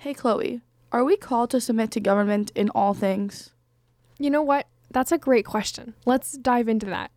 Hey, 0.00 0.14
Chloe, 0.14 0.62
are 0.92 1.04
we 1.04 1.18
called 1.18 1.50
to 1.50 1.60
submit 1.60 1.90
to 1.90 2.00
government 2.00 2.52
in 2.54 2.70
all 2.70 2.94
things? 2.94 3.50
You 4.18 4.30
know 4.30 4.40
what? 4.40 4.66
That's 4.90 5.12
a 5.12 5.18
great 5.18 5.44
question. 5.44 5.92
Let's 6.06 6.38
dive 6.38 6.70
into 6.70 6.86
that. 6.86 7.10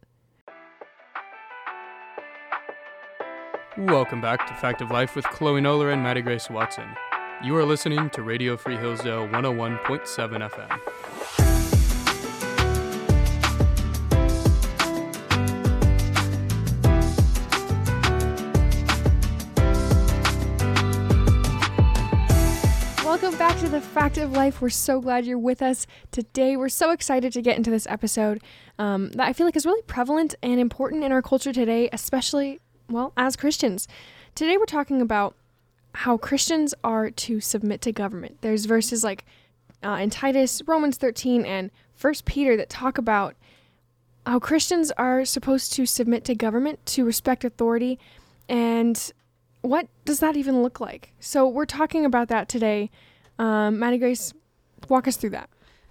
Welcome 3.77 4.19
back 4.19 4.45
to 4.47 4.53
Fact 4.55 4.81
of 4.81 4.91
Life 4.91 5.15
with 5.15 5.23
Chloe 5.29 5.61
Noller 5.61 5.93
and 5.93 6.03
Maddie 6.03 6.23
Grace 6.23 6.49
Watson. 6.49 6.89
You 7.41 7.55
are 7.55 7.63
listening 7.63 8.09
to 8.09 8.21
Radio 8.21 8.57
Free 8.57 8.75
Hillsdale 8.75 9.29
101.7 9.29 10.49
FM. 10.51 11.42
To 23.63 23.69
the 23.69 23.79
Fact 23.79 24.17
of 24.17 24.33
Life. 24.33 24.61
We're 24.61 24.69
so 24.69 24.99
glad 24.99 25.25
you're 25.25 25.37
with 25.37 25.61
us 25.61 25.87
today. 26.11 26.57
We're 26.57 26.67
so 26.67 26.91
excited 26.91 27.31
to 27.31 27.41
get 27.41 27.55
into 27.55 27.71
this 27.71 27.87
episode 27.89 28.41
um, 28.77 29.11
that 29.11 29.25
I 29.25 29.31
feel 29.31 29.47
like 29.47 29.55
is 29.55 29.65
really 29.65 29.81
prevalent 29.83 30.35
and 30.43 30.59
important 30.59 31.05
in 31.05 31.13
our 31.13 31.21
culture 31.21 31.53
today, 31.53 31.87
especially, 31.93 32.59
well, 32.89 33.13
as 33.15 33.37
Christians. 33.37 33.87
Today 34.35 34.57
we're 34.57 34.65
talking 34.65 35.01
about 35.01 35.35
how 35.93 36.17
Christians 36.17 36.73
are 36.83 37.09
to 37.09 37.39
submit 37.39 37.79
to 37.83 37.93
government. 37.93 38.39
There's 38.41 38.65
verses 38.65 39.01
like 39.01 39.23
uh, 39.81 39.91
in 39.91 40.09
Titus, 40.09 40.61
Romans 40.67 40.97
13, 40.97 41.45
and 41.45 41.71
First 41.95 42.25
Peter 42.25 42.57
that 42.57 42.69
talk 42.69 42.97
about 42.97 43.33
how 44.25 44.39
Christians 44.39 44.91
are 44.97 45.23
supposed 45.23 45.71
to 45.73 45.85
submit 45.85 46.25
to 46.25 46.35
government, 46.35 46.85
to 46.87 47.05
respect 47.05 47.45
authority, 47.45 47.97
and 48.49 49.13
what 49.61 49.87
does 50.03 50.19
that 50.19 50.35
even 50.35 50.61
look 50.61 50.81
like? 50.81 51.13
So 51.21 51.47
we're 51.47 51.65
talking 51.65 52.03
about 52.03 52.27
that 52.27 52.49
today. 52.49 52.91
Um, 53.39 53.79
Maddie 53.79 53.97
Grace, 53.97 54.33
walk 54.89 55.07
us 55.07 55.17
through 55.17 55.31
that. 55.31 55.49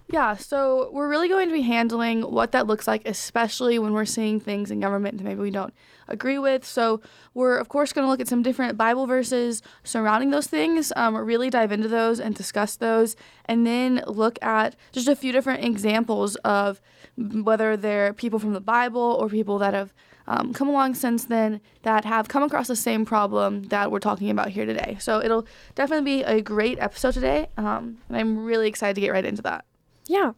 Yeah, 0.09 0.35
so 0.35 0.89
we're 0.91 1.07
really 1.07 1.29
going 1.29 1.47
to 1.47 1.53
be 1.53 1.61
handling 1.61 2.21
what 2.21 2.51
that 2.51 2.67
looks 2.67 2.87
like, 2.87 3.07
especially 3.07 3.79
when 3.79 3.93
we're 3.93 4.05
seeing 4.05 4.39
things 4.39 4.69
in 4.69 4.79
government 4.79 5.17
that 5.17 5.23
maybe 5.23 5.39
we 5.39 5.49
don't 5.49 5.73
agree 6.07 6.37
with. 6.37 6.65
So 6.65 7.01
we're, 7.33 7.57
of 7.57 7.69
course, 7.69 7.93
going 7.93 8.05
to 8.05 8.09
look 8.09 8.19
at 8.19 8.27
some 8.27 8.43
different 8.43 8.77
Bible 8.77 9.07
verses 9.07 9.61
surrounding 9.83 10.29
those 10.29 10.47
things, 10.47 10.91
um, 10.95 11.15
really 11.15 11.49
dive 11.49 11.71
into 11.71 11.87
those 11.87 12.19
and 12.19 12.35
discuss 12.35 12.75
those, 12.75 13.15
and 13.45 13.65
then 13.65 14.03
look 14.05 14.37
at 14.43 14.75
just 14.91 15.07
a 15.07 15.15
few 15.15 15.31
different 15.31 15.63
examples 15.63 16.35
of 16.37 16.81
whether 17.17 17.77
they're 17.77 18.13
people 18.13 18.39
from 18.39 18.53
the 18.53 18.61
Bible 18.61 19.17
or 19.19 19.29
people 19.29 19.57
that 19.59 19.73
have 19.73 19.93
um, 20.27 20.53
come 20.53 20.69
along 20.69 20.95
since 20.95 21.25
then 21.25 21.59
that 21.83 22.05
have 22.05 22.27
come 22.27 22.43
across 22.43 22.67
the 22.67 22.75
same 22.75 23.05
problem 23.05 23.63
that 23.63 23.91
we're 23.91 23.99
talking 23.99 24.29
about 24.29 24.49
here 24.49 24.65
today. 24.65 24.97
So 24.99 25.21
it'll 25.21 25.47
definitely 25.75 26.17
be 26.17 26.23
a 26.23 26.41
great 26.41 26.79
episode 26.79 27.13
today, 27.13 27.47
um, 27.57 27.97
and 28.09 28.17
I'm 28.17 28.45
really 28.45 28.67
excited 28.67 28.95
to 28.95 29.01
get 29.01 29.11
right 29.11 29.25
into 29.25 29.41
that. 29.43 29.65
Yeah. 30.05 30.33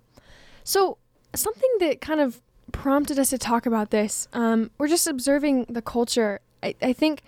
So 0.64 0.98
something 1.34 1.70
that 1.80 2.02
kind 2.02 2.20
of 2.20 2.42
prompted 2.72 3.20
us 3.20 3.30
to 3.30 3.38
talk 3.38 3.66
about 3.66 3.92
this, 3.92 4.28
um, 4.34 4.72
we're 4.78 4.88
just 4.88 5.08
observing 5.08 5.66
the 5.70 5.82
culture. 5.82 6.40
I, 6.64 6.76
I 6.82 6.94
think 6.94 7.22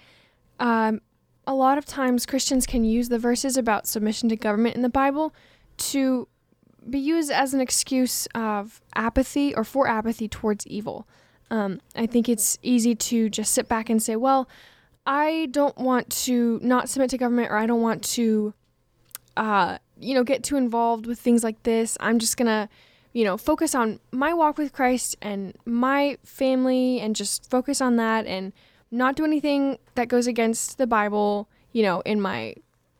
um, 0.60 1.02
a 1.46 1.54
lot 1.54 1.78
of 1.78 1.86
times 1.86 2.26
Christians 2.26 2.66
can 2.66 2.84
use 2.84 3.10
the 3.10 3.20
verses 3.20 3.58
about 3.58 3.88
submission 3.88 4.30
to 4.30 4.36
government 4.36 4.76
in 4.76 4.82
the 4.82 4.90
Bible 4.90 5.34
to 5.78 6.28
be 6.90 7.00
used 7.00 7.32
as 7.32 7.54
an 7.54 7.62
excuse 7.62 8.28
of 8.34 8.82
apathy 8.96 9.54
or 9.56 9.64
for 9.64 9.88
apathy 9.88 10.28
towards 10.28 10.66
evil. 10.68 11.08
Um, 11.50 11.80
I 11.96 12.06
think 12.06 12.28
it's 12.28 12.58
easy 12.62 12.96
to 12.96 13.30
just 13.30 13.54
sit 13.54 13.68
back 13.68 13.90
and 13.90 14.02
say, 14.02 14.16
well, 14.16 14.50
I 15.06 15.48
don't 15.52 15.78
want 15.78 16.10
to 16.26 16.60
not 16.62 16.90
submit 16.90 17.10
to 17.12 17.18
government 17.18 17.52
or 17.52 17.58
I 17.58 17.66
don't 17.66 17.82
want 17.82 18.04
to, 18.04 18.54
uh, 19.38 19.78
you 20.00 20.14
know, 20.14 20.24
get 20.24 20.44
too 20.44 20.58
involved 20.58 21.06
with 21.06 21.20
things 21.20 21.44
like 21.44 21.64
this. 21.64 21.98
I'm 22.00 22.20
just 22.20 22.38
going 22.38 22.48
to, 22.48 22.70
you 23.14 23.24
know, 23.24 23.38
focus 23.38 23.74
on 23.74 24.00
my 24.12 24.34
walk 24.34 24.58
with 24.58 24.74
Christ 24.74 25.16
and 25.22 25.56
my 25.66 26.18
family 26.24 27.00
and 27.00 27.16
just 27.16 27.50
focus 27.50 27.82
on 27.82 27.96
that 27.98 28.26
and 28.26 28.54
not 28.92 29.16
do 29.16 29.26
anything 29.26 29.78
that 29.96 30.08
goes 30.08 30.28
against 30.28 30.78
the 30.78 30.88
Bible, 30.88 31.50
you 31.72 31.84
know, 31.84 32.02
in 32.02 32.22
my 32.22 32.56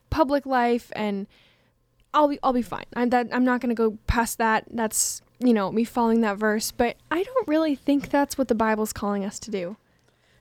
public 0.10 0.46
life 0.46 0.92
and 0.96 1.28
I'll 2.14 2.28
be 2.28 2.40
I'll 2.42 2.54
be 2.54 2.62
fine. 2.62 2.86
I'm 2.96 3.10
that 3.10 3.28
I'm 3.32 3.46
not 3.46 3.62
going 3.62 3.70
to 3.70 3.76
go 3.76 3.98
past 4.08 4.38
that. 4.40 4.66
That's, 4.72 5.22
you 5.40 5.54
know, 5.54 5.72
me 5.72 5.84
following 5.84 6.22
that 6.22 6.38
verse, 6.38 6.72
but 6.72 6.98
I 7.12 7.22
don't 7.24 7.48
really 7.48 7.76
think 7.76 8.10
that's 8.10 8.38
what 8.38 8.48
the 8.48 8.56
Bible's 8.56 8.94
calling 8.94 9.24
us 9.24 9.40
to 9.40 9.52
do. 9.52 9.78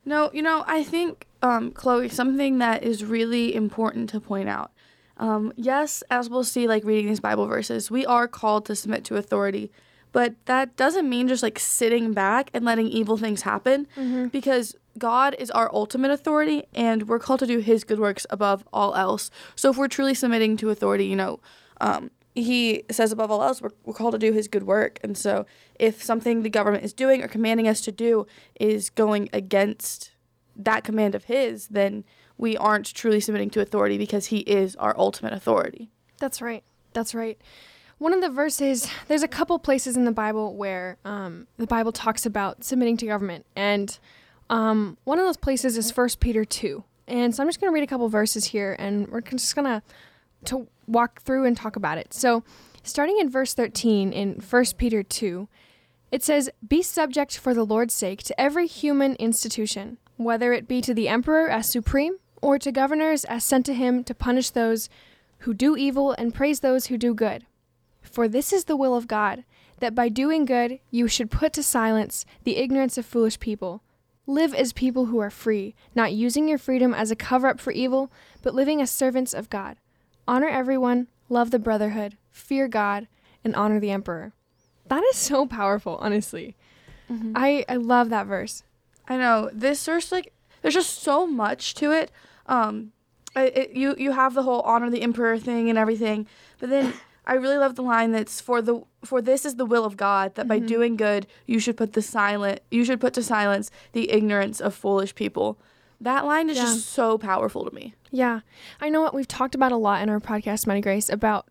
No, 0.05 0.31
you 0.33 0.41
know, 0.41 0.65
I 0.67 0.85
think, 0.85 1.27
um, 1.43 1.73
Chloe, 1.73 2.09
something 2.09 2.59
that 2.59 2.85
is 2.85 3.05
really 3.05 3.55
important 3.55 4.09
to 4.11 4.21
point 4.21 4.49
out. 4.49 4.71
Um, 5.19 5.53
yes, 5.57 6.03
as 6.11 6.29
we'll 6.29 6.45
see, 6.45 6.69
like 6.69 6.85
reading 6.85 7.07
these 7.07 7.21
Bible 7.21 7.47
verses, 7.47 7.91
we 7.91 8.05
are 8.05 8.29
called 8.29 8.67
to 8.67 8.77
submit 8.77 9.05
to 9.05 9.17
authority, 9.17 9.71
but 10.13 10.35
that 10.47 10.77
doesn't 10.77 11.09
mean 11.09 11.29
just 11.29 11.43
like 11.43 11.59
sitting 11.59 12.13
back 12.13 12.51
and 12.53 12.65
letting 12.65 12.89
evil 12.89 13.17
things 13.17 13.43
happen 13.43 13.87
because 14.31 14.77
God 14.99 15.35
is 15.39 15.51
our 15.51 15.71
ultimate 15.75 16.11
authority 16.11 16.65
and 16.75 17.09
we're 17.09 17.19
called 17.19 17.41
to 17.41 17.47
do 17.47 17.59
his 17.59 17.85
good 17.85 17.99
works 17.99 18.27
above 18.31 18.67
all 18.73 18.95
else. 18.95 19.31
So 19.55 19.71
if 19.71 19.77
we're 19.77 19.89
truly 19.89 20.15
submitting 20.15 20.57
to 20.59 20.71
authority, 20.71 21.07
you 21.07 21.17
know, 21.17 21.41
um, 21.81 22.11
he 22.35 22.85
says 22.91 23.13
above 23.13 23.31
all 23.31 23.43
else, 23.43 23.63
we're, 23.63 23.71
we're 23.85 23.95
called 23.95 24.13
to 24.13 24.19
do 24.19 24.33
his 24.33 24.49
good 24.49 24.65
work. 24.65 24.99
And 25.03 25.17
so 25.17 25.47
if 25.79 26.03
something 26.03 26.43
the 26.43 26.51
government 26.51 26.85
is 26.85 26.93
doing 26.93 27.23
or 27.23 27.29
commanding 27.29 27.69
us 27.69 27.81
to 27.83 27.93
do 27.93 28.27
is 28.61 28.91
going 28.91 29.29
against 29.33 30.13
that 30.55 30.85
command 30.85 31.15
of 31.15 31.25
his, 31.25 31.69
then 31.69 32.05
we 32.39 32.57
aren't 32.57 32.93
truly 32.95 33.21
submitting 33.21 33.51
to 33.51 33.61
authority 33.61 33.99
because 33.99 34.27
he 34.27 34.39
is 34.39 34.77
our 34.77 34.95
ultimate 34.99 35.33
authority. 35.33 35.91
That's 36.19 36.41
right. 36.41 36.63
That's 36.93 37.15
right. 37.15 37.41
One 37.99 38.13
of 38.13 38.21
the 38.21 38.29
verses, 38.29 38.89
there's 39.09 39.23
a 39.23 39.29
couple 39.29 39.59
places 39.59 39.97
in 39.97 40.05
the 40.05 40.13
Bible 40.13 40.55
where 40.55 40.99
um, 41.05 41.47
the 41.57 41.67
Bible 41.67 41.93
talks 41.93 42.27
about 42.27 42.63
submitting 42.63 42.97
to 42.99 43.07
government. 43.07 43.47
And 43.57 43.99
um, 44.51 44.99
one 45.05 45.19
of 45.19 45.25
those 45.25 45.39
places 45.39 45.79
is 45.79 45.97
1 45.97 46.09
Peter 46.21 46.45
2. 46.45 46.85
And 47.09 47.35
so 47.35 47.43
I'm 47.43 47.49
just 47.49 47.61
going 47.61 47.71
to 47.71 47.75
read 47.75 47.85
a 47.85 47.87
couple 47.87 48.09
verses 48.09 48.47
here 48.47 48.77
and 48.79 49.09
we're 49.09 49.21
just 49.23 49.55
going 49.55 49.65
to 49.65 49.83
to 50.47 50.67
walk 50.87 51.23
through 51.23 51.45
and 51.45 51.57
talk 51.57 51.77
about 51.77 51.99
it. 51.99 52.15
So, 52.15 52.43
starting 52.83 53.19
in 53.19 53.31
verse 53.31 53.55
13 53.55 54.13
in 54.13 54.35
1 54.35 54.65
Peter 54.77 55.03
2, 55.03 55.49
it 56.13 56.23
says, 56.23 56.51
Be 56.67 56.83
subject 56.83 57.39
for 57.39 57.53
the 57.53 57.65
Lord's 57.65 57.95
sake 57.95 58.23
to 58.25 58.41
every 58.41 58.67
human 58.67 59.15
institution, 59.17 59.99
whether 60.17 60.53
it 60.53 60.69
be 60.69 60.81
to 60.83 60.95
the 60.95 61.09
emperor 61.09 61.49
as 61.49 61.69
supreme, 61.69 62.17
or 62.43 62.59
to 62.59 62.73
governors 62.73 63.25
as 63.25 63.45
sent 63.45 63.67
to 63.67 63.75
him 63.75 64.05
to 64.05 64.15
punish 64.15 64.51
those 64.51 64.89
who 65.41 65.55
do 65.55 65.77
evil 65.77 66.13
and 66.13 66.35
praise 66.35 66.61
those 66.61 66.87
who 66.87 66.99
do 66.99 67.15
good. 67.15 67.47
For 68.03 68.29
this 68.29 68.53
is 68.53 68.65
the 68.65 68.77
will 68.77 68.95
of 68.95 69.09
God, 69.09 69.45
that 69.81 69.95
by 69.95 70.09
doing 70.09 70.45
good 70.45 70.81
you 70.91 71.09
should 71.09 71.31
put 71.31 71.53
to 71.55 71.63
silence 71.63 72.25
the 72.45 72.57
ignorance 72.57 72.97
of 72.97 73.05
foolish 73.05 73.39
people. 73.41 73.83
Live 74.27 74.55
as 74.55 74.73
people 74.73 75.07
who 75.07 75.19
are 75.19 75.31
free, 75.31 75.75
not 75.95 76.13
using 76.13 76.49
your 76.49 76.59
freedom 76.59 76.93
as 76.93 77.11
a 77.11 77.17
cover 77.17 77.47
up 77.47 77.61
for 77.61 77.71
evil, 77.71 78.11
but 78.43 78.55
living 78.55 78.81
as 78.81 78.91
servants 78.91 79.33
of 79.33 79.51
God. 79.51 79.77
Honor 80.27 80.49
everyone, 80.49 81.07
love 81.29 81.51
the 81.51 81.59
brotherhood, 81.59 82.17
fear 82.33 82.67
God, 82.67 83.07
and 83.45 83.55
honor 83.55 83.79
the 83.79 83.91
emperor. 83.93 84.33
That 84.89 85.05
is 85.11 85.17
so 85.17 85.47
powerful, 85.47 85.97
honestly. 86.01 86.57
Mm-hmm. 87.11 87.33
I, 87.37 87.65
I 87.69 87.77
love 87.77 88.11
that 88.11 88.27
verse. 88.27 88.65
I 89.09 89.17
know 89.17 89.51
this 89.53 89.85
verse 89.87 90.11
like 90.11 90.33
there's 90.67 90.75
just 90.75 91.03
so 91.03 91.27
much 91.27 91.75
to 91.75 91.93
it. 91.93 92.11
Um, 92.47 92.93
it, 93.37 93.71
you 93.73 93.95
you 93.99 94.13
have 94.13 94.35
the 94.35 94.43
whole 94.43 94.61
honor 94.63 94.91
the 94.91 95.03
emperor 95.03 95.39
thing 95.39 95.69
and 95.69 95.79
everything, 95.79 96.27
but 96.59 96.71
then 96.71 96.93
I 97.27 97.35
really 97.35 97.59
love 97.59 97.75
the 97.75 97.83
line 97.83 98.13
that's 98.13 98.41
for 98.41 98.63
the 98.63 98.83
for 99.05 99.21
this 99.23 99.45
is 99.45 99.57
the 99.57 99.67
will 99.67 99.85
of 99.85 99.97
God 99.97 100.35
that 100.37 100.49
by 100.49 100.59
doing 100.59 100.97
good 100.97 101.27
you 101.47 101.59
should 101.59 101.77
put 101.77 101.93
the 101.93 102.03
silent 102.03 102.61
you 102.71 102.85
should 102.85 103.01
put 103.01 103.15
to 103.15 103.23
silence 103.23 103.71
the 103.93 104.11
ignorance 104.11 104.61
of 104.61 104.75
foolish 104.75 105.15
people. 105.15 105.59
That 106.01 106.25
line 106.25 106.51
is 106.51 106.57
Yeah. 106.57 106.65
just 106.65 106.87
so 106.91 107.17
powerful 107.19 107.65
to 107.65 107.75
me. 107.75 107.95
Yeah, 108.11 108.41
I 108.81 108.89
know 108.89 109.01
what 109.03 109.15
we've 109.15 109.29
talked 109.29 109.55
about 109.55 109.73
a 109.73 109.77
lot 109.77 110.03
in 110.03 110.09
our 110.09 110.21
podcast, 110.21 110.67
Maddie 110.67 110.81
Grace, 110.83 111.09
about 111.09 111.49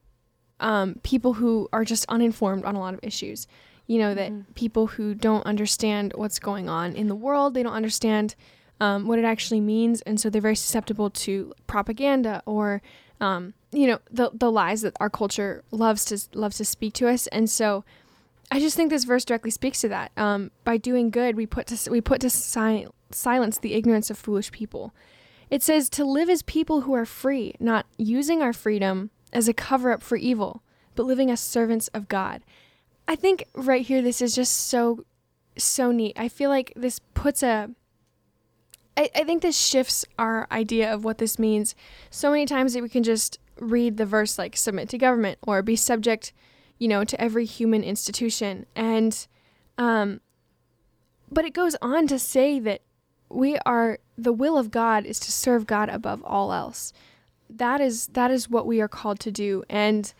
um, 0.59 0.95
people 1.03 1.33
who 1.33 1.67
are 1.73 1.83
just 1.83 2.05
uninformed 2.09 2.63
on 2.65 2.75
a 2.75 2.79
lot 2.79 2.93
of 2.93 2.99
issues. 3.03 3.47
You 3.87 3.99
know, 3.99 4.15
that 4.15 4.55
people 4.55 4.87
who 4.87 5.13
don't 5.13 5.45
understand 5.45 6.13
what's 6.15 6.39
going 6.39 6.67
on 6.69 6.95
in 6.95 7.07
the 7.07 7.15
world, 7.15 7.53
they 7.53 7.61
don't 7.61 7.73
understand 7.73 8.33
um, 8.79 9.07
what 9.07 9.19
it 9.19 9.25
actually 9.25 9.61
means, 9.61 10.01
and 10.01 10.19
so 10.19 10.29
they're 10.29 10.41
very 10.41 10.55
susceptible 10.55 11.09
to 11.09 11.53
propaganda 11.67 12.43
or, 12.45 12.81
um, 13.21 13.53
you 13.71 13.87
know, 13.87 13.99
the 14.11 14.31
the 14.33 14.51
lies 14.51 14.81
that 14.81 14.95
our 14.99 15.09
culture 15.09 15.63
loves 15.71 16.05
to 16.05 16.19
loves 16.37 16.57
to 16.57 16.65
speak 16.65 16.93
to 16.95 17.07
us. 17.07 17.27
And 17.27 17.49
so, 17.49 17.83
I 18.51 18.59
just 18.59 18.75
think 18.75 18.89
this 18.89 19.05
verse 19.05 19.25
directly 19.25 19.51
speaks 19.51 19.81
to 19.81 19.89
that. 19.89 20.11
Um, 20.17 20.51
by 20.63 20.77
doing 20.77 21.09
good, 21.09 21.35
we 21.35 21.45
put 21.45 21.67
to 21.67 21.91
we 21.91 22.01
put 22.01 22.21
to 22.21 22.29
si- 22.29 22.87
silence 23.11 23.57
the 23.57 23.73
ignorance 23.73 24.09
of 24.09 24.17
foolish 24.17 24.51
people. 24.51 24.93
It 25.49 25.61
says 25.63 25.89
to 25.91 26.05
live 26.05 26.29
as 26.29 26.41
people 26.41 26.81
who 26.81 26.93
are 26.93 27.05
free, 27.05 27.53
not 27.59 27.85
using 27.97 28.41
our 28.41 28.53
freedom 28.53 29.11
as 29.31 29.47
a 29.47 29.53
cover 29.53 29.91
up 29.91 30.01
for 30.01 30.15
evil, 30.15 30.63
but 30.95 31.05
living 31.05 31.29
as 31.29 31.39
servants 31.39 31.87
of 31.89 32.07
God. 32.07 32.41
I 33.07 33.15
think 33.15 33.45
right 33.53 33.85
here, 33.85 34.01
this 34.01 34.21
is 34.21 34.33
just 34.33 34.55
so, 34.55 35.05
so 35.57 35.91
neat. 35.91 36.17
I 36.17 36.27
feel 36.27 36.49
like 36.49 36.73
this 36.75 36.99
puts 37.13 37.43
a. 37.43 37.69
I, 38.97 39.09
I 39.15 39.23
think 39.23 39.41
this 39.41 39.57
shifts 39.57 40.05
our 40.17 40.47
idea 40.51 40.93
of 40.93 41.03
what 41.03 41.17
this 41.17 41.37
means 41.37 41.75
so 42.09 42.31
many 42.31 42.45
times 42.45 42.73
that 42.73 42.83
we 42.83 42.89
can 42.89 43.03
just 43.03 43.39
read 43.59 43.97
the 43.97 44.05
verse 44.05 44.37
like 44.37 44.57
submit 44.57 44.89
to 44.89 44.97
government 44.97 45.39
or 45.43 45.61
be 45.61 45.75
subject, 45.75 46.33
you 46.77 46.87
know, 46.87 47.03
to 47.03 47.19
every 47.19 47.45
human 47.45 47.83
institution. 47.83 48.65
And, 48.75 49.27
um, 49.77 50.21
but 51.31 51.45
it 51.45 51.53
goes 51.53 51.75
on 51.81 52.07
to 52.07 52.19
say 52.19 52.59
that 52.59 52.81
we 53.29 53.57
are 53.65 53.99
the 54.17 54.33
will 54.33 54.57
of 54.57 54.71
God 54.71 55.05
is 55.05 55.19
to 55.21 55.31
serve 55.31 55.65
God 55.65 55.89
above 55.89 56.23
all 56.23 56.53
else. 56.53 56.93
That 57.49 57.81
is 57.81 58.07
that 58.07 58.31
is 58.31 58.49
what 58.49 58.65
we 58.65 58.81
are 58.81 58.87
called 58.87 59.19
to 59.21 59.31
do. 59.31 59.63
And 59.69 60.13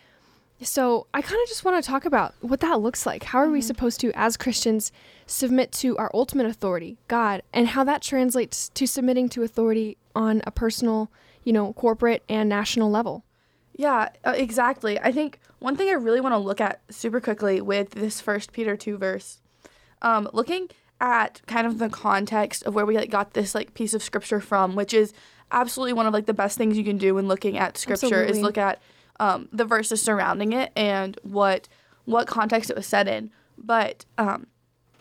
so 0.62 1.08
I 1.14 1.22
kind 1.22 1.42
of 1.42 1.48
just 1.48 1.66
want 1.66 1.84
to 1.84 1.88
talk 1.88 2.06
about 2.06 2.34
what 2.42 2.62
that 2.62 2.80
looks 2.80 3.06
like. 3.06 3.24
How 3.24 3.40
are 3.40 3.50
we 3.50 3.62
supposed 3.62 4.00
to, 4.02 4.12
as 4.14 4.38
Christians, 4.38 4.92
submit 5.26 5.72
to 5.74 5.98
our 5.98 6.10
ultimate 6.14 6.46
authority, 6.46 6.98
God, 7.08 7.44
and 7.54 7.68
how 7.70 7.84
that 7.84 8.02
translates 8.02 8.70
to 8.70 8.88
submitting 8.88 9.28
to 9.30 9.44
authority 9.44 9.98
on 10.16 10.42
a 10.46 10.52
personal, 10.52 11.12
you 11.44 11.52
know, 11.52 11.74
corporate 11.74 12.24
and 12.30 12.48
national 12.48 12.90
level? 12.90 13.26
Yeah, 13.74 14.10
uh, 14.24 14.34
exactly. 14.36 14.98
I 15.00 15.12
think 15.12 15.40
one 15.60 15.76
thing 15.76 15.90
I 15.90 15.94
really 15.94 16.22
want 16.22 16.34
to 16.34 16.38
look 16.38 16.62
at 16.62 16.82
super 16.90 17.20
quickly 17.20 17.60
with 17.60 17.92
this 17.92 18.22
first 18.22 18.54
Peter 18.54 18.78
2 18.78 18.98
verse, 18.98 19.42
um, 20.02 20.30
looking 20.32 20.70
at 21.02 21.42
kind 21.46 21.68
of 21.68 21.80
the 21.80 21.90
context 21.90 22.64
of 22.64 22.74
where 22.74 22.86
we 22.86 22.96
like 22.96 23.10
got 23.10 23.34
this 23.34 23.54
like 23.54 23.74
piece 23.74 23.94
of 23.94 24.02
scripture 24.02 24.40
from, 24.40 24.76
which 24.76 24.94
is 24.94 25.14
absolutely 25.52 25.94
one 25.94 26.06
of 26.06 26.14
like 26.14 26.26
the 26.26 26.34
best 26.34 26.58
things 26.58 26.78
you 26.78 26.84
can 26.86 26.98
do 26.98 27.16
when 27.16 27.28
looking 27.28 27.58
at 27.58 27.78
scripture 27.78 28.06
Absolutely. 28.06 28.32
is 28.32 28.42
look 28.42 28.58
at 28.58 28.82
um, 29.20 29.50
the 29.52 29.66
verses 29.66 30.02
surrounding 30.02 30.54
it 30.54 30.72
and 30.76 31.18
what 31.24 31.68
what 32.06 32.28
context 32.28 32.70
it 32.70 32.76
was 32.76 32.86
set 32.86 33.08
in. 33.08 33.32
But 33.58 34.06
um, 34.18 34.48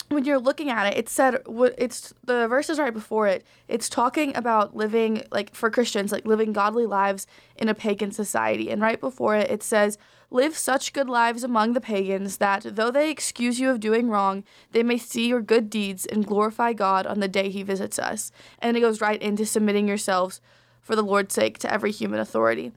when 0.08 0.24
you're 0.24 0.38
looking 0.38 0.70
at 0.70 0.92
it, 0.92 0.98
it 0.98 1.08
said 1.08 1.42
it's 1.78 2.14
the 2.24 2.46
verses 2.48 2.78
right 2.78 2.92
before 2.92 3.26
it. 3.26 3.44
It's 3.68 3.88
talking 3.88 4.36
about 4.36 4.76
living 4.76 5.22
like 5.30 5.54
for 5.54 5.70
Christians, 5.70 6.12
like 6.12 6.26
living 6.26 6.52
godly 6.52 6.86
lives 6.86 7.26
in 7.56 7.68
a 7.68 7.74
pagan 7.74 8.10
society. 8.10 8.70
And 8.70 8.80
right 8.80 9.00
before 9.00 9.36
it, 9.36 9.50
it 9.50 9.62
says, 9.62 9.98
"Live 10.30 10.56
such 10.56 10.92
good 10.92 11.08
lives 11.08 11.42
among 11.42 11.72
the 11.72 11.80
pagans 11.80 12.36
that 12.38 12.62
though 12.76 12.90
they 12.90 13.10
excuse 13.10 13.58
you 13.60 13.70
of 13.70 13.80
doing 13.80 14.08
wrong, 14.08 14.44
they 14.72 14.82
may 14.82 14.98
see 14.98 15.28
your 15.28 15.42
good 15.42 15.70
deeds 15.70 16.06
and 16.06 16.26
glorify 16.26 16.72
God 16.72 17.06
on 17.06 17.20
the 17.20 17.28
day 17.28 17.48
He 17.48 17.62
visits 17.62 17.98
us." 17.98 18.30
And 18.60 18.76
it 18.76 18.80
goes 18.80 19.00
right 19.00 19.20
into 19.20 19.46
submitting 19.46 19.88
yourselves 19.88 20.40
for 20.80 20.94
the 20.94 21.02
Lord's 21.02 21.34
sake 21.34 21.58
to 21.58 21.72
every 21.72 21.90
human 21.90 22.20
authority. 22.20 22.72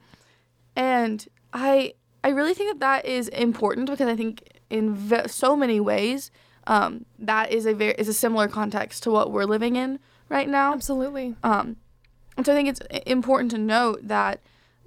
And 0.78 1.26
I 1.52 1.92
I 2.24 2.28
really 2.28 2.54
think 2.54 2.70
that 2.70 2.80
that 2.80 3.04
is 3.04 3.28
important 3.28 3.90
because 3.90 4.08
I 4.08 4.16
think 4.16 4.60
in 4.70 4.94
ve- 4.94 5.26
so 5.28 5.56
many 5.56 5.80
ways 5.80 6.30
um, 6.66 7.04
that 7.18 7.50
is 7.50 7.66
a 7.66 7.74
very 7.74 7.94
is 7.98 8.08
a 8.08 8.14
similar 8.14 8.48
context 8.48 9.02
to 9.02 9.10
what 9.10 9.32
we're 9.32 9.44
living 9.44 9.76
in 9.76 9.98
right 10.28 10.48
now. 10.48 10.72
Absolutely. 10.72 11.34
Um, 11.42 11.76
and 12.36 12.46
so 12.46 12.52
I 12.52 12.56
think 12.56 12.68
it's 12.68 12.80
important 13.04 13.50
to 13.50 13.58
note 13.58 14.06
that 14.06 14.40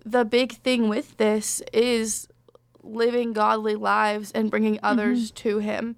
the 0.05 0.23
big 0.23 0.53
thing 0.53 0.87
with 0.87 1.17
this 1.17 1.61
is 1.73 2.27
living 2.81 3.33
godly 3.33 3.75
lives 3.75 4.31
and 4.31 4.49
bringing 4.49 4.79
others 4.81 5.31
to 5.31 5.59
Him. 5.59 5.97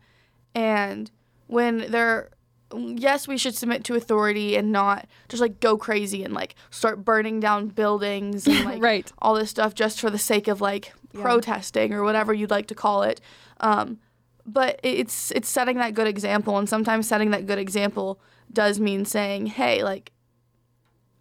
And 0.55 1.11
when 1.47 1.91
they're, 1.91 2.29
yes, 2.77 3.27
we 3.27 3.37
should 3.37 3.55
submit 3.55 3.83
to 3.85 3.95
authority 3.95 4.55
and 4.55 4.71
not 4.71 5.07
just 5.29 5.41
like 5.41 5.59
go 5.59 5.77
crazy 5.77 6.23
and 6.23 6.33
like 6.33 6.55
start 6.69 7.03
burning 7.05 7.39
down 7.39 7.67
buildings 7.67 8.47
and 8.47 8.63
like 8.65 8.81
Right. 8.81 9.11
all 9.19 9.35
this 9.35 9.49
stuff 9.49 9.73
just 9.75 9.99
for 9.99 10.09
the 10.09 10.17
sake 10.19 10.47
of 10.47 10.61
like 10.61 10.93
Yeah. 11.13 11.21
protesting 11.21 11.93
or 11.93 12.03
whatever 12.03 12.33
you'd 12.33 12.49
like 12.51 12.67
to 12.67 12.75
call 12.75 13.03
it. 13.03 13.21
Um, 13.59 13.99
but 14.45 14.79
it's 14.83 15.31
it's 15.31 15.47
setting 15.49 15.77
that 15.77 15.93
good 15.93 16.07
example, 16.07 16.57
and 16.57 16.67
sometimes 16.67 17.07
setting 17.07 17.31
that 17.31 17.45
good 17.45 17.59
example 17.59 18.19
does 18.51 18.79
mean 18.79 19.05
saying, 19.05 19.45
"Hey, 19.47 19.83
like 19.83 20.11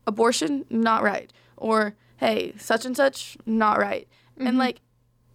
abortion, 0.07 0.65
not 0.71 1.03
right," 1.03 1.33
or 1.57 1.95
"Hey, 2.17 2.53
such 2.59 2.85
and 2.85 2.97
such, 2.97 3.37
not 3.47 3.79
right," 3.79 4.09
and 4.37 4.59
like 4.59 4.81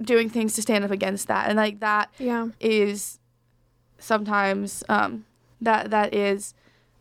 doing 0.01 0.29
things 0.29 0.53
to 0.55 0.61
stand 0.61 0.83
up 0.83 0.91
against 0.91 1.27
that, 1.27 1.47
and 1.49 1.55
like 1.57 1.79
that 1.79 2.11
Yeah. 2.19 2.49
is 2.59 3.19
sometimes 3.99 4.83
um, 4.89 5.25
that 5.61 5.91
that 5.91 6.13
is 6.13 6.53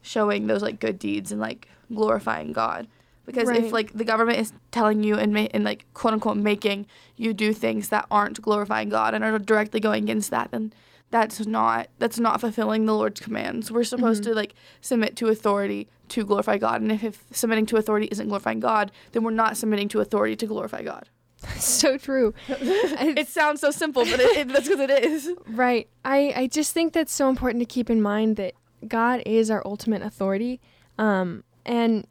showing 0.03 0.47
those 0.47 0.62
like 0.62 0.81
good 0.81 0.99
deeds 0.99 1.32
and 1.32 1.41
like 1.41 1.69
glorifying 1.93 2.53
God. 2.53 2.87
Because 3.25 3.49
Right. 3.49 3.64
if 3.64 3.73
like 3.73 3.93
the 3.93 4.05
government 4.05 4.38
is 4.38 4.53
telling 4.70 5.03
you 5.03 5.17
and, 5.17 5.32
ma- 5.35 5.49
and 5.53 5.64
like 5.64 5.85
quote 5.94 6.14
unquote 6.14 6.37
making 6.37 6.87
you 7.17 7.35
do 7.35 7.53
things 7.53 7.88
that 7.88 8.06
aren't 8.11 8.41
glorifying 8.41 8.88
God 8.88 9.14
and 9.14 9.25
are 9.25 9.38
directly 9.38 9.81
going 9.81 10.05
against 10.05 10.31
that, 10.31 10.53
then 10.53 10.73
that's 11.11 11.44
not 11.47 11.88
that's 11.99 12.19
not 12.19 12.41
fulfilling 12.41 12.87
the 12.87 12.94
Lord's 12.94 13.20
commands. 13.20 13.70
We're 13.70 13.85
supposed 13.85 14.23
mm-hmm. 14.23 14.32
to 14.32 14.37
like 14.37 14.55
submit 14.81 15.17
to 15.17 15.29
authority 15.29 15.88
to 16.08 16.25
glorify 16.25 16.56
God, 16.56 16.81
and 16.82 16.93
if, 16.93 17.03
if 17.03 17.25
submitting 17.32 17.67
to 17.67 17.76
authority 17.76 18.06
isn't 18.12 18.29
glorifying 18.29 18.61
God, 18.61 18.93
then 19.11 19.25
we're 19.25 19.32
not 19.32 19.56
submitting 19.56 19.88
to 19.88 20.00
authority 20.00 20.37
to 20.37 20.47
glorify 20.47 20.82
God. 20.82 21.08
so 21.58 21.98
true. 21.98 22.34
It 22.48 23.28
sounds 23.28 23.60
so 23.60 23.70
simple, 23.70 24.04
but 24.04 24.20
it, 24.20 24.37
it, 24.37 24.48
that's 24.48 24.69
because 24.69 24.81
it 24.81 25.04
is. 25.04 25.31
Right. 25.48 25.88
I, 26.04 26.32
I 26.37 26.46
just 26.48 26.72
think 26.72 26.93
that's 26.93 27.12
so 27.12 27.28
important 27.28 27.60
to 27.62 27.66
keep 27.66 27.88
in 27.88 28.02
mind 28.02 28.37
that 28.37 28.54
God 28.87 29.22
is 29.25 29.50
our 29.50 29.62
ultimate 29.64 30.02
authority. 30.02 30.60
Um, 30.98 31.44
and 31.64 32.06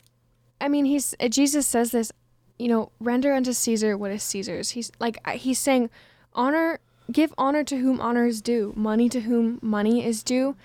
I 0.60 0.68
mean, 0.68 0.86
he's 0.86 1.16
uh, 1.20 1.28
Jesus 1.28 1.68
says 1.68 1.92
this, 1.92 2.12
you 2.58 2.68
know, 2.68 2.92
render 3.00 3.34
unto 3.34 3.54
Caesar 3.54 3.98
what 3.98 4.12
is 4.12 4.24
Caesar's. 4.24 4.72
He's 4.72 4.92
like 5.00 5.26
he's 5.30 5.60
saying, 5.60 5.90
honor, 6.34 6.80
give 7.12 7.34
honor 7.38 7.64
to 7.64 7.78
whom 7.78 8.00
honor 8.00 8.26
is 8.26 8.42
due, 8.42 8.74
money 8.76 9.10
to 9.10 9.22
whom 9.22 9.60
money 9.62 10.06
is 10.06 10.24
due. 10.24 10.56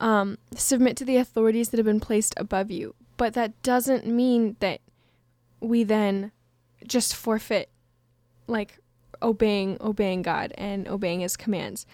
Um, 0.00 0.38
submit 0.54 0.96
to 0.98 1.04
the 1.04 1.16
authorities 1.16 1.70
that 1.70 1.78
have 1.78 1.86
been 1.86 2.00
placed 2.00 2.34
above 2.36 2.70
you. 2.70 2.94
But 3.16 3.34
that 3.34 3.60
doesn't 3.62 4.06
mean 4.06 4.56
that 4.60 4.80
we 5.60 5.84
then 5.84 6.32
just 6.86 7.14
forfeit 7.14 7.70
like 8.46 8.78
obeying 9.22 9.76
obeying 9.80 10.22
God 10.22 10.52
and 10.56 10.86
obeying 10.88 11.20
his 11.20 11.36
commands. 11.36 11.86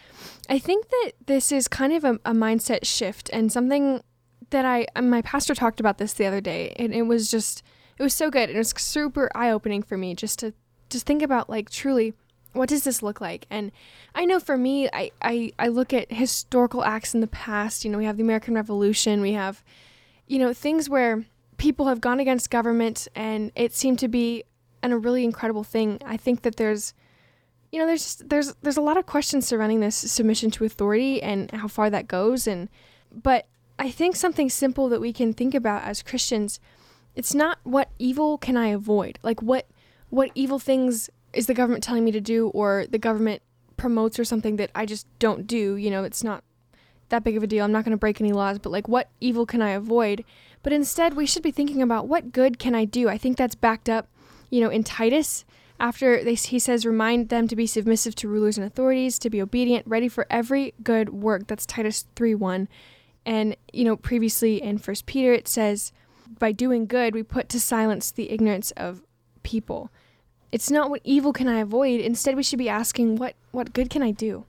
I 0.49 0.58
think 0.58 0.88
that 0.88 1.12
this 1.26 1.52
is 1.52 1.69
kind 1.69 1.93
of 1.93 2.05
a, 2.05 2.14
a 2.25 2.32
mindset 2.32 2.85
shift 2.85 3.31
and 3.32 3.52
something 3.52 4.02
that 4.50 4.64
I 4.64 4.87
my 5.00 5.23
pastor 5.23 5.55
talked 5.55 5.81
about 5.81 5.99
this 5.99 6.12
the 6.12 6.26
other 6.26 6.41
day 6.41 6.75
and 6.76 6.93
it 6.93 7.02
was 7.02 7.31
just 7.31 7.62
it 7.99 8.02
was 8.02 8.14
so 8.14 8.31
good. 8.31 8.49
And 8.49 8.56
it 8.56 8.58
was 8.58 8.75
super 8.76 9.31
eye 9.35 9.50
opening 9.50 9.82
for 9.82 9.97
me 9.97 10.14
just 10.14 10.38
to 10.41 10.55
just 10.88 11.06
think 11.06 11.23
about 11.23 11.50
like 11.50 11.70
truly 11.70 12.14
what 12.53 12.69
does 12.69 12.85
this 12.85 13.03
look 13.03 13.20
like? 13.20 13.46
And 13.50 13.70
I 14.14 14.25
know 14.25 14.41
for 14.41 14.56
me, 14.56 14.88
I, 14.93 15.12
I, 15.23 15.53
I 15.58 15.69
look 15.69 15.93
at 15.93 16.11
historical 16.12 16.85
acts 16.85 17.14
in 17.14 17.20
the 17.20 17.29
past. 17.29 17.85
You 17.85 17.91
know, 17.91 17.99
we 17.99 18.06
have 18.06 18.17
the 18.17 18.23
American 18.23 18.55
Revolution, 18.55 19.20
we 19.20 19.32
have, 19.32 19.62
you 20.26 20.38
know, 20.38 20.53
things 20.53 20.88
where 20.88 21.25
people 21.58 21.87
have 21.87 22.00
gone 22.00 22.20
against 22.20 22.50
government 22.50 23.06
and 23.14 23.53
it 23.55 23.73
seemed 23.73 23.99
to 24.00 24.08
be 24.08 24.44
an, 24.82 24.93
a 24.93 24.99
really 24.99 25.25
incredible 25.25 25.65
thing. 25.65 26.00
I 26.05 26.17
think 26.17 26.43
that 26.43 26.56
there's, 26.56 26.94
you 27.73 27.79
know, 27.79 27.87
there's 27.87 28.17
there's 28.17 28.55
there's 28.63 28.77
a 28.77 28.82
lot 28.82 28.96
of 28.96 29.06
questions 29.06 29.46
surrounding 29.46 29.81
this 29.81 29.96
submission 29.96 30.51
to 30.53 30.65
authority 30.65 31.22
and 31.22 31.51
how 31.51 31.69
far 31.69 31.91
that 31.91 32.08
goes. 32.08 32.46
And 32.46 32.69
but 33.10 33.46
I 33.79 33.91
think 33.91 34.17
something 34.17 34.51
simple 34.51 34.89
that 34.89 35.01
we 35.01 35.13
can 35.13 35.32
think 35.32 35.55
about 35.55 35.84
as 35.84 36.03
Christians, 36.03 36.60
it's 37.15 37.34
not 37.34 37.58
what 37.63 37.91
evil 37.99 38.39
can 38.39 38.56
I 38.56 38.69
avoid, 38.69 39.19
like 39.22 39.43
what 39.43 39.67
what 40.10 40.31
evil 40.34 40.58
things 40.58 41.08
is 41.32 41.46
the 41.46 41.55
government 41.55 41.82
telling 41.82 42.05
me 42.05 42.10
to 42.13 42.20
do 42.20 42.49
or 42.49 42.87
the 42.91 42.99
government 42.99 43.43
promotes 43.77 44.19
or 44.19 44.25
something 44.25 44.56
that 44.56 44.70
I 44.75 44.84
just 44.84 45.06
don't 45.19 45.46
do. 45.46 45.77
You 45.77 45.91
know, 45.91 46.05
it's 46.05 46.25
not 46.25 46.44
that 47.08 47.25
big 47.25 47.37
of 47.37 47.43
a 47.43 47.46
deal. 47.46 47.65
I'm 47.65 47.72
not 47.72 47.84
going 47.84 47.93
to 47.93 47.99
break 47.99 48.20
any 48.20 48.32
laws, 48.32 48.58
but 48.58 48.70
like 48.70 48.89
what 48.89 49.08
evil 49.20 49.46
can 49.46 49.63
I 49.63 49.70
avoid? 49.70 50.25
But 50.63 50.72
instead, 50.72 51.15
we 51.15 51.27
should 51.27 51.43
be 51.43 51.51
thinking 51.51 51.82
about 51.82 52.08
what 52.08 52.32
good 52.32 52.58
can 52.58 52.75
I 52.75 52.84
do? 52.84 53.08
I 53.08 53.19
think 53.19 53.37
that's 53.37 53.55
backed 53.55 53.89
up, 53.89 54.08
you 54.50 54.60
know, 54.60 54.70
in 54.70 54.84
Titus. 54.84 55.44
After 55.78 56.22
they, 56.22 56.34
he 56.34 56.58
says, 56.58 56.84
remind 56.84 57.30
them 57.30 57.48
to 57.48 57.56
be 57.56 57.66
submissive 57.66 58.14
to 58.16 58.28
rulers 58.28 58.58
and 58.58 58.66
authorities, 58.66 59.19
to 59.20 59.30
be 59.30 59.40
obedient, 59.40 59.86
ready 59.86 60.08
for 60.08 60.26
every 60.28 60.74
good 60.82 61.08
work. 61.08 61.46
That's 61.46 61.64
Titus 61.64 62.04
3 62.16 62.34
1. 62.34 62.69
And, 63.24 63.56
you 63.72 63.84
know, 63.84 63.96
previously 63.96 64.62
in 64.62 64.76
First 64.76 65.06
Peter, 65.06 65.32
it 65.32 65.48
says, 65.48 65.92
by 66.38 66.52
doing 66.52 66.86
good, 66.86 67.14
we 67.14 67.22
put 67.22 67.48
to 67.50 67.60
silence 67.60 68.10
the 68.10 68.30
ignorance 68.30 68.72
of 68.72 69.02
people. 69.42 69.90
It's 70.52 70.70
not 70.70 70.90
what 70.90 71.00
evil 71.04 71.32
can 71.32 71.48
I 71.48 71.60
avoid. 71.60 72.00
Instead, 72.00 72.36
we 72.36 72.42
should 72.42 72.58
be 72.58 72.69
asking, 72.69 73.16
what, 73.16 73.34
what 73.52 73.72
good 73.72 73.88
can 73.88 74.02
I 74.02 74.10
do? 74.10 74.44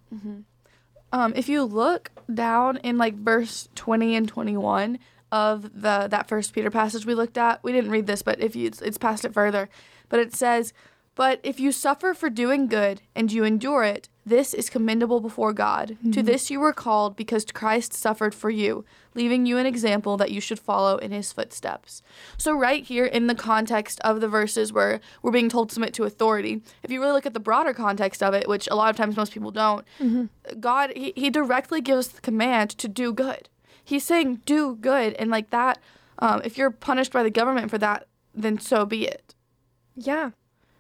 Um, 1.14 1.34
if 1.36 1.48
you 1.50 1.64
look 1.64 2.12
down 2.34 2.78
in 2.78 2.98
like 2.98 3.16
verse 3.16 3.70
20 3.76 4.16
and 4.16 4.28
21 4.28 5.00
of 5.32 5.82
the 5.82 6.08
that 6.10 6.28
first 6.28 6.54
Peter 6.54 6.70
passage 6.70 7.06
we 7.06 7.16
looked 7.16 7.38
at, 7.38 7.64
we 7.64 7.72
didn't 7.72 7.92
read 7.92 8.08
this, 8.08 8.22
but 8.22 8.40
if 8.42 8.56
you 8.56 8.68
it's, 8.68 8.82
it's 8.82 8.98
past 8.98 9.26
it 9.26 9.34
further, 9.34 9.70
but 10.10 10.20
it 10.20 10.34
says, 10.34 10.74
"But 11.16 11.40
if 11.44 11.60
you 11.60 11.72
suffer 11.72 12.14
for 12.14 12.30
doing 12.30 12.68
good 12.68 13.02
and 13.16 13.32
you 13.32 13.44
endure 13.44 13.84
it, 13.84 14.10
this 14.26 14.54
is 14.54 14.70
commendable 14.70 15.20
before 15.20 15.52
God. 15.54 15.88
To 15.88 15.96
mm-hmm. 15.96 16.22
this 16.26 16.52
you 16.52 16.60
were 16.60 16.74
called 16.74 17.16
because 17.16 17.46
Christ 17.46 17.94
suffered 17.94 18.36
for 18.36 18.50
you, 18.50 18.86
leaving 19.16 19.46
you 19.48 19.58
an 19.58 19.66
example 19.66 20.16
that 20.18 20.32
you 20.32 20.40
should 20.40 20.60
follow 20.60 20.98
in 20.98 21.12
his 21.12 21.32
footsteps." 21.32 22.04
So 22.38 22.54
right 22.54 22.84
here 22.84 23.06
in 23.06 23.28
the 23.28 23.36
context 23.36 24.00
of 24.02 24.20
the 24.20 24.28
verses 24.28 24.74
where 24.74 25.00
we're 25.22 25.32
being 25.32 25.50
told 25.50 25.70
to 25.70 25.74
submit 25.76 25.94
to 25.96 26.04
authority, 26.04 26.62
if 26.84 26.92
you 26.92 27.00
really 27.00 27.14
look 27.14 27.26
at 27.26 27.34
the 27.34 27.40
broader 27.40 27.74
context 27.74 28.22
of 28.22 28.34
it, 28.34 28.50
which 28.50 28.68
a 28.70 28.76
lot 28.76 28.90
of 28.90 28.98
times 28.98 29.16
most 29.16 29.32
people 29.34 29.52
don't, 29.52 29.86
mm-hmm. 30.00 30.26
God, 30.60 30.92
he, 30.96 31.14
he 31.16 31.30
directly 31.30 31.80
gives 31.80 32.10
the 32.10 32.22
command 32.22 32.72
to 32.72 32.88
do 32.88 33.14
good. 33.14 33.48
He's 33.92 34.06
saying, 34.06 34.42
do 34.46 34.76
good. 34.76 35.14
And 35.16 35.30
like 35.30 35.50
that, 35.50 35.80
um, 36.20 36.42
if 36.46 36.58
you're 36.58 36.72
punished 36.72 37.12
by 37.12 37.24
the 37.24 37.30
government 37.30 37.70
for 37.70 37.78
that, 37.78 38.08
then 38.34 38.58
so 38.58 38.86
be 38.86 39.06
it. 39.06 39.36
Yeah. 39.96 40.32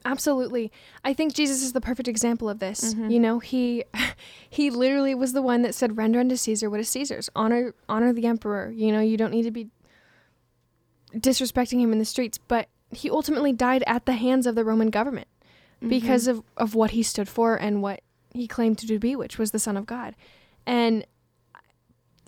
Absolutely. 0.05 0.71
I 1.03 1.13
think 1.13 1.33
Jesus 1.33 1.61
is 1.61 1.73
the 1.73 1.81
perfect 1.81 2.07
example 2.07 2.49
of 2.49 2.59
this. 2.59 2.93
Mhm. 2.93 3.11
You 3.11 3.19
know, 3.19 3.39
he 3.39 3.83
he 4.49 4.69
literally 4.69 5.13
was 5.13 5.33
the 5.33 5.41
one 5.41 5.61
that 5.63 5.75
said 5.75 5.97
render 5.97 6.19
unto 6.21 6.37
Caesar 6.37 6.69
what 6.69 6.79
is 6.79 6.87
Caesar's. 6.89 7.29
Honor 7.35 7.75
honor 7.89 8.13
the 8.13 8.25
emperor. 8.27 8.71
You 8.71 8.93
know, 8.93 9.01
you 9.01 9.17
don't 9.17 9.31
need 9.31 9.43
to 9.43 9.51
be 9.51 9.67
disrespecting 11.13 11.79
him 11.81 11.91
in 11.91 11.99
the 11.99 12.05
streets, 12.05 12.37
but 12.37 12.67
he 12.91 13.09
ultimately 13.09 13.51
died 13.53 13.83
at 13.85 14.05
the 14.05 14.13
hands 14.13 14.47
of 14.47 14.55
the 14.55 14.63
Roman 14.63 14.89
government 14.89 15.27
because 15.85 16.27
of, 16.27 16.43
of 16.57 16.75
what 16.75 16.91
he 16.91 17.03
stood 17.03 17.27
for 17.27 17.55
and 17.55 17.81
what 17.81 18.01
he 18.33 18.47
claimed 18.47 18.77
to 18.77 18.99
be, 18.99 19.15
which 19.15 19.37
was 19.37 19.51
the 19.51 19.59
Son 19.59 19.75
of 19.75 19.85
God. 19.85 20.15
And 20.65 21.05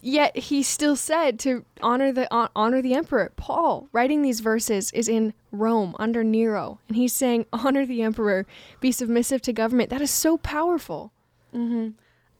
yet 0.03 0.37
he 0.37 0.61
still 0.61 0.95
said 0.95 1.39
to 1.39 1.65
honor 1.81 2.11
the 2.11 2.27
hon- 2.29 2.49
honor 2.55 2.81
the 2.81 2.93
emperor. 2.93 3.31
Paul, 3.35 3.87
writing 3.91 4.21
these 4.21 4.41
verses, 4.41 4.91
is 4.91 5.07
in 5.07 5.33
Rome 5.51 5.95
under 5.97 6.23
Nero, 6.23 6.79
and 6.87 6.97
he's 6.97 7.13
saying, 7.13 7.45
"Honor 7.53 7.85
the 7.85 8.01
emperor, 8.01 8.45
be 8.79 8.91
submissive 8.91 9.41
to 9.43 9.53
government." 9.53 9.89
That 9.89 10.01
is 10.01 10.11
so 10.11 10.37
powerful. 10.37 11.11
Mm-hmm. 11.55 11.89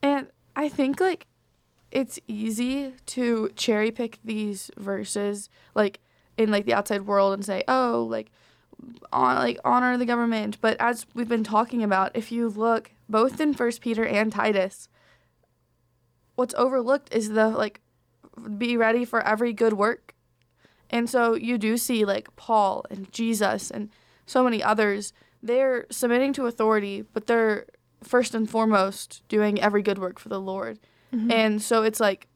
And 0.02 0.26
I 0.54 0.68
think 0.68 1.00
like 1.00 1.26
it's 1.90 2.18
easy 2.26 2.92
to 3.06 3.50
cherry 3.56 3.90
pick 3.90 4.18
these 4.24 4.70
verses 4.76 5.48
like 5.74 6.00
in 6.36 6.50
like 6.50 6.66
the 6.66 6.74
outside 6.74 7.02
world 7.02 7.32
and 7.32 7.44
say, 7.44 7.62
oh, 7.68 8.06
like 8.10 8.30
on 9.12 9.36
like 9.36 9.58
honor 9.64 9.96
the 9.96 10.04
government. 10.04 10.58
But 10.60 10.76
as 10.80 11.06
we've 11.14 11.28
been 11.28 11.44
talking 11.44 11.82
about, 11.82 12.10
if 12.14 12.32
you 12.32 12.48
look 12.48 12.90
both 13.08 13.40
in 13.40 13.54
First 13.54 13.80
Peter 13.80 14.04
and 14.04 14.32
Titus, 14.32 14.88
what's 16.34 16.54
overlooked 16.54 17.14
is 17.14 17.30
the 17.30 17.48
like 17.48 17.80
be 18.58 18.76
ready 18.76 19.04
for 19.04 19.20
every 19.20 19.52
good 19.52 19.74
work. 19.74 20.14
And 20.90 21.08
so 21.08 21.34
you 21.34 21.58
do 21.58 21.76
see 21.76 22.04
like 22.04 22.34
Paul 22.36 22.84
and 22.90 23.10
Jesus 23.12 23.70
and 23.70 23.90
so 24.26 24.44
many 24.44 24.62
others, 24.62 25.12
they're 25.42 25.86
submitting 25.90 26.32
to 26.34 26.46
authority, 26.46 27.04
but 27.12 27.26
they're 27.26 27.66
first 28.02 28.34
and 28.34 28.48
foremost 28.48 29.22
doing 29.28 29.60
every 29.60 29.82
good 29.82 29.98
work 29.98 30.18
for 30.18 30.28
the 30.28 30.40
Lord. 30.40 30.78
Mm-hmm. 31.12 31.30
And 31.30 31.62
so 31.62 31.82
it's 31.82 32.00
like 32.00 32.28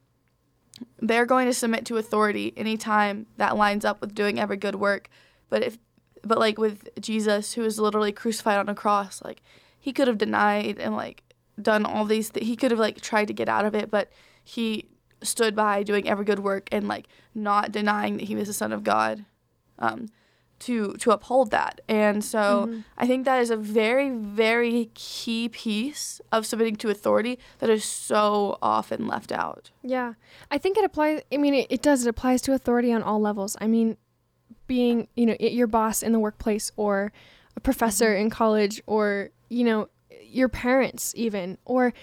they're 0.99 1.25
going 1.25 1.47
to 1.47 1.53
submit 1.53 1.85
to 1.85 1.97
authority 1.97 2.53
anytime 2.55 3.27
that 3.37 3.57
lines 3.57 3.85
up 3.85 4.01
with 4.01 4.15
doing 4.15 4.39
every 4.39 4.57
good 4.57 4.75
work. 4.75 5.09
But 5.49 5.63
if 5.63 5.77
but 6.23 6.37
like 6.37 6.57
with 6.57 6.89
Jesus 6.99 7.53
who 7.53 7.61
was 7.61 7.79
literally 7.79 8.11
crucified 8.11 8.57
on 8.57 8.69
a 8.69 8.75
cross, 8.75 9.21
like 9.23 9.41
he 9.79 9.93
could 9.93 10.07
have 10.07 10.17
denied 10.17 10.77
and 10.79 10.95
like 10.95 11.23
done 11.63 11.85
all 11.85 12.05
these 12.05 12.29
th- 12.29 12.45
he 12.45 12.55
could 12.55 12.71
have 12.71 12.79
like 12.79 13.01
tried 13.01 13.27
to 13.27 13.33
get 13.33 13.49
out 13.49 13.65
of 13.65 13.75
it, 13.75 13.89
but 13.91 14.11
he 14.43 14.85
stood 15.21 15.55
by 15.55 15.83
doing 15.83 16.07
every 16.07 16.25
good 16.25 16.39
work 16.39 16.69
and 16.71 16.87
like 16.87 17.07
not 17.35 17.71
denying 17.71 18.17
that 18.17 18.23
he 18.27 18.35
was 18.35 18.47
the 18.47 18.53
son 18.53 18.71
of 18.71 18.83
God. 18.83 19.25
Um 19.77 20.07
to 20.59 20.93
to 20.95 21.11
uphold 21.11 21.51
that. 21.51 21.79
And 21.87 22.21
so 22.21 22.65
Mhm. 22.67 22.83
I 22.97 23.07
think 23.07 23.23
that 23.23 23.39
is 23.39 23.49
a 23.49 23.55
very, 23.55 24.09
very 24.09 24.91
key 24.93 25.47
piece 25.47 26.19
of 26.33 26.45
submitting 26.45 26.75
to 26.77 26.89
authority 26.89 27.39
that 27.59 27.69
is 27.69 27.85
so 27.85 28.57
often 28.61 29.07
left 29.07 29.31
out. 29.31 29.71
Yeah, 29.81 30.15
I 30.51 30.57
think 30.57 30.77
it 30.77 30.83
applies. 30.83 31.21
I 31.31 31.37
mean, 31.37 31.53
it, 31.53 31.67
it 31.69 31.81
does. 31.81 32.05
It 32.05 32.09
applies 32.09 32.41
to 32.41 32.51
authority 32.53 32.91
on 32.91 33.01
all 33.01 33.21
levels. 33.21 33.55
I 33.61 33.67
mean, 33.67 33.95
being 34.67 35.07
you 35.15 35.25
know 35.27 35.35
your 35.39 35.67
boss 35.67 36.03
in 36.03 36.11
the 36.11 36.19
workplace, 36.19 36.71
or 36.75 37.13
a 37.55 37.61
professor 37.61 38.13
in 38.13 38.29
college, 38.29 38.81
or 38.85 39.29
you 39.49 39.63
know 39.63 39.87
your 40.31 40.49
parents 40.49 41.13
even, 41.15 41.57
or 41.65 41.93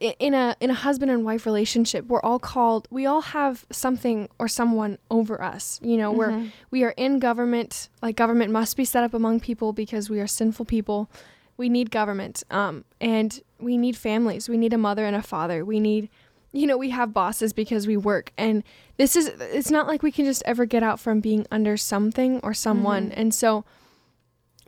in 0.00 0.34
a 0.34 0.56
in 0.60 0.68
a 0.70 0.74
husband 0.74 1.10
and 1.12 1.24
wife 1.24 1.46
relationship. 1.46 2.06
We're 2.06 2.20
all 2.22 2.40
called. 2.40 2.88
We 2.90 3.06
all 3.06 3.20
have 3.20 3.64
something 3.70 4.28
or 4.38 4.48
someone 4.48 4.98
over 5.10 5.40
us. 5.40 5.78
You 5.82 5.96
know, 5.96 6.10
we're 6.10 6.30
Mhm. 6.30 6.52
we 6.72 6.82
are 6.82 6.94
in 6.96 7.18
government. 7.20 7.88
Like 8.02 8.16
government 8.16 8.50
must 8.50 8.76
be 8.76 8.84
set 8.84 9.04
up 9.04 9.14
among 9.14 9.40
people 9.40 9.72
because 9.72 10.10
we 10.10 10.18
are 10.20 10.26
sinful 10.26 10.64
people. 10.66 11.08
We 11.56 11.68
need 11.68 11.90
government. 11.92 12.42
Um, 12.50 12.84
and 13.00 13.40
we 13.60 13.76
need 13.76 13.96
families. 13.96 14.48
We 14.48 14.56
need 14.56 14.72
a 14.72 14.78
mother 14.78 15.04
and 15.04 15.14
a 15.14 15.22
father. 15.22 15.64
We 15.64 15.78
need, 15.78 16.08
you 16.50 16.66
know, 16.66 16.76
we 16.76 16.90
have 16.90 17.12
bosses 17.12 17.52
because 17.52 17.86
we 17.86 17.96
work. 17.96 18.32
And 18.36 18.64
this 18.96 19.14
is, 19.14 19.28
it's 19.38 19.70
not 19.70 19.86
like 19.86 20.02
we 20.02 20.10
can 20.10 20.24
just 20.24 20.42
ever 20.46 20.64
get 20.64 20.82
out 20.82 20.98
from 20.98 21.20
being 21.20 21.46
under 21.52 21.76
something 21.76 22.40
or 22.42 22.54
someone. 22.54 23.10
Mhm. 23.10 23.14
And 23.16 23.34
so 23.34 23.64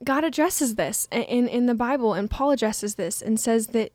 God 0.03 0.25
addresses 0.25 0.75
this 0.75 1.07
in, 1.13 1.47
in 1.47 1.67
the 1.67 1.75
Bible, 1.75 2.15
and 2.15 2.31
Paul 2.31 2.51
addresses 2.51 2.97
this 2.97 3.23
and 3.23 3.39
says 3.39 3.69
that, 3.69 3.93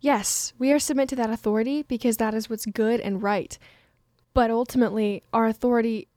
yes, 0.00 0.52
we 0.58 0.72
are 0.72 0.78
submit 0.78 1.08
to 1.10 1.16
that 1.16 1.30
authority 1.30 1.82
because 1.82 2.18
that 2.18 2.34
is 2.34 2.50
what's 2.50 2.66
good 2.66 3.00
and 3.00 3.22
right. 3.22 3.58
But 4.34 4.50
ultimately, 4.50 5.22
our 5.32 5.46
authority, 5.46 6.08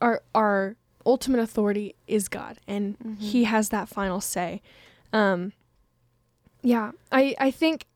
our, 0.00 0.22
our 0.34 0.76
ultimate 1.04 1.40
authority 1.40 1.94
is 2.06 2.28
God, 2.28 2.58
and 2.66 2.98
Mhm. 2.98 3.18
He 3.18 3.44
has 3.44 3.68
that 3.68 3.88
final 3.88 4.20
say. 4.20 4.62
Um, 5.12 5.52
yeah, 6.62 6.92
I, 7.10 7.34
I 7.38 7.50
think 7.50 7.86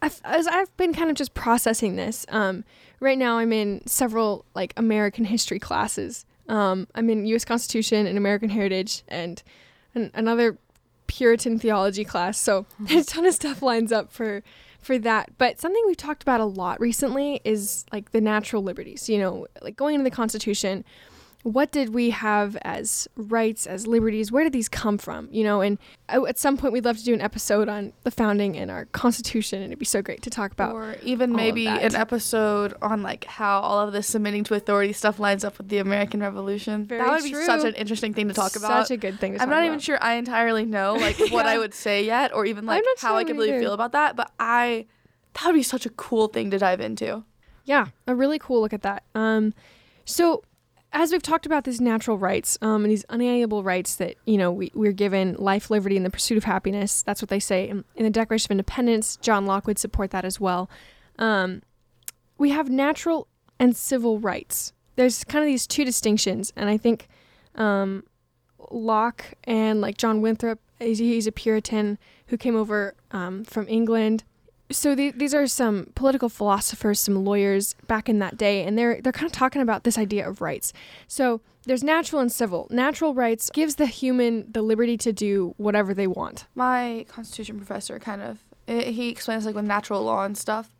I've, 0.00 0.20
as 0.24 0.46
I've 0.46 0.74
been 0.76 0.92
kind 0.94 1.10
of 1.10 1.16
just 1.16 1.34
processing 1.34 1.96
this, 1.96 2.26
um, 2.28 2.64
right 3.00 3.18
now 3.18 3.38
I'm 3.38 3.52
in 3.52 3.86
several 3.86 4.44
like 4.54 4.72
American 4.76 5.24
history 5.24 5.58
classes. 5.58 6.24
Um, 6.48 6.88
I'm 6.94 7.08
in 7.08 7.24
U.S. 7.26 7.44
Constitution 7.44 8.06
and 8.06 8.18
American 8.18 8.48
Heritage 8.50 9.02
and 9.08 9.42
an, 9.94 10.10
another 10.14 10.58
Puritan 11.06 11.58
theology 11.58 12.04
class. 12.04 12.38
So 12.38 12.66
mm-hmm. 12.82 12.98
a 12.98 13.04
ton 13.04 13.26
of 13.26 13.34
stuff 13.34 13.62
lines 13.62 13.92
up 13.92 14.12
for 14.12 14.42
for 14.80 14.98
that. 14.98 15.30
But 15.38 15.60
something 15.60 15.82
we've 15.86 15.96
talked 15.96 16.22
about 16.22 16.40
a 16.40 16.44
lot 16.44 16.80
recently 16.80 17.40
is 17.44 17.84
like 17.92 18.10
the 18.12 18.20
natural 18.20 18.62
liberties. 18.62 19.08
You 19.08 19.18
know, 19.18 19.46
like 19.60 19.76
going 19.76 19.94
into 19.94 20.04
the 20.04 20.14
Constitution, 20.14 20.84
what 21.42 21.72
did 21.72 21.92
we 21.92 22.10
have 22.10 22.56
as 22.62 23.08
rights, 23.16 23.66
as 23.66 23.88
liberties? 23.88 24.30
Where 24.30 24.44
did 24.44 24.52
these 24.52 24.68
come 24.68 24.96
from? 24.96 25.28
You 25.32 25.42
know, 25.42 25.60
and 25.60 25.76
at 26.08 26.38
some 26.38 26.56
point 26.56 26.72
we'd 26.72 26.84
love 26.84 26.98
to 26.98 27.04
do 27.04 27.12
an 27.14 27.20
episode 27.20 27.68
on 27.68 27.92
the 28.04 28.12
founding 28.12 28.56
and 28.56 28.70
our 28.70 28.84
Constitution, 28.86 29.60
and 29.60 29.72
it'd 29.72 29.78
be 29.80 29.84
so 29.84 30.02
great 30.02 30.22
to 30.22 30.30
talk 30.30 30.52
about. 30.52 30.72
or 30.72 30.96
even 31.02 31.32
maybe 31.32 31.66
an 31.66 31.96
episode 31.96 32.74
on 32.80 33.02
like 33.02 33.24
how 33.24 33.58
all 33.60 33.80
of 33.80 33.92
this 33.92 34.06
submitting 34.06 34.44
to 34.44 34.54
authority 34.54 34.92
stuff 34.92 35.18
lines 35.18 35.42
up 35.42 35.58
with 35.58 35.68
the 35.68 35.78
American 35.78 36.20
Revolution. 36.20 36.86
Very 36.86 37.02
that 37.02 37.10
would 37.10 37.24
be 37.24 37.34
such 37.34 37.64
an 37.64 37.74
interesting 37.74 38.14
thing 38.14 38.28
to 38.28 38.34
talk 38.34 38.54
about. 38.54 38.86
Such 38.86 38.92
a 38.92 38.96
good 38.96 39.18
thing 39.18 39.34
to 39.34 39.42
I'm 39.42 39.50
not 39.50 39.64
even 39.64 39.80
sure 39.80 39.98
I 40.00 40.14
entirely 40.14 40.64
know 40.64 40.94
like 41.00 41.18
what 41.32 41.46
I 41.46 41.58
would 41.58 41.74
say 41.74 42.04
yet, 42.04 42.32
or 42.32 42.46
even 42.46 42.66
like 42.66 42.84
how 42.98 43.16
I 43.16 43.22
sure 43.22 43.28
completely 43.28 43.54
either. 43.56 43.62
feel 43.64 43.72
about 43.72 43.92
that. 43.92 44.14
But 44.14 44.30
I, 44.38 44.86
that 45.34 45.46
would 45.46 45.54
be 45.54 45.64
such 45.64 45.86
a 45.86 45.90
cool 45.90 46.28
thing 46.28 46.52
to 46.52 46.58
dive 46.58 46.80
into. 46.80 47.24
Yeah, 47.64 47.86
a 48.06 48.14
really 48.14 48.38
cool 48.38 48.60
look 48.60 48.72
at 48.72 48.82
that. 48.82 49.02
Um, 49.16 49.54
so 50.04 50.42
as 50.92 51.12
we've 51.12 51.22
talked 51.22 51.46
about 51.46 51.64
these 51.64 51.80
natural 51.80 52.18
rights 52.18 52.58
um, 52.60 52.84
and 52.84 52.90
these 52.90 53.04
unalienable 53.08 53.62
rights 53.62 53.94
that 53.96 54.16
you 54.24 54.36
know 54.36 54.52
we, 54.52 54.70
we're 54.74 54.92
given 54.92 55.34
life, 55.38 55.70
liberty, 55.70 55.96
and 55.96 56.04
the 56.04 56.10
pursuit 56.10 56.36
of 56.36 56.44
happiness. 56.44 57.02
That's 57.02 57.22
what 57.22 57.28
they 57.28 57.40
say 57.40 57.68
in, 57.68 57.84
in 57.96 58.04
the 58.04 58.10
Declaration 58.10 58.46
of 58.46 58.50
Independence. 58.52 59.16
John 59.16 59.46
Locke 59.46 59.66
would 59.66 59.78
support 59.78 60.10
that 60.10 60.24
as 60.24 60.38
well. 60.38 60.68
Um, 61.18 61.62
we 62.38 62.50
have 62.50 62.68
natural 62.68 63.28
and 63.58 63.76
civil 63.76 64.18
rights. 64.18 64.72
There's 64.96 65.24
kind 65.24 65.42
of 65.42 65.46
these 65.46 65.66
two 65.66 65.84
distinctions, 65.84 66.52
and 66.56 66.68
I 66.68 66.76
think 66.76 67.08
um, 67.54 68.04
Locke 68.70 69.34
and 69.44 69.80
like 69.80 69.96
John 69.96 70.20
Winthrop, 70.20 70.60
he's, 70.78 70.98
he's 70.98 71.26
a 71.26 71.32
Puritan 71.32 71.98
who 72.26 72.36
came 72.36 72.56
over 72.56 72.94
um, 73.10 73.44
from 73.44 73.66
England 73.68 74.24
so 74.72 74.94
the, 74.94 75.10
these 75.12 75.34
are 75.34 75.46
some 75.46 75.88
political 75.94 76.28
philosophers, 76.28 76.98
some 77.00 77.24
lawyers 77.24 77.74
back 77.86 78.08
in 78.08 78.18
that 78.18 78.36
day, 78.36 78.64
and 78.64 78.76
they're 78.78 79.00
they're 79.00 79.12
kind 79.12 79.26
of 79.26 79.32
talking 79.32 79.62
about 79.62 79.84
this 79.84 79.96
idea 79.98 80.28
of 80.28 80.40
rights. 80.40 80.72
So 81.06 81.40
there's 81.64 81.84
natural 81.84 82.20
and 82.20 82.32
civil. 82.32 82.66
Natural 82.70 83.14
rights 83.14 83.50
gives 83.50 83.76
the 83.76 83.86
human 83.86 84.50
the 84.50 84.62
liberty 84.62 84.96
to 84.98 85.12
do 85.12 85.54
whatever 85.58 85.94
they 85.94 86.06
want. 86.06 86.46
my 86.54 87.06
constitution 87.08 87.56
professor 87.56 87.98
kind 87.98 88.22
of 88.22 88.38
eh, 88.68 88.90
he 88.90 89.08
explains 89.08 89.46
like 89.46 89.54
with 89.54 89.64
natural 89.64 90.02
law 90.02 90.24
and 90.24 90.36
stuff 90.36 90.70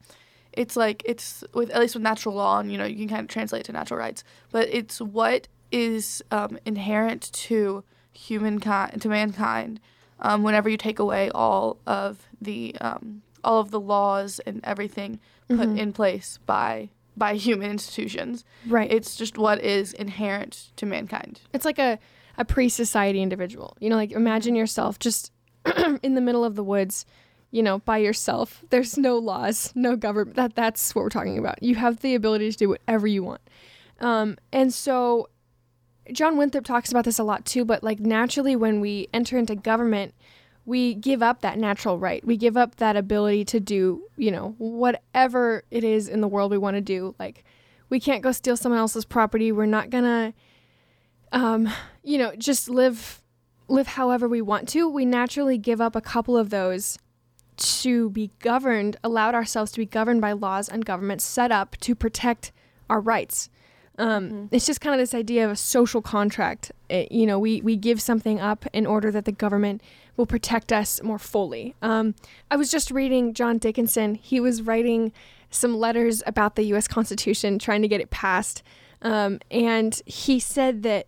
it's 0.52 0.76
like 0.76 1.02
it's 1.06 1.44
with 1.54 1.70
at 1.70 1.80
least 1.80 1.94
with 1.94 2.02
natural 2.02 2.34
law 2.34 2.58
and 2.60 2.70
you 2.70 2.78
know 2.78 2.84
you 2.84 2.96
can 2.96 3.08
kind 3.08 3.20
of 3.22 3.28
translate 3.28 3.60
it 3.60 3.64
to 3.64 3.72
natural 3.72 3.98
rights 3.98 4.22
but 4.50 4.68
it's 4.70 5.00
what 5.00 5.48
is 5.70 6.22
um, 6.30 6.58
inherent 6.66 7.32
to 7.32 7.82
humankind 8.12 9.00
to 9.00 9.08
mankind 9.08 9.80
um, 10.20 10.42
whenever 10.42 10.68
you 10.68 10.76
take 10.76 10.98
away 10.98 11.30
all 11.30 11.78
of 11.86 12.28
the 12.40 12.76
um, 12.80 13.22
all 13.44 13.60
of 13.60 13.70
the 13.70 13.80
laws 13.80 14.40
and 14.46 14.60
everything 14.64 15.18
put 15.48 15.68
Mhm. 15.68 15.78
in 15.78 15.92
place 15.92 16.38
by 16.46 16.88
by 17.16 17.34
human 17.46 17.70
institutions 17.70 18.44
Right. 18.66 18.90
it's 18.90 19.16
just 19.16 19.36
what 19.36 19.60
is 19.62 19.92
inherent 19.92 20.70
to 20.76 20.86
mankind 20.86 21.40
It's 21.52 21.64
like 21.64 21.78
a, 21.78 21.98
a 22.38 22.44
pre 22.44 22.68
society 22.70 23.20
individual. 23.20 23.76
You 23.80 23.90
know, 23.90 23.96
like 23.96 24.12
imagine 24.12 24.54
yourself 24.54 24.98
just 24.98 25.30
in 26.02 26.14
the 26.14 26.20
middle 26.22 26.44
of 26.44 26.54
the 26.56 26.64
woods, 26.64 27.04
you 27.50 27.62
know, 27.62 27.80
by 27.80 27.98
yourself. 27.98 28.64
There's 28.70 28.96
no 28.96 29.18
laws, 29.18 29.72
no 29.74 29.94
government. 29.96 30.36
That 30.36 30.54
that's 30.54 30.94
what 30.94 31.02
we're 31.02 31.10
talking 31.10 31.36
about. 31.38 31.62
You 31.62 31.74
have 31.74 32.00
the 32.00 32.14
ability 32.14 32.50
to 32.52 32.56
do 32.56 32.68
whatever 32.70 33.06
you 33.06 33.22
want. 33.22 33.42
Um, 34.00 34.38
and 34.50 34.72
so 34.72 35.28
John 36.12 36.36
Winthrop 36.38 36.64
talks 36.64 36.90
about 36.90 37.04
this 37.04 37.18
a 37.18 37.24
lot 37.24 37.44
too, 37.44 37.64
but 37.66 37.84
like 37.84 38.00
naturally 38.00 38.56
when 38.56 38.80
we 38.80 39.08
enter 39.12 39.36
into 39.38 39.54
government, 39.54 40.14
we 40.64 40.94
give 40.94 41.22
up 41.22 41.40
that 41.40 41.58
natural 41.58 41.98
right. 41.98 42.24
We 42.24 42.36
give 42.36 42.56
up 42.56 42.76
that 42.76 42.96
ability 42.96 43.44
to 43.46 43.60
do, 43.60 44.04
you 44.16 44.30
know, 44.30 44.54
whatever 44.58 45.64
it 45.70 45.84
is 45.84 46.08
in 46.08 46.20
the 46.20 46.28
world 46.28 46.50
we 46.50 46.58
want 46.58 46.76
to 46.76 46.80
do. 46.80 47.14
Like 47.18 47.44
we 47.88 47.98
can't 47.98 48.22
go 48.22 48.32
steal 48.32 48.56
someone 48.56 48.78
else's 48.78 49.04
property. 49.04 49.50
We're 49.50 49.66
not 49.66 49.90
gonna 49.90 50.34
um, 51.32 51.68
you 52.02 52.18
know, 52.18 52.34
just 52.36 52.68
live 52.68 53.22
live 53.68 53.86
however 53.88 54.28
we 54.28 54.42
want 54.42 54.68
to, 54.68 54.88
we 54.88 55.04
naturally 55.04 55.56
give 55.56 55.80
up 55.80 55.96
a 55.96 56.00
couple 56.00 56.36
of 56.36 56.50
those 56.50 56.98
to 57.56 58.10
be 58.10 58.30
governed, 58.40 58.96
allowed 59.02 59.34
ourselves 59.34 59.72
to 59.72 59.78
be 59.78 59.86
governed 59.86 60.20
by 60.20 60.32
laws 60.32 60.68
and 60.68 60.84
governments 60.84 61.24
set 61.24 61.50
up 61.50 61.76
to 61.78 61.94
protect 61.94 62.52
our 62.90 63.00
rights. 63.00 63.48
Um, 63.98 64.28
mm-hmm. 64.28 64.54
It's 64.54 64.66
just 64.66 64.80
kind 64.80 64.94
of 64.94 65.00
this 65.00 65.14
idea 65.14 65.44
of 65.44 65.52
a 65.52 65.56
social 65.56 66.02
contract. 66.02 66.72
It, 66.88 67.12
you 67.12 67.26
know, 67.26 67.38
we, 67.38 67.60
we 67.60 67.76
give 67.76 68.00
something 68.00 68.40
up 68.40 68.64
in 68.72 68.86
order 68.86 69.10
that 69.10 69.24
the 69.24 69.32
government 69.32 69.82
will 70.16 70.26
protect 70.26 70.72
us 70.72 71.02
more 71.02 71.18
fully. 71.18 71.74
Um, 71.82 72.14
I 72.50 72.56
was 72.56 72.70
just 72.70 72.90
reading 72.90 73.34
John 73.34 73.58
Dickinson. 73.58 74.14
He 74.14 74.40
was 74.40 74.62
writing 74.62 75.12
some 75.50 75.76
letters 75.76 76.22
about 76.26 76.56
the 76.56 76.64
U.S. 76.64 76.88
Constitution, 76.88 77.58
trying 77.58 77.82
to 77.82 77.88
get 77.88 78.00
it 78.00 78.10
passed. 78.10 78.62
Um, 79.02 79.40
and 79.50 80.00
he 80.06 80.40
said 80.40 80.82
that 80.82 81.06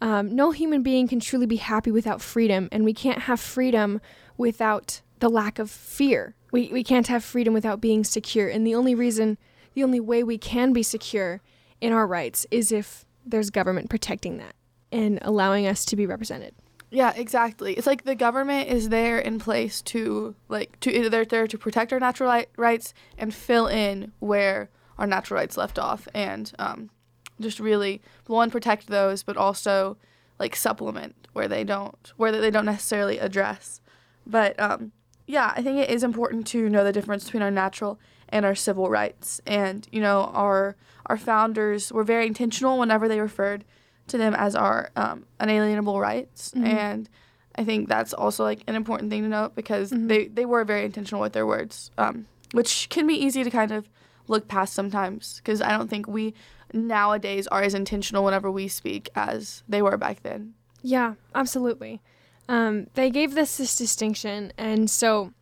um, 0.00 0.34
no 0.34 0.50
human 0.50 0.82
being 0.82 1.08
can 1.08 1.20
truly 1.20 1.46
be 1.46 1.56
happy 1.56 1.90
without 1.90 2.20
freedom, 2.20 2.68
and 2.72 2.84
we 2.84 2.92
can't 2.92 3.20
have 3.20 3.40
freedom 3.40 4.00
without 4.36 5.00
the 5.20 5.28
lack 5.28 5.58
of 5.58 5.70
fear. 5.70 6.34
We, 6.50 6.68
we 6.72 6.82
can't 6.84 7.06
have 7.06 7.24
freedom 7.24 7.54
without 7.54 7.80
being 7.80 8.04
secure. 8.04 8.48
And 8.48 8.66
the 8.66 8.74
only 8.74 8.94
reason, 8.94 9.38
the 9.74 9.84
only 9.84 10.00
way 10.00 10.22
we 10.22 10.38
can 10.38 10.72
be 10.72 10.82
secure 10.82 11.40
in 11.80 11.92
our 11.92 12.06
rights 12.06 12.46
is 12.50 12.72
if 12.72 13.04
there's 13.24 13.50
government 13.50 13.90
protecting 13.90 14.38
that 14.38 14.54
and 14.92 15.18
allowing 15.22 15.66
us 15.66 15.84
to 15.86 15.96
be 15.96 16.06
represented. 16.06 16.54
Yeah, 16.90 17.12
exactly. 17.16 17.74
It's 17.74 17.86
like 17.86 18.04
the 18.04 18.14
government 18.14 18.68
is 18.68 18.88
there 18.88 19.18
in 19.18 19.40
place 19.40 19.82
to 19.82 20.36
like 20.48 20.78
to 20.80 21.08
they're 21.10 21.24
there 21.24 21.48
to 21.48 21.58
protect 21.58 21.92
our 21.92 21.98
natural 21.98 22.44
rights 22.56 22.94
and 23.18 23.34
fill 23.34 23.66
in 23.66 24.12
where 24.20 24.70
our 24.96 25.06
natural 25.06 25.40
rights 25.40 25.56
left 25.56 25.78
off 25.78 26.06
and 26.14 26.52
um, 26.58 26.90
just 27.40 27.58
really 27.58 28.00
one 28.26 28.50
protect 28.50 28.86
those, 28.86 29.24
but 29.24 29.36
also 29.36 29.96
like 30.38 30.54
supplement 30.54 31.26
where 31.32 31.48
they 31.48 31.64
don't 31.64 32.12
where 32.16 32.30
they 32.30 32.50
don't 32.50 32.64
necessarily 32.64 33.18
address. 33.18 33.80
But 34.24 34.58
um, 34.60 34.92
yeah, 35.26 35.52
I 35.56 35.62
think 35.62 35.78
it 35.78 35.90
is 35.90 36.04
important 36.04 36.46
to 36.48 36.68
know 36.68 36.84
the 36.84 36.92
difference 36.92 37.24
between 37.24 37.42
our 37.42 37.50
natural 37.50 37.98
and 38.28 38.44
our 38.44 38.54
civil 38.54 38.88
rights. 38.88 39.40
And 39.46 39.86
you 39.90 40.00
know, 40.00 40.30
our 40.34 40.76
our 41.06 41.16
founders 41.16 41.92
were 41.92 42.04
very 42.04 42.26
intentional 42.26 42.78
whenever 42.78 43.08
they 43.08 43.20
referred 43.20 43.64
to 44.08 44.18
them 44.18 44.34
as 44.34 44.54
our 44.54 44.90
um, 44.96 45.24
unalienable 45.40 46.00
rights. 46.00 46.50
Mm-hmm. 46.50 46.66
And 46.66 47.10
I 47.56 47.64
think 47.64 47.88
that's 47.88 48.12
also 48.12 48.44
like 48.44 48.62
an 48.66 48.74
important 48.74 49.10
thing 49.10 49.22
to 49.22 49.28
note 49.28 49.54
because 49.54 49.90
mm-hmm. 49.90 50.08
they, 50.08 50.26
they 50.28 50.44
were 50.44 50.64
very 50.64 50.84
intentional 50.84 51.20
with 51.20 51.32
their 51.32 51.46
words, 51.46 51.90
um, 51.98 52.26
which 52.52 52.88
can 52.90 53.06
be 53.06 53.14
easy 53.14 53.44
to 53.44 53.50
kind 53.50 53.72
of 53.72 53.88
look 54.26 54.48
past 54.48 54.72
sometimes 54.72 55.36
because 55.38 55.60
I 55.60 55.70
don't 55.70 55.88
think 55.88 56.06
we 56.06 56.34
nowadays 56.72 57.46
are 57.48 57.62
as 57.62 57.74
intentional 57.74 58.24
whenever 58.24 58.50
we 58.50 58.68
speak 58.68 59.08
as 59.14 59.62
they 59.68 59.80
were 59.80 59.96
back 59.96 60.22
then. 60.22 60.54
Yeah, 60.82 61.14
absolutely. 61.34 62.02
Um, 62.48 62.88
they 62.94 63.10
gave 63.10 63.34
this 63.34 63.56
this 63.56 63.74
distinction, 63.74 64.52
and 64.58 64.90
so 64.90 65.32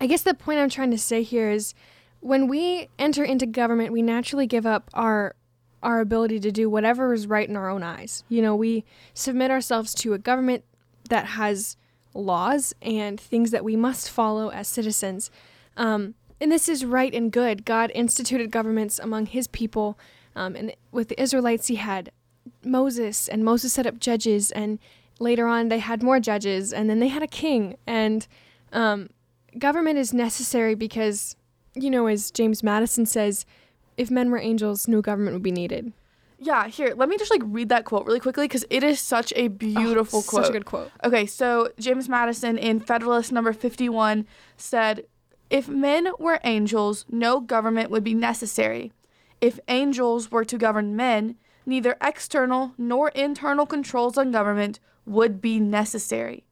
I 0.00 0.06
guess 0.06 0.22
the 0.22 0.34
point 0.34 0.58
I'm 0.58 0.70
trying 0.70 0.90
to 0.90 0.98
say 0.98 1.22
here 1.22 1.50
is 1.50 1.74
when 2.20 2.48
we 2.48 2.88
enter 2.98 3.22
into 3.22 3.46
government, 3.46 3.92
we 3.92 4.02
naturally 4.02 4.46
give 4.46 4.66
up 4.66 4.90
our 4.94 5.34
our 5.82 6.00
ability 6.00 6.40
to 6.40 6.50
do 6.50 6.70
whatever 6.70 7.12
is 7.12 7.26
right 7.26 7.46
in 7.46 7.56
our 7.56 7.68
own 7.68 7.82
eyes. 7.82 8.24
You 8.30 8.40
know, 8.40 8.56
we 8.56 8.84
submit 9.12 9.50
ourselves 9.50 9.92
to 9.96 10.14
a 10.14 10.18
government 10.18 10.64
that 11.10 11.26
has 11.26 11.76
laws 12.14 12.74
and 12.80 13.20
things 13.20 13.50
that 13.50 13.64
we 13.64 13.76
must 13.76 14.08
follow 14.08 14.48
as 14.48 14.66
citizens. 14.66 15.30
Um, 15.76 16.14
and 16.40 16.50
this 16.50 16.68
is 16.68 16.84
right 16.86 17.14
and 17.14 17.30
good. 17.30 17.66
God 17.66 17.92
instituted 17.94 18.50
governments 18.50 18.98
among 18.98 19.26
his 19.26 19.46
people. 19.46 19.98
Um, 20.34 20.56
and 20.56 20.74
with 20.90 21.08
the 21.08 21.20
Israelites, 21.20 21.66
he 21.66 21.76
had 21.76 22.10
Moses, 22.64 23.28
and 23.28 23.44
Moses 23.44 23.74
set 23.74 23.86
up 23.86 23.98
judges, 23.98 24.50
and 24.50 24.78
later 25.18 25.46
on 25.46 25.68
they 25.68 25.78
had 25.78 26.02
more 26.02 26.18
judges, 26.20 26.72
and 26.72 26.88
then 26.88 26.98
they 26.98 27.08
had 27.08 27.22
a 27.22 27.26
king. 27.28 27.76
And 27.86 28.26
um, 28.72 29.10
government 29.58 29.98
is 29.98 30.12
necessary 30.12 30.74
because, 30.74 31.36
you 31.74 31.90
know, 31.90 32.06
as 32.06 32.30
James 32.30 32.62
Madison 32.62 33.06
says, 33.06 33.46
if 33.96 34.10
men 34.10 34.30
were 34.30 34.38
angels, 34.38 34.88
no 34.88 35.00
government 35.00 35.34
would 35.34 35.42
be 35.42 35.52
needed. 35.52 35.92
Yeah, 36.38 36.66
here, 36.68 36.92
let 36.96 37.08
me 37.08 37.16
just 37.16 37.30
like 37.30 37.42
read 37.44 37.68
that 37.68 37.84
quote 37.84 38.06
really 38.06 38.20
quickly 38.20 38.46
because 38.46 38.66
it 38.68 38.82
is 38.82 39.00
such 39.00 39.32
a 39.32 39.46
oh, 39.46 39.48
beautiful 39.48 40.18
oh, 40.18 40.22
quote. 40.22 40.44
Such 40.44 40.50
a 40.50 40.52
good 40.52 40.66
quote. 40.66 40.90
Okay, 41.02 41.26
so 41.26 41.70
James 41.78 42.08
Madison 42.08 42.58
in 42.58 42.80
Federalist 42.80 43.32
number 43.32 43.52
51 43.52 44.26
said, 44.56 45.06
If 45.48 45.68
men 45.68 46.08
were 46.18 46.40
angels, 46.44 47.06
no 47.08 47.40
government 47.40 47.90
would 47.90 48.04
be 48.04 48.14
necessary. 48.14 48.92
If 49.40 49.60
angels 49.68 50.30
were 50.30 50.44
to 50.44 50.58
govern 50.58 50.96
men, 50.96 51.36
neither 51.64 51.96
external 52.00 52.74
nor 52.76 53.08
internal 53.10 53.64
controls 53.64 54.18
on 54.18 54.32
government 54.32 54.80
would 55.06 55.40
be 55.40 55.60
necessary. 55.60 56.44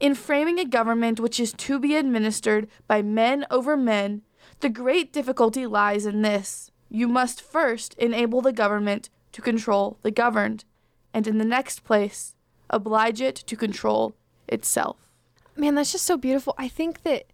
In 0.00 0.14
framing 0.14 0.58
a 0.58 0.64
government 0.64 1.20
which 1.20 1.38
is 1.38 1.52
to 1.52 1.78
be 1.78 1.96
administered 1.96 2.68
by 2.86 3.02
men 3.02 3.46
over 3.50 3.76
men, 3.76 4.22
the 4.60 4.68
great 4.68 5.12
difficulty 5.12 5.66
lies 5.66 6.06
in 6.06 6.22
this 6.22 6.70
you 6.88 7.08
must 7.08 7.40
first 7.40 7.94
enable 7.94 8.42
the 8.42 8.52
government 8.52 9.08
to 9.32 9.40
control 9.40 9.96
the 10.02 10.10
governed, 10.10 10.66
and 11.14 11.26
in 11.26 11.38
the 11.38 11.44
next 11.44 11.84
place, 11.84 12.34
oblige 12.68 13.22
it 13.22 13.34
to 13.34 13.56
control 13.56 14.14
itself. 14.46 15.08
Man, 15.56 15.74
that's 15.74 15.92
just 15.92 16.04
so 16.04 16.18
beautiful. 16.18 16.54
I 16.58 16.68
think 16.68 17.02
that 17.02 17.24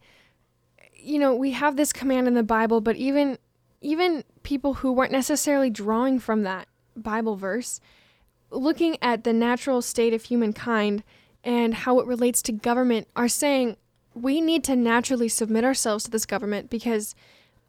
you 0.94 1.18
know, 1.18 1.34
we 1.34 1.52
have 1.52 1.76
this 1.76 1.92
command 1.92 2.28
in 2.28 2.34
the 2.34 2.42
Bible, 2.42 2.80
but 2.80 2.96
even 2.96 3.38
even 3.80 4.24
people 4.42 4.74
who 4.74 4.92
weren't 4.92 5.12
necessarily 5.12 5.70
drawing 5.70 6.18
from 6.18 6.42
that 6.42 6.68
Bible 6.96 7.36
verse, 7.36 7.80
looking 8.50 8.96
at 9.00 9.24
the 9.24 9.32
natural 9.32 9.82
state 9.82 10.12
of 10.12 10.24
humankind 10.24 11.04
and 11.44 11.74
how 11.74 12.00
it 12.00 12.06
relates 12.06 12.42
to 12.42 12.52
government 12.52 13.08
are 13.16 13.28
saying 13.28 13.76
we 14.14 14.40
need 14.40 14.64
to 14.64 14.74
naturally 14.74 15.28
submit 15.28 15.64
ourselves 15.64 16.04
to 16.04 16.10
this 16.10 16.26
government 16.26 16.68
because 16.70 17.14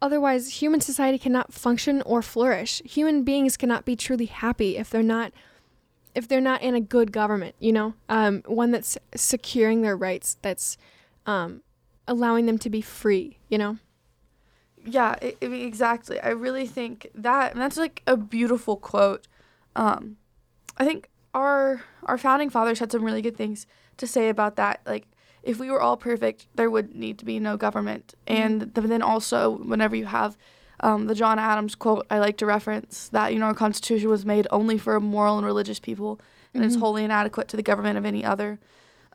Otherwise, 0.02 0.62
human 0.62 0.80
society 0.80 1.18
cannot 1.18 1.52
function 1.52 2.02
or 2.02 2.22
flourish. 2.22 2.80
Human 2.84 3.22
beings 3.22 3.56
cannot 3.56 3.84
be 3.84 3.96
truly 3.96 4.26
happy 4.26 4.76
if 4.76 4.88
they're 4.88 5.02
not 5.02 5.32
if 6.12 6.26
they're 6.26 6.40
not 6.40 6.60
in 6.60 6.74
a 6.74 6.80
good 6.80 7.12
government, 7.12 7.54
you 7.60 7.72
know, 7.72 7.94
um, 8.08 8.42
one 8.46 8.72
that's 8.72 8.98
securing 9.14 9.82
their 9.82 9.96
rights, 9.96 10.38
that's 10.42 10.76
um, 11.24 11.62
allowing 12.08 12.46
them 12.46 12.58
to 12.58 12.68
be 12.68 12.80
free, 12.80 13.38
you 13.48 13.56
know. 13.56 13.78
Yeah, 14.84 15.14
I, 15.22 15.36
I 15.40 15.46
mean, 15.46 15.64
exactly. 15.64 16.18
I 16.18 16.30
really 16.30 16.66
think 16.66 17.10
that 17.14 17.54
that's 17.54 17.76
like 17.76 18.02
a 18.08 18.16
beautiful 18.16 18.76
quote. 18.76 19.28
Um, 19.76 20.16
I 20.78 20.84
think 20.84 21.10
our 21.34 21.82
our 22.04 22.18
founding 22.18 22.50
fathers 22.50 22.78
had 22.78 22.92
some 22.92 23.04
really 23.04 23.22
good 23.22 23.36
things 23.36 23.66
to 23.96 24.06
say 24.06 24.28
about 24.28 24.56
that. 24.56 24.80
Like 24.86 25.06
if 25.42 25.58
we 25.58 25.70
were 25.70 25.80
all 25.80 25.96
perfect, 25.96 26.46
there 26.54 26.70
would 26.70 26.94
need 26.94 27.18
to 27.18 27.24
be 27.24 27.38
no 27.38 27.56
government. 27.56 28.14
Mm-hmm. 28.26 28.62
And 28.62 28.74
then 28.90 29.02
also, 29.02 29.50
whenever 29.50 29.96
you 29.96 30.06
have 30.06 30.36
um, 30.80 31.06
the 31.06 31.14
John 31.14 31.38
Adams 31.38 31.74
quote, 31.74 32.06
I 32.10 32.18
like 32.18 32.36
to 32.38 32.46
reference 32.46 33.08
that 33.08 33.32
you 33.32 33.38
know 33.38 33.46
our 33.46 33.54
Constitution 33.54 34.08
was 34.08 34.24
made 34.24 34.46
only 34.50 34.78
for 34.78 34.98
moral 35.00 35.36
and 35.36 35.46
religious 35.46 35.80
people, 35.80 36.20
and 36.54 36.62
mm-hmm. 36.62 36.68
is 36.68 36.76
wholly 36.76 37.04
inadequate 37.04 37.48
to 37.48 37.56
the 37.56 37.62
government 37.62 37.98
of 37.98 38.04
any 38.04 38.24
other. 38.24 38.58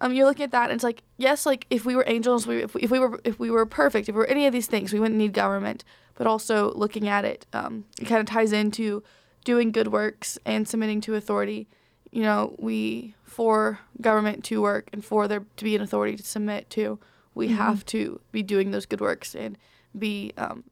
Um, 0.01 0.13
you're 0.13 0.25
looking 0.25 0.43
at 0.43 0.51
that, 0.51 0.65
and 0.69 0.73
it's 0.73 0.83
like 0.83 1.03
yes, 1.17 1.45
like 1.45 1.65
if 1.69 1.85
we 1.85 1.95
were 1.95 2.03
angels, 2.07 2.45
we, 2.45 2.63
if, 2.63 2.73
we, 2.73 2.81
if 2.81 2.91
we 2.91 2.99
were 2.99 3.19
if 3.23 3.39
we 3.39 3.49
were 3.49 3.65
perfect, 3.65 4.09
if 4.09 4.15
we 4.15 4.19
were 4.19 4.27
any 4.27 4.45
of 4.45 4.53
these 4.53 4.67
things, 4.67 4.93
we 4.93 4.99
wouldn't 4.99 5.17
need 5.17 5.33
government. 5.33 5.83
But 6.15 6.27
also 6.27 6.71
looking 6.75 7.09
at 7.09 7.25
it, 7.25 7.45
um, 7.51 7.85
it 7.99 8.05
kind 8.05 8.21
of 8.21 8.25
ties 8.25 8.53
into 8.53 9.03
doing 9.43 9.71
good 9.71 9.89
works 9.89 10.37
and 10.45 10.67
submitting 10.67 11.01
to 11.01 11.15
authority. 11.15 11.67
You 12.15 12.23
know, 12.23 12.55
we 12.57 13.13
for 13.23 13.79
government 13.99 14.45
to 14.45 14.61
work 14.61 14.89
and 14.93 15.03
for 15.03 15.27
there 15.27 15.43
to 15.57 15.63
be 15.65 15.75
an 15.75 15.81
authority 15.81 16.15
to 16.15 16.23
submit 16.23 16.69
to, 16.69 16.97
we 17.33 17.47
mm-hmm. 17.47 17.57
have 17.57 17.85
to 17.87 18.21
be 18.31 18.41
doing 18.41 18.71
those 18.71 18.85
good 18.85 19.01
works 19.01 19.35
and 19.35 19.57
be 19.97 20.31
um, 20.37 20.63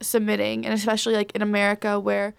submitting. 0.00 0.64
And 0.64 0.72
especially 0.72 1.14
like 1.14 1.32
in 1.32 1.42
America, 1.42 2.00
where, 2.00 2.34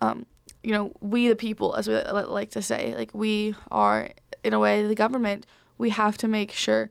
um, 0.00 0.26
you 0.64 0.72
know, 0.72 0.92
we 1.00 1.28
the 1.28 1.36
people, 1.36 1.76
as 1.76 1.86
we 1.86 1.94
like 1.94 2.50
to 2.50 2.62
say, 2.62 2.96
like 2.96 3.14
we 3.14 3.54
are 3.70 4.10
in 4.42 4.54
a 4.54 4.58
way 4.58 4.84
the 4.84 4.96
government. 4.96 5.46
We 5.78 5.90
have 5.90 6.18
to 6.18 6.26
make 6.28 6.50
sure 6.50 6.90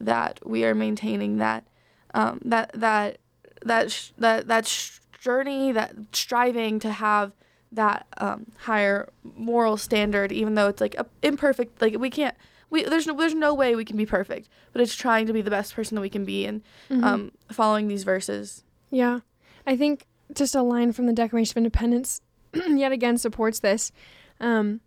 that 0.00 0.38
we 0.46 0.64
are 0.64 0.74
maintaining 0.74 1.38
that 1.38 1.66
um, 2.14 2.40
that 2.44 2.70
that 2.74 3.18
that 3.62 3.90
sh- 3.90 4.12
that 4.18 4.46
that 4.46 4.66
sh- 4.68 5.00
journey, 5.18 5.72
that 5.72 5.94
striving 6.12 6.78
to 6.78 6.92
have 6.92 7.32
that 7.72 8.06
um, 8.18 8.46
higher 8.58 9.08
moral 9.36 9.76
standard, 9.76 10.32
even 10.32 10.54
though 10.54 10.68
it's 10.68 10.80
like 10.80 10.94
a, 10.96 11.06
imperfect. 11.22 11.80
Like 11.80 11.98
we 11.98 12.10
can't. 12.10 12.34
We, 12.70 12.84
there's 12.84 13.06
no 13.06 13.16
there's 13.16 13.34
no 13.34 13.52
way 13.52 13.74
we 13.74 13.84
can 13.84 13.96
be 13.96 14.06
perfect, 14.06 14.48
but 14.72 14.80
it's 14.80 14.94
trying 14.94 15.26
to 15.26 15.32
be 15.32 15.42
the 15.42 15.50
best 15.50 15.74
person 15.74 15.96
that 15.96 16.00
we 16.00 16.10
can 16.10 16.24
be 16.24 16.46
and 16.46 16.62
mm-hmm. 16.88 17.04
um, 17.04 17.32
following 17.50 17.88
these 17.88 18.04
verses. 18.04 18.64
Yeah, 18.90 19.20
I 19.66 19.76
think 19.76 20.06
just 20.32 20.54
a 20.54 20.62
line 20.62 20.92
from 20.92 21.06
the 21.06 21.12
Declaration 21.12 21.52
of 21.54 21.56
Independence 21.58 22.20
yet 22.68 22.92
again 22.92 23.18
supports 23.18 23.58
this. 23.60 23.92
Um, 24.40 24.80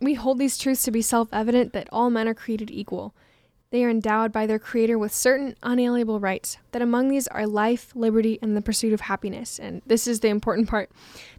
we 0.00 0.14
hold 0.14 0.38
these 0.38 0.56
truths 0.56 0.82
to 0.84 0.90
be 0.90 1.02
self 1.02 1.28
evident 1.32 1.72
that 1.72 1.88
all 1.92 2.10
men 2.10 2.28
are 2.28 2.34
created 2.34 2.70
equal, 2.70 3.14
they 3.70 3.84
are 3.84 3.90
endowed 3.90 4.32
by 4.32 4.46
their 4.46 4.58
Creator 4.58 4.98
with 4.98 5.14
certain 5.14 5.54
unalienable 5.62 6.18
rights, 6.18 6.58
that 6.72 6.82
among 6.82 7.08
these 7.08 7.28
are 7.28 7.46
life, 7.46 7.92
liberty, 7.94 8.38
and 8.42 8.56
the 8.56 8.62
pursuit 8.62 8.92
of 8.92 9.02
happiness. 9.02 9.60
And 9.60 9.80
this 9.86 10.06
is 10.06 10.20
the 10.20 10.28
important 10.28 10.68
part 10.68 10.90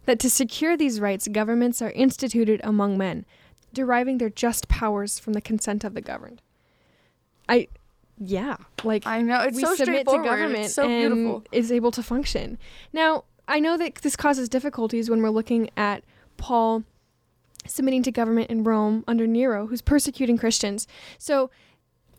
that 0.06 0.18
to 0.20 0.30
secure 0.30 0.76
these 0.76 0.98
rights, 0.98 1.28
governments 1.28 1.82
are 1.82 1.90
instituted 1.90 2.60
among 2.64 2.96
men, 2.96 3.26
deriving 3.74 4.18
their 4.18 4.30
just 4.30 4.68
powers 4.68 5.18
from 5.18 5.34
the 5.34 5.42
consent 5.42 5.84
of 5.84 5.92
the 5.92 6.00
governed. 6.00 6.40
I, 7.48 7.68
yeah, 8.18 8.56
like 8.82 9.06
I 9.06 9.20
know 9.20 9.42
it's 9.42 9.56
we 9.56 9.62
so 9.62 9.74
submit 9.74 10.06
to 10.06 10.10
straightforward. 10.10 10.24
government 10.24 10.64
it's 10.64 10.74
so 10.74 10.88
and 10.88 11.14
beautiful. 11.14 11.44
is 11.52 11.70
able 11.70 11.90
to 11.90 12.02
function. 12.02 12.56
Now, 12.94 13.24
I 13.46 13.60
know 13.60 13.76
that 13.76 13.96
this 13.96 14.16
causes 14.16 14.48
difficulties 14.48 15.10
when 15.10 15.20
we're 15.22 15.30
looking 15.30 15.68
at 15.76 16.02
Paul 16.38 16.84
submitting 17.66 18.02
to 18.04 18.10
government 18.10 18.50
in 18.50 18.64
Rome 18.64 19.04
under 19.06 19.26
Nero, 19.26 19.66
who's 19.66 19.82
persecuting 19.82 20.38
Christians. 20.38 20.86
So, 21.18 21.50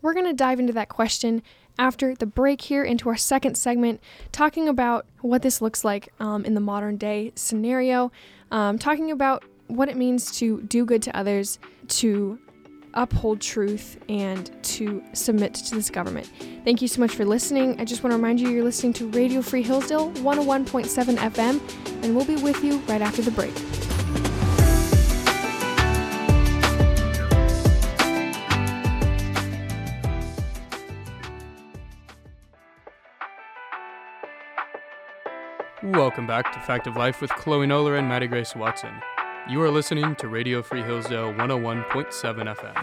we're 0.03 0.13
going 0.13 0.27
to 0.27 0.33
dive 0.33 0.59
into 0.59 0.73
that 0.73 0.89
question 0.89 1.41
after 1.79 2.13
the 2.13 2.27
break 2.27 2.61
here 2.61 2.83
into 2.83 3.09
our 3.09 3.17
second 3.17 3.55
segment, 3.57 3.99
talking 4.31 4.69
about 4.69 5.07
what 5.21 5.41
this 5.41 5.61
looks 5.61 5.83
like 5.83 6.09
um, 6.19 6.45
in 6.45 6.53
the 6.53 6.59
modern 6.59 6.97
day 6.97 7.31
scenario, 7.35 8.11
um, 8.51 8.77
talking 8.77 9.09
about 9.09 9.43
what 9.67 9.89
it 9.89 9.97
means 9.97 10.37
to 10.37 10.61
do 10.63 10.85
good 10.85 11.01
to 11.01 11.17
others, 11.17 11.57
to 11.87 12.37
uphold 12.93 13.41
truth, 13.41 13.97
and 14.07 14.51
to 14.61 15.03
submit 15.13 15.55
to 15.55 15.73
this 15.73 15.89
government. 15.89 16.29
Thank 16.63 16.79
you 16.81 16.87
so 16.87 16.99
much 16.99 17.15
for 17.15 17.25
listening. 17.25 17.81
I 17.81 17.85
just 17.85 18.03
want 18.03 18.11
to 18.11 18.17
remind 18.17 18.39
you 18.39 18.49
you're 18.49 18.63
listening 18.63 18.93
to 18.93 19.09
Radio 19.09 19.41
Free 19.41 19.63
Hillsdale 19.63 20.11
101.7 20.11 21.17
FM, 21.17 22.03
and 22.03 22.15
we'll 22.15 22.25
be 22.25 22.35
with 22.35 22.63
you 22.63 22.77
right 22.81 23.01
after 23.01 23.23
the 23.23 23.31
break. 23.31 23.53
Welcome 35.93 36.25
back 36.25 36.51
to 36.53 36.59
Fact 36.59 36.87
of 36.87 36.95
Life 36.95 37.21
with 37.21 37.29
Chloe 37.35 37.67
Noller 37.67 37.99
and 37.99 38.09
Maddie 38.09 38.25
Grace 38.25 38.55
Watson. 38.55 38.99
You 39.47 39.61
are 39.61 39.69
listening 39.69 40.15
to 40.15 40.27
Radio 40.27 40.63
Free 40.63 40.81
Hillsdale 40.81 41.31
101.7 41.33 42.55
FM. 42.55 42.73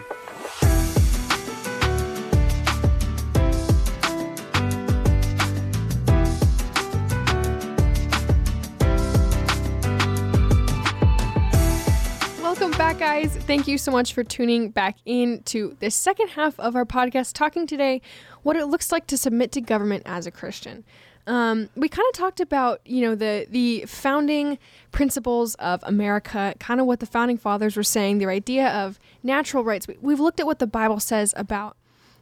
Welcome 12.41 12.71
back, 12.77 12.97
guys. 12.97 13.35
Thank 13.35 13.67
you 13.67 13.77
so 13.77 13.91
much 13.91 14.13
for 14.13 14.23
tuning 14.23 14.69
back 14.69 14.95
in 15.03 15.43
to 15.47 15.75
the 15.81 15.91
second 15.91 16.29
half 16.29 16.57
of 16.61 16.77
our 16.77 16.85
podcast, 16.85 17.33
talking 17.33 17.67
today 17.67 18.01
what 18.43 18.55
it 18.55 18.67
looks 18.67 18.89
like 18.89 19.05
to 19.07 19.17
submit 19.17 19.51
to 19.51 19.59
government 19.59 20.03
as 20.05 20.25
a 20.25 20.31
Christian. 20.31 20.85
Um, 21.27 21.69
we 21.75 21.87
kind 21.87 22.05
of 22.09 22.17
talked 22.17 22.39
about, 22.39 22.81
you 22.85 23.01
know, 23.01 23.15
the 23.15 23.47
the 23.49 23.85
founding 23.85 24.57
principles 24.91 25.55
of 25.55 25.83
America, 25.83 26.55
kind 26.59 26.79
of 26.79 26.87
what 26.87 26.99
the 26.99 27.05
founding 27.05 27.37
fathers 27.37 27.75
were 27.75 27.83
saying, 27.83 28.17
their 28.17 28.31
idea 28.31 28.69
of 28.69 28.99
natural 29.23 29.63
rights. 29.63 29.87
We, 29.87 29.97
we've 30.01 30.19
looked 30.19 30.39
at 30.39 30.45
what 30.45 30.59
the 30.59 30.67
Bible 30.67 30.99
says 30.99 31.33
about 31.37 31.77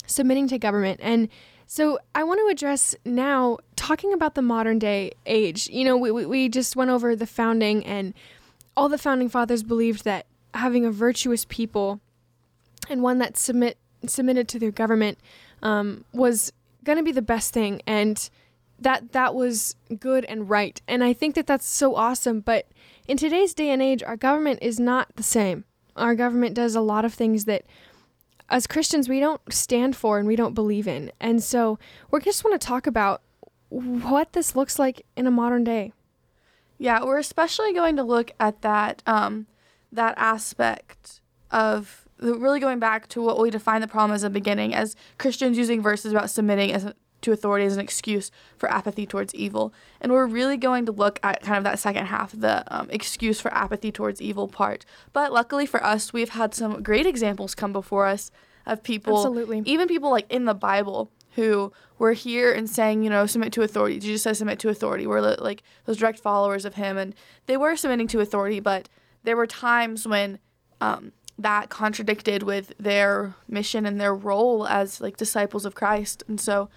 submitting 0.06 0.48
to 0.50 0.58
government, 0.58 1.00
and 1.02 1.30
so 1.72 2.00
I 2.16 2.24
want 2.24 2.40
to 2.40 2.48
address 2.48 2.96
now 3.06 3.60
talking 3.76 4.12
about 4.12 4.34
the 4.34 4.42
modern 4.42 4.80
day 4.80 5.12
age. 5.28 5.70
You 5.70 5.86
know, 5.86 5.98
we, 5.98 6.10
we, 6.10 6.26
we 6.26 6.50
just 6.50 6.76
went 6.76 6.90
over 6.90 7.16
the 7.16 7.28
founding 7.28 7.86
and 7.86 8.16
all 8.76 8.90
the 8.90 8.98
founding 8.98 9.30
fathers 9.30 9.62
believed 9.62 10.04
that 10.04 10.26
having 10.56 10.84
a 10.84 10.90
virtuous 10.90 11.46
people 11.46 12.00
and 12.90 13.04
one 13.04 13.20
that 13.20 13.38
submit 13.38 13.78
submitted 14.08 14.48
to 14.48 14.58
their 14.58 14.72
government 14.72 15.20
um, 15.62 16.06
was 16.12 16.52
going 16.84 16.98
to 16.98 17.04
be 17.04 17.12
the 17.12 17.22
best 17.22 17.54
thing 17.54 17.84
and 17.86 18.32
that 18.82 19.12
that 19.12 19.36
was 19.36 19.76
good 20.00 20.26
and 20.26 20.50
right. 20.50 20.82
And 20.88 21.04
i 21.04 21.14
think 21.14 21.36
that 21.36 21.48
that's 21.48 21.68
so 21.68 21.96
awesome. 21.96 22.40
But 22.42 22.68
in 23.08 23.18
today's 23.18 23.54
day 23.54 23.70
and 23.70 23.82
age 23.82 24.04
our 24.04 24.18
government 24.18 24.60
is 24.62 24.80
not 24.80 25.16
the 25.16 25.24
same. 25.24 25.66
Our 25.96 26.16
government 26.16 26.56
does 26.56 26.76
a 26.76 26.82
lot 26.82 27.06
of 27.06 27.14
things 27.14 27.46
that 27.46 27.66
as 28.50 28.66
christians 28.66 29.08
we 29.08 29.20
don't 29.20 29.42
stand 29.52 29.96
for 29.96 30.18
and 30.18 30.28
we 30.28 30.36
don't 30.36 30.54
believe 30.54 30.88
in. 30.88 31.12
And 31.20 31.44
so 31.44 31.78
we 32.12 32.20
just 32.22 32.44
want 32.44 32.60
to 32.60 32.66
talk 32.66 32.88
about 32.88 33.22
what 33.70 34.34
this 34.34 34.56
looks 34.56 34.80
like 34.80 35.06
in 35.16 35.28
a 35.28 35.32
modern 35.32 35.64
day. 35.64 35.94
Yeah, 36.78 37.04
we're 37.04 37.20
especially 37.20 37.74
going 37.74 37.98
to 37.98 38.04
look 38.04 38.32
at 38.40 38.62
that 38.62 39.04
um, 39.06 39.48
that 39.92 40.14
aspect 40.18 41.22
of 41.52 42.08
really 42.20 42.60
going 42.60 42.80
back 42.80 43.08
to 43.10 43.22
what 43.22 43.40
we 43.40 43.50
define 43.50 43.82
the 43.82 43.88
problem 43.88 44.14
as 44.14 44.24
a 44.24 44.30
beginning, 44.30 44.74
as 44.74 44.96
Christians 45.18 45.58
using 45.58 45.82
verses 45.82 46.12
about 46.12 46.30
submitting 46.30 46.72
as 46.72 46.86
a, 46.86 46.96
to 47.22 47.32
authority 47.32 47.66
as 47.66 47.76
an 47.76 47.82
excuse 47.82 48.32
for 48.58 48.72
apathy 48.72 49.06
towards 49.06 49.34
evil, 49.36 49.74
and 50.02 50.12
we're 50.12 50.28
really 50.28 50.58
going 50.58 50.86
to 50.86 50.92
look 50.92 51.20
at 51.24 51.42
kind 51.42 51.58
of 51.58 51.64
that 51.64 51.80
second 51.80 52.06
half, 52.08 52.32
the 52.32 52.64
um, 52.74 52.88
excuse 52.90 53.40
for 53.40 53.54
apathy 53.54 53.92
towards 53.92 54.22
evil 54.22 54.48
part. 54.48 54.86
But 55.14 55.32
luckily 55.32 55.66
for 55.66 55.84
us, 55.84 56.14
we've 56.14 56.30
had 56.30 56.54
some 56.54 56.84
great 56.84 57.06
examples 57.06 57.56
come 57.56 57.74
before 57.74 58.06
us 58.06 58.32
of 58.66 58.84
people, 58.84 59.18
Absolutely. 59.18 59.62
even 59.66 59.88
people 59.88 60.12
like 60.12 60.32
in 60.32 60.46
the 60.46 60.54
Bible 60.54 61.12
who 61.36 61.72
were 61.98 62.14
here 62.14 62.52
and 62.52 62.70
saying, 62.70 63.04
you 63.04 63.10
know, 63.10 63.26
submit 63.26 63.54
to 63.54 63.62
authority. 63.62 64.00
Jesus 64.00 64.24
says 64.24 64.40
submit 64.40 64.60
to 64.60 64.70
authority. 64.70 65.08
We're 65.08 65.22
like 65.22 65.64
those 65.86 65.98
direct 65.98 66.20
followers 66.20 66.66
of 66.66 66.76
him, 66.76 66.98
and 66.98 67.16
they 67.46 67.58
were 67.58 67.76
submitting 67.76 68.08
to 68.10 68.20
authority, 68.20 68.60
but 68.60 68.90
there 69.24 69.38
were 69.38 69.48
times 69.48 70.08
when 70.08 70.40
um, 70.82 71.12
that 71.38 71.70
contradicted 71.70 72.44
with 72.44 72.74
their 72.78 73.36
mission 73.48 73.86
and 73.86 74.00
their 74.00 74.14
role 74.14 74.68
as 74.68 75.00
like 75.00 75.18
disciples 75.18 75.66
of 75.66 75.76
Christ. 75.76 76.24
And 76.28 76.40
so 76.40 76.70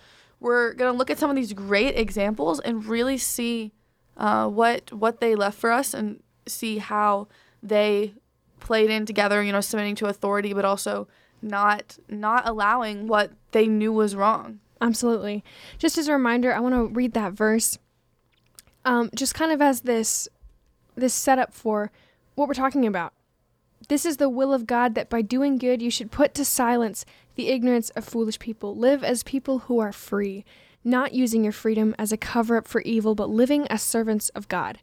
we're 0.42 0.74
gonna 0.74 0.92
look 0.92 1.08
at 1.08 1.18
some 1.18 1.30
of 1.30 1.36
these 1.36 1.52
great 1.52 1.96
examples 1.96 2.58
and 2.60 2.84
really 2.84 3.16
see 3.16 3.72
uh, 4.16 4.48
what 4.48 4.92
what 4.92 5.20
they 5.20 5.34
left 5.34 5.58
for 5.58 5.70
us 5.70 5.94
and 5.94 6.20
see 6.46 6.78
how 6.78 7.28
they 7.62 8.14
played 8.60 8.90
in 8.90 9.06
together. 9.06 9.42
You 9.42 9.52
know, 9.52 9.60
submitting 9.60 9.94
to 9.96 10.06
authority, 10.06 10.52
but 10.52 10.64
also 10.64 11.06
not 11.40 11.96
not 12.08 12.46
allowing 12.46 13.06
what 13.06 13.30
they 13.52 13.66
knew 13.66 13.92
was 13.92 14.16
wrong. 14.16 14.58
Absolutely. 14.80 15.44
Just 15.78 15.96
as 15.96 16.08
a 16.08 16.12
reminder, 16.12 16.52
I 16.52 16.58
want 16.58 16.74
to 16.74 16.88
read 16.92 17.12
that 17.12 17.34
verse, 17.34 17.78
um, 18.84 19.10
just 19.14 19.34
kind 19.34 19.52
of 19.52 19.62
as 19.62 19.82
this 19.82 20.28
this 20.96 21.14
setup 21.14 21.54
for 21.54 21.92
what 22.34 22.48
we're 22.48 22.54
talking 22.54 22.84
about. 22.84 23.12
This 23.88 24.04
is 24.04 24.16
the 24.16 24.28
will 24.28 24.52
of 24.52 24.66
God 24.66 24.94
that 24.94 25.10
by 25.10 25.22
doing 25.22 25.58
good 25.58 25.82
you 25.82 25.90
should 25.90 26.10
put 26.10 26.34
to 26.34 26.44
silence 26.44 27.04
the 27.34 27.48
ignorance 27.48 27.90
of 27.90 28.04
foolish 28.04 28.38
people. 28.38 28.76
Live 28.76 29.02
as 29.02 29.22
people 29.22 29.60
who 29.60 29.78
are 29.78 29.92
free, 29.92 30.44
not 30.84 31.14
using 31.14 31.42
your 31.42 31.52
freedom 31.52 31.94
as 31.98 32.12
a 32.12 32.16
cover 32.16 32.56
up 32.56 32.68
for 32.68 32.80
evil, 32.82 33.14
but 33.14 33.30
living 33.30 33.66
as 33.68 33.82
servants 33.82 34.28
of 34.30 34.48
God. 34.48 34.78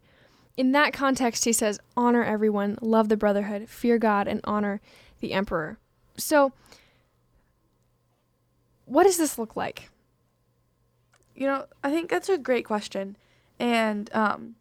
In 0.56 0.72
that 0.72 0.92
context, 0.92 1.44
he 1.44 1.52
says, 1.52 1.78
honor 1.96 2.24
everyone, 2.24 2.76
love 2.82 3.08
the 3.08 3.16
brotherhood, 3.16 3.68
fear 3.68 3.98
God, 3.98 4.26
and 4.28 4.40
honor 4.44 4.80
the 5.20 5.32
emperor. 5.32 5.78
So, 6.16 6.52
what 8.84 9.04
does 9.04 9.16
this 9.16 9.38
look 9.38 9.56
like? 9.56 9.90
You 11.34 11.46
know, 11.46 11.66
I 11.82 11.90
think 11.90 12.10
that's 12.10 12.28
a 12.28 12.36
great 12.36 12.64
question. 12.64 13.16
And 13.58 14.12
um, 14.12 14.56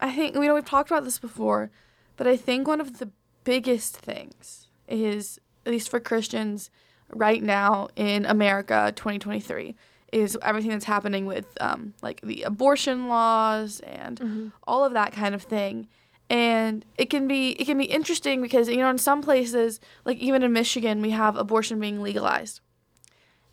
I 0.00 0.10
think, 0.12 0.34
you 0.34 0.40
know, 0.42 0.54
we've 0.54 0.64
talked 0.64 0.90
about 0.90 1.04
this 1.04 1.18
before, 1.18 1.70
but 2.16 2.26
I 2.26 2.36
think 2.36 2.66
one 2.66 2.80
of 2.80 2.98
the 2.98 3.10
biggest 3.44 3.96
things 3.96 4.68
is, 4.88 5.38
at 5.64 5.72
least 5.72 5.88
for 5.88 6.00
Christians 6.00 6.70
right 7.10 7.42
now 7.42 7.88
in 7.96 8.26
America 8.26 8.92
2023, 8.96 9.74
is 10.12 10.38
everything 10.42 10.70
that's 10.70 10.84
happening 10.84 11.26
with 11.26 11.46
um, 11.60 11.92
like 12.00 12.20
the 12.22 12.42
abortion 12.42 13.08
laws 13.08 13.80
and 13.80 14.52
all 14.66 14.84
of 14.84 14.92
that 14.92 15.12
kind 15.12 15.34
of 15.34 15.42
thing. 15.42 15.88
And 16.30 16.84
it 16.96 17.10
can 17.10 17.28
be 17.28 17.50
it 17.50 17.66
can 17.66 17.76
be 17.76 17.84
interesting 17.84 18.40
because 18.40 18.68
you 18.68 18.78
know 18.78 18.88
in 18.88 18.96
some 18.96 19.20
places 19.22 19.80
like 20.04 20.16
even 20.18 20.42
in 20.42 20.52
Michigan 20.52 21.02
we 21.02 21.10
have 21.10 21.36
abortion 21.36 21.80
being 21.80 22.00
legalized. 22.00 22.60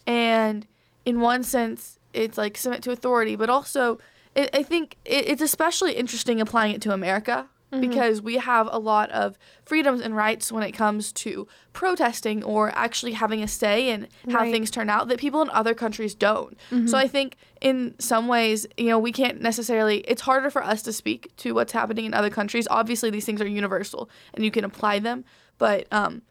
And 0.08 0.68
in 1.04 1.20
one 1.20 1.44
sense, 1.44 2.00
it's 2.14 2.38
like 2.38 2.58
submit 2.58 2.84
to 2.84 2.92
authority, 2.92 3.36
but 3.36 3.50
also 3.50 4.00
it, 4.36 4.50
I 4.54 4.64
think 4.64 4.98
it, 5.04 5.28
it's 5.30 5.42
especially 5.42 5.94
interesting 5.94 6.40
applying 6.40 6.76
it 6.76 6.82
to 6.84 6.94
America 6.94 7.50
because 7.80 8.22
we 8.22 8.36
have 8.36 8.68
a 8.70 8.78
lot 8.78 9.10
of 9.12 9.38
freedoms 9.64 10.02
and 10.02 10.14
rights 10.16 10.52
when 10.52 10.62
it 10.62 10.74
comes 10.74 11.14
to 11.14 11.48
protesting 11.72 12.44
or 12.44 12.70
actually 12.76 13.14
having 13.14 13.42
a 13.42 13.48
say 13.48 13.90
in 13.90 14.08
how 14.30 14.40
Right. 14.40 14.52
things 14.52 14.70
turn 14.70 14.90
out 14.90 15.08
that 15.08 15.20
people 15.20 15.42
in 15.42 15.50
other 15.52 15.74
countries 15.74 16.14
don't. 16.14 16.58
So 16.88 16.98
I 16.98 17.08
think 17.08 17.38
in 17.62 17.96
some 17.98 18.28
ways, 18.28 18.68
you 18.78 18.88
know, 18.88 19.00
we 19.00 19.12
can't 19.14 19.42
necessarily, 19.42 20.00
it's 20.00 20.22
harder 20.24 20.50
for 20.50 20.62
us 20.64 20.82
to 20.84 20.92
speak 20.92 21.32
to 21.38 21.54
what's 21.54 21.72
happening 21.72 22.06
in 22.06 22.14
other 22.14 22.30
countries. 22.30 22.68
Obviously, 22.70 23.10
these 23.10 23.26
things 23.26 23.40
are 23.42 23.48
universal 23.48 24.10
and 24.34 24.44
you 24.44 24.52
can 24.52 24.66
apply 24.66 25.00
them, 25.00 25.24
but 25.58 25.88
um, 25.94 26.24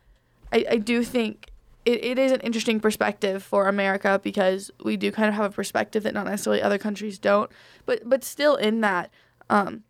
I, 0.52 0.66
I 0.72 0.76
do 0.76 1.02
think 1.02 1.50
it, 1.86 2.04
it 2.04 2.18
is 2.18 2.32
an 2.32 2.40
interesting 2.40 2.80
perspective 2.80 3.42
for 3.42 3.66
America 3.66 4.20
because 4.22 4.70
we 4.84 4.98
do 4.98 5.10
kind 5.10 5.28
of 5.28 5.34
have 5.34 5.46
a 5.50 5.54
perspective 5.54 6.02
that 6.02 6.12
not 6.12 6.26
necessarily 6.26 6.60
other 6.60 6.76
countries 6.76 7.18
don't. 7.18 7.50
But 7.86 8.06
but 8.06 8.22
still 8.22 8.56
in 8.56 8.82
that, 8.82 9.10
um, 9.48 9.84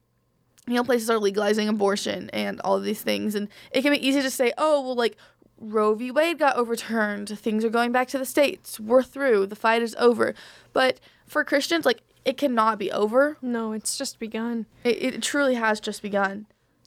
you 0.66 0.74
know, 0.74 0.84
places 0.84 1.10
are 1.10 1.18
legalizing 1.18 1.68
abortion 1.68 2.30
and 2.30 2.60
all 2.60 2.76
of 2.76 2.84
these 2.84 3.02
things, 3.02 3.34
and 3.34 3.48
it 3.72 3.82
can 3.82 3.92
be 3.92 4.06
easy 4.06 4.22
to 4.22 4.30
say, 4.30 4.52
oh 4.58 4.80
well, 4.82 4.94
like 4.94 5.16
Roe 5.58 5.94
v. 5.94 6.10
Wade 6.10 6.38
got 6.38 6.56
overturned, 6.56 7.28
things 7.38 7.64
are 7.64 7.70
going 7.70 7.92
back 7.92 8.08
to 8.08 8.18
the 8.18 8.24
states, 8.26 8.80
we're 8.80 9.02
through, 9.02 9.46
the 9.46 9.56
fight 9.56 9.82
is 9.82 9.94
over. 9.98 10.34
But 10.72 11.00
for 11.26 11.44
Christians, 11.44 11.84
like 11.84 12.02
it 12.24 12.36
cannot 12.36 12.78
be 12.78 12.92
over 12.92 13.38
No, 13.40 13.72
it's 13.72 13.96
just 13.96 14.18
begun. 14.18 14.66
it, 14.84 15.02
it 15.02 15.22
truly 15.22 15.54
has 15.54 15.80
just 15.80 16.02
begun 16.02 16.46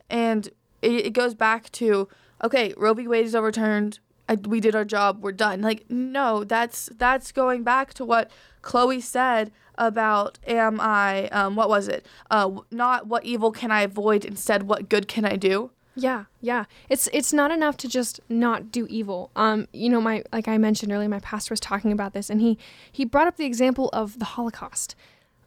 and 0.10 0.48
it, 0.82 1.08
it 1.08 1.14
goes 1.14 1.34
back 1.34 1.72
to 1.72 2.08
okay, 2.44 2.74
Roe 2.78 2.94
v. 2.94 3.08
Wade 3.08 3.26
is 3.26 3.36
overturned. 3.36 4.00
I, 4.30 4.36
we 4.36 4.60
did 4.60 4.76
our 4.76 4.86
job. 4.86 5.22
We're 5.22 5.32
done. 5.32 5.62
Like 5.62 5.86
no, 5.90 6.44
that's 6.44 6.90
that's 6.98 7.32
going 7.32 7.64
back 7.64 7.94
to 7.96 8.06
what 8.06 8.32
Chloe 8.62 9.02
said 9.02 9.52
about 9.78 10.40
am 10.48 10.80
I 10.80 11.28
um, 11.30 11.56
what 11.56 11.70
was 11.70 11.88
it? 11.88 12.06
Uh, 12.30 12.62
not 12.72 13.08
what 13.08 13.26
evil 13.26 13.52
can 13.52 13.72
I 13.72 13.82
avoid, 13.82 14.26
instead 14.26 14.64
what 14.64 14.90
good 14.90 15.08
can 15.08 15.26
I 15.26 15.36
do? 15.36 15.72
Yeah, 15.96 16.26
yeah. 16.42 16.66
It's 16.90 17.08
it's 17.14 17.32
not 17.34 17.52
enough 17.52 17.78
to 17.78 17.88
just 17.88 18.20
not 18.28 18.72
do 18.72 18.88
evil. 18.90 19.30
Um, 19.36 19.68
you 19.74 19.90
know, 19.90 20.02
my 20.02 20.24
like 20.32 20.48
I 20.48 20.58
mentioned 20.58 20.92
earlier, 20.92 21.10
my 21.10 21.20
pastor 21.20 21.54
was 21.54 21.60
talking 21.60 21.92
about 21.92 22.14
this, 22.14 22.30
and 22.30 22.42
he 22.42 22.58
he 22.92 23.06
brought 23.06 23.28
up 23.28 23.38
the 23.38 23.46
example 23.46 23.90
of 23.94 24.20
the 24.20 24.26
Holocaust. 24.26 24.96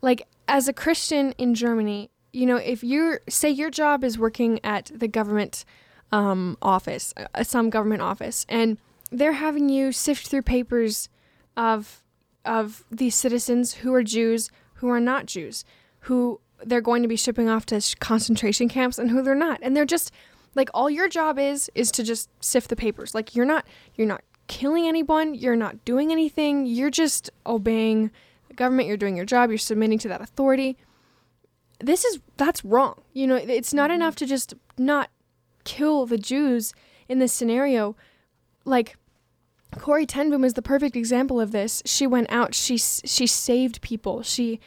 Like 0.02 0.26
as 0.46 0.68
a 0.68 0.72
Christian 0.72 1.32
in 1.32 1.54
Germany, 1.54 2.10
you 2.32 2.46
know, 2.46 2.56
if 2.56 2.84
you're 2.84 3.20
say 3.28 3.50
your 3.50 3.70
job 3.70 4.04
is 4.04 4.18
working 4.18 4.60
at 4.62 4.90
the 4.94 5.08
government 5.08 5.64
um, 6.12 6.56
office, 6.62 7.12
uh, 7.34 7.42
some 7.42 7.68
government 7.68 8.02
office, 8.02 8.46
and 8.48 8.78
they're 9.10 9.32
having 9.32 9.68
you 9.68 9.90
sift 9.90 10.28
through 10.28 10.42
papers 10.42 11.08
of 11.56 12.02
of 12.46 12.84
these 12.90 13.14
citizens 13.14 13.74
who 13.74 13.92
are 13.94 14.02
Jews, 14.02 14.50
who 14.74 14.88
are 14.88 15.00
not 15.00 15.26
Jews, 15.26 15.64
who 16.00 16.40
they're 16.64 16.80
going 16.80 17.02
to 17.02 17.08
be 17.08 17.16
shipping 17.16 17.48
off 17.48 17.66
to 17.66 17.80
concentration 18.00 18.68
camps, 18.68 18.98
and 18.98 19.10
who 19.10 19.22
they're 19.22 19.34
not, 19.34 19.58
and 19.62 19.76
they're 19.76 19.84
just 19.84 20.10
like 20.54 20.70
all 20.72 20.88
your 20.88 21.08
job 21.08 21.38
is 21.38 21.70
is 21.74 21.90
to 21.92 22.02
just 22.02 22.30
sift 22.42 22.70
the 22.70 22.76
papers. 22.76 23.14
Like 23.14 23.34
you're 23.34 23.44
not 23.44 23.66
you're 23.94 24.06
not 24.06 24.22
killing 24.48 24.86
anyone, 24.86 25.34
you're 25.34 25.56
not 25.56 25.84
doing 25.84 26.12
anything, 26.12 26.66
you're 26.66 26.90
just 26.90 27.30
obeying 27.46 28.10
the 28.48 28.54
government, 28.54 28.88
you're 28.88 28.96
doing 28.96 29.16
your 29.16 29.26
job, 29.26 29.50
you're 29.50 29.58
submitting 29.58 29.98
to 29.98 30.08
that 30.08 30.20
authority. 30.22 30.78
This 31.80 32.04
is 32.04 32.20
that's 32.36 32.64
wrong. 32.64 33.02
You 33.12 33.26
know, 33.26 33.36
it's 33.36 33.74
not 33.74 33.90
Mm-hmm. 33.90 33.96
enough 33.96 34.16
to 34.16 34.26
just 34.26 34.54
not 34.78 35.10
kill 35.64 36.06
the 36.06 36.16
Jews 36.18 36.72
in 37.08 37.18
this 37.18 37.32
scenario. 37.32 37.96
Like 38.64 38.96
Corrie 39.78 40.06
ten 40.06 40.30
Boom 40.30 40.44
is 40.44 40.54
the 40.54 40.62
perfect 40.62 40.96
example 40.96 41.40
of 41.40 41.52
this. 41.52 41.82
She 41.84 42.06
went 42.06 42.30
out, 42.30 42.54
she 42.54 42.78
she 42.78 43.26
saved 43.26 43.80
people. 43.80 44.22
She 44.22 44.60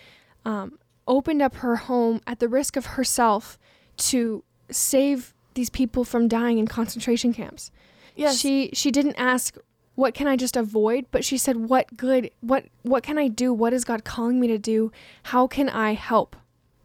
um, 0.45 0.80
opened 1.08 1.41
up 1.41 1.56
her 1.56 1.76
home 1.76 2.22
at 2.28 2.39
the 2.39 2.48
risk 2.48 2.76
of 2.76 2.86
herself 2.86 3.58
to 3.98 4.43
save 4.72 5.34
these 5.56 5.69
people 5.69 6.04
from 6.04 6.28
dying 6.28 6.60
in 6.60 6.67
concentration 6.67 7.34
camps. 7.34 7.72
Yes. 8.15 8.39
She 8.39 8.69
she 8.74 8.91
didn't 8.91 9.15
ask 9.15 9.58
what 9.95 10.13
can 10.13 10.28
I 10.28 10.38
just 10.38 10.56
avoid, 10.56 11.06
but 11.12 11.26
she 11.26 11.38
said 11.38 11.58
what 11.58 11.98
good 11.98 12.32
what 12.41 12.65
what 12.84 13.04
can 13.04 13.17
I 13.17 13.28
do? 13.28 13.54
What 13.54 13.74
is 13.74 13.84
God 13.84 14.04
calling 14.04 14.39
me 14.39 14.48
to 14.48 14.58
do? 14.58 14.91
How 15.24 15.48
can 15.48 15.69
I 15.69 15.93
help? 15.93 16.36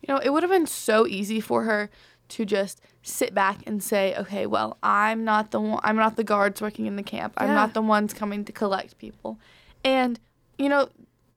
You 0.02 0.14
know, 0.14 0.20
it 0.20 0.30
would 0.32 0.42
have 0.42 0.50
been 0.50 0.66
so 0.66 1.06
easy 1.06 1.40
for 1.40 1.62
her 1.64 1.90
to 2.30 2.44
just 2.44 2.80
sit 3.02 3.34
back 3.34 3.62
and 3.66 3.82
say, 3.82 4.14
"Okay, 4.16 4.46
well, 4.46 4.78
I'm 4.82 5.24
not 5.24 5.50
the 5.50 5.60
one. 5.60 5.80
I'm 5.82 5.96
not 5.96 6.16
the 6.16 6.24
guards 6.24 6.60
working 6.60 6.86
in 6.86 6.96
the 6.96 7.02
camp. 7.02 7.34
I'm 7.36 7.54
not 7.54 7.74
the 7.74 7.82
ones 7.82 8.14
coming 8.14 8.44
to 8.44 8.52
collect 8.52 8.98
people." 8.98 9.38
And 9.84 10.18
you 10.58 10.68
know, 10.68 10.88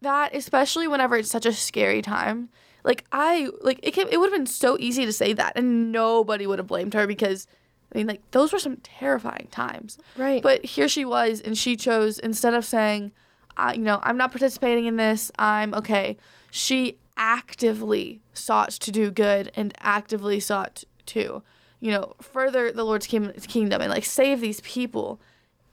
that 0.02 0.36
especially 0.36 0.88
whenever 0.88 1.18
it's 1.18 1.30
such 1.30 1.46
a 1.46 1.54
scary 1.54 2.02
time. 2.02 2.50
Like 2.84 3.04
I 3.12 3.50
like 3.62 3.80
it. 3.84 3.94
Can, 3.94 4.08
it 4.10 4.18
would 4.18 4.32
have 4.32 4.38
been 4.38 4.46
so 4.46 4.78
easy 4.80 5.06
to 5.06 5.12
say 5.12 5.34
that, 5.34 5.54
and 5.58 5.92
nobody 5.92 6.48
would 6.48 6.60
have 6.60 6.68
blamed 6.68 6.94
her 6.94 7.06
because, 7.06 7.48
I 7.94 7.98
mean, 7.98 8.08
like 8.08 8.22
those 8.32 8.54
were 8.54 8.60
some 8.60 8.78
terrifying 8.78 9.48
times. 9.52 9.98
Right. 10.16 10.42
But 10.42 10.64
here 10.64 10.88
she 10.88 11.04
was, 11.04 11.42
and 11.42 11.58
she 11.58 11.76
chose 11.76 12.18
instead 12.20 12.54
of 12.54 12.64
saying, 12.64 13.12
I, 13.58 13.74
you 13.74 13.82
know, 13.82 14.00
I'm 14.04 14.16
not 14.16 14.32
participating 14.32 14.86
in 14.86 14.96
this. 14.96 15.32
I'm 15.38 15.74
okay. 15.74 16.18
She 16.50 16.98
actively 17.18 18.22
sought 18.34 18.72
to 18.72 18.92
do 18.92 19.12
good 19.12 19.52
and 19.56 19.74
actively 19.80 20.40
sought 20.40 20.84
to, 21.08 21.44
you 21.80 21.92
know, 21.92 22.16
further 22.22 22.72
the 22.72 22.84
Lord's 22.84 23.08
kingdom 23.08 23.82
and 23.82 23.92
like 23.92 24.06
save 24.06 24.40
these 24.40 24.62
people. 24.62 25.20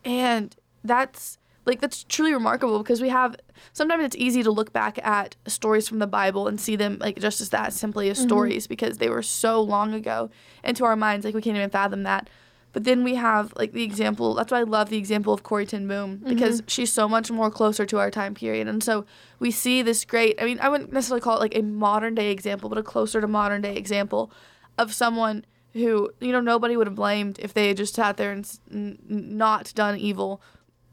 And 0.04 0.56
that's 0.82 1.38
like 1.66 1.80
that's 1.80 2.04
truly 2.04 2.34
remarkable 2.34 2.78
because 2.78 3.00
we 3.00 3.08
have 3.08 3.36
sometimes 3.72 4.04
it's 4.04 4.16
easy 4.16 4.42
to 4.42 4.50
look 4.50 4.72
back 4.72 4.98
at 5.04 5.36
stories 5.46 5.88
from 5.88 5.98
the 5.98 6.06
Bible 6.06 6.46
and 6.46 6.60
see 6.60 6.76
them 6.76 6.98
like 7.00 7.18
just 7.18 7.40
as 7.40 7.50
that 7.50 7.72
simply 7.72 8.10
as 8.10 8.18
mm-hmm. 8.18 8.28
stories 8.28 8.66
because 8.66 8.98
they 8.98 9.08
were 9.08 9.22
so 9.22 9.60
long 9.62 9.94
ago 9.94 10.30
and 10.62 10.76
to 10.76 10.84
our 10.84 10.96
minds 10.96 11.24
like 11.24 11.34
we 11.34 11.42
can't 11.42 11.56
even 11.56 11.70
fathom 11.70 12.02
that. 12.02 12.28
But 12.74 12.82
then 12.82 13.04
we 13.04 13.14
have 13.14 13.54
like 13.56 13.72
the 13.72 13.84
example. 13.84 14.34
That's 14.34 14.52
why 14.52 14.58
I 14.58 14.64
love 14.64 14.90
the 14.90 14.98
example 14.98 15.32
of 15.32 15.44
Corrie 15.44 15.64
ten 15.64 15.86
Boom 15.86 16.18
mm-hmm. 16.18 16.28
because 16.28 16.62
she's 16.66 16.92
so 16.92 17.08
much 17.08 17.30
more 17.30 17.50
closer 17.50 17.86
to 17.86 17.98
our 17.98 18.10
time 18.10 18.34
period, 18.34 18.68
and 18.68 18.82
so 18.82 19.06
we 19.38 19.50
see 19.50 19.80
this 19.80 20.04
great. 20.04 20.42
I 20.42 20.44
mean, 20.44 20.58
I 20.60 20.68
wouldn't 20.68 20.92
necessarily 20.92 21.22
call 21.22 21.36
it 21.36 21.40
like 21.40 21.56
a 21.56 21.62
modern 21.62 22.16
day 22.16 22.30
example, 22.30 22.68
but 22.68 22.76
a 22.76 22.82
closer 22.82 23.20
to 23.20 23.28
modern 23.28 23.62
day 23.62 23.76
example 23.76 24.30
of 24.76 24.92
someone 24.92 25.44
who 25.72 26.10
you 26.20 26.32
know 26.32 26.40
nobody 26.40 26.76
would 26.76 26.88
have 26.88 26.96
blamed 26.96 27.38
if 27.38 27.54
they 27.54 27.68
had 27.68 27.76
just 27.76 27.94
sat 27.94 28.16
there 28.16 28.32
and 28.32 28.58
n- 28.72 28.98
not 29.08 29.72
done 29.76 29.96
evil, 29.96 30.42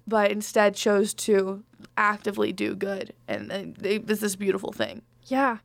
but 0.08 0.32
instead 0.32 0.76
chose 0.76 1.15
to 1.15 1.63
actively 1.98 2.54
do 2.54 2.76
good, 2.76 3.13
and, 3.28 3.52
and 3.52 3.76
they, 3.78 3.96
it's 3.96 4.22
this 4.22 4.36
beautiful 4.36 4.72
thing. 4.72 5.02
Yeah. 5.26 5.58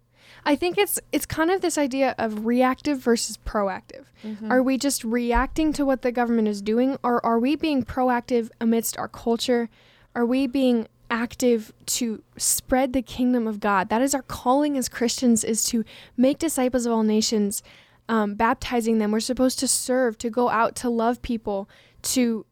I 0.46 0.54
think 0.56 0.78
it's 0.78 0.98
it's 1.12 1.26
kind 1.26 1.50
of 1.50 1.60
this 1.60 1.76
idea 1.76 2.14
of 2.18 2.46
reactive 2.46 2.98
versus 2.98 3.36
proactive. 3.44 4.04
Are 4.50 4.62
we 4.62 4.78
just 4.78 5.04
reacting 5.04 5.72
to 5.74 5.84
what 5.84 6.02
the 6.02 6.12
government 6.12 6.48
is 6.48 6.62
doing 6.62 6.96
or 7.02 7.24
are 7.26 7.38
we 7.38 7.56
being 7.56 7.84
proactive 7.84 8.50
amidst 8.60 8.96
our 8.96 9.08
culture? 9.08 9.68
Are 10.14 10.24
we 10.24 10.46
being 10.46 10.88
active 11.10 11.72
to 11.86 12.22
spread 12.36 12.92
the 12.92 13.02
kingdom 13.02 13.46
of 13.46 13.60
God? 13.60 13.88
That 13.88 14.02
is 14.02 14.14
our 14.14 14.22
calling 14.22 14.78
as 14.78 14.88
Christians 14.88 15.44
is 15.44 15.64
to 15.64 15.84
make 16.16 16.38
disciples 16.38 16.86
of 16.86 16.92
all 16.92 17.02
nations, 17.02 17.62
um, 18.08 18.34
baptizing 18.34 18.98
them. 18.98 19.10
We're 19.10 19.20
supposed 19.20 19.58
to 19.60 19.68
serve, 19.68 20.16
to 20.18 20.30
go 20.30 20.48
out 20.48 20.74
to 20.76 20.88
love 20.88 21.22
people, 21.22 21.68
to 22.02 22.46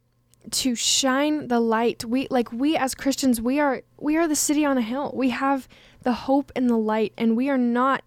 to 0.50 0.74
shine 0.74 1.48
the 1.48 1.60
light 1.60 2.04
we 2.04 2.28
like 2.30 2.52
we 2.52 2.76
as 2.76 2.94
christians 2.94 3.40
we 3.40 3.58
are 3.58 3.80
we 3.98 4.16
are 4.16 4.28
the 4.28 4.36
city 4.36 4.62
on 4.62 4.76
a 4.76 4.82
hill 4.82 5.10
we 5.14 5.30
have 5.30 5.66
the 6.04 6.12
hope 6.12 6.52
and 6.54 6.70
the 6.70 6.76
light 6.76 7.12
and 7.18 7.36
we 7.36 7.50
are 7.50 7.58
not 7.58 8.02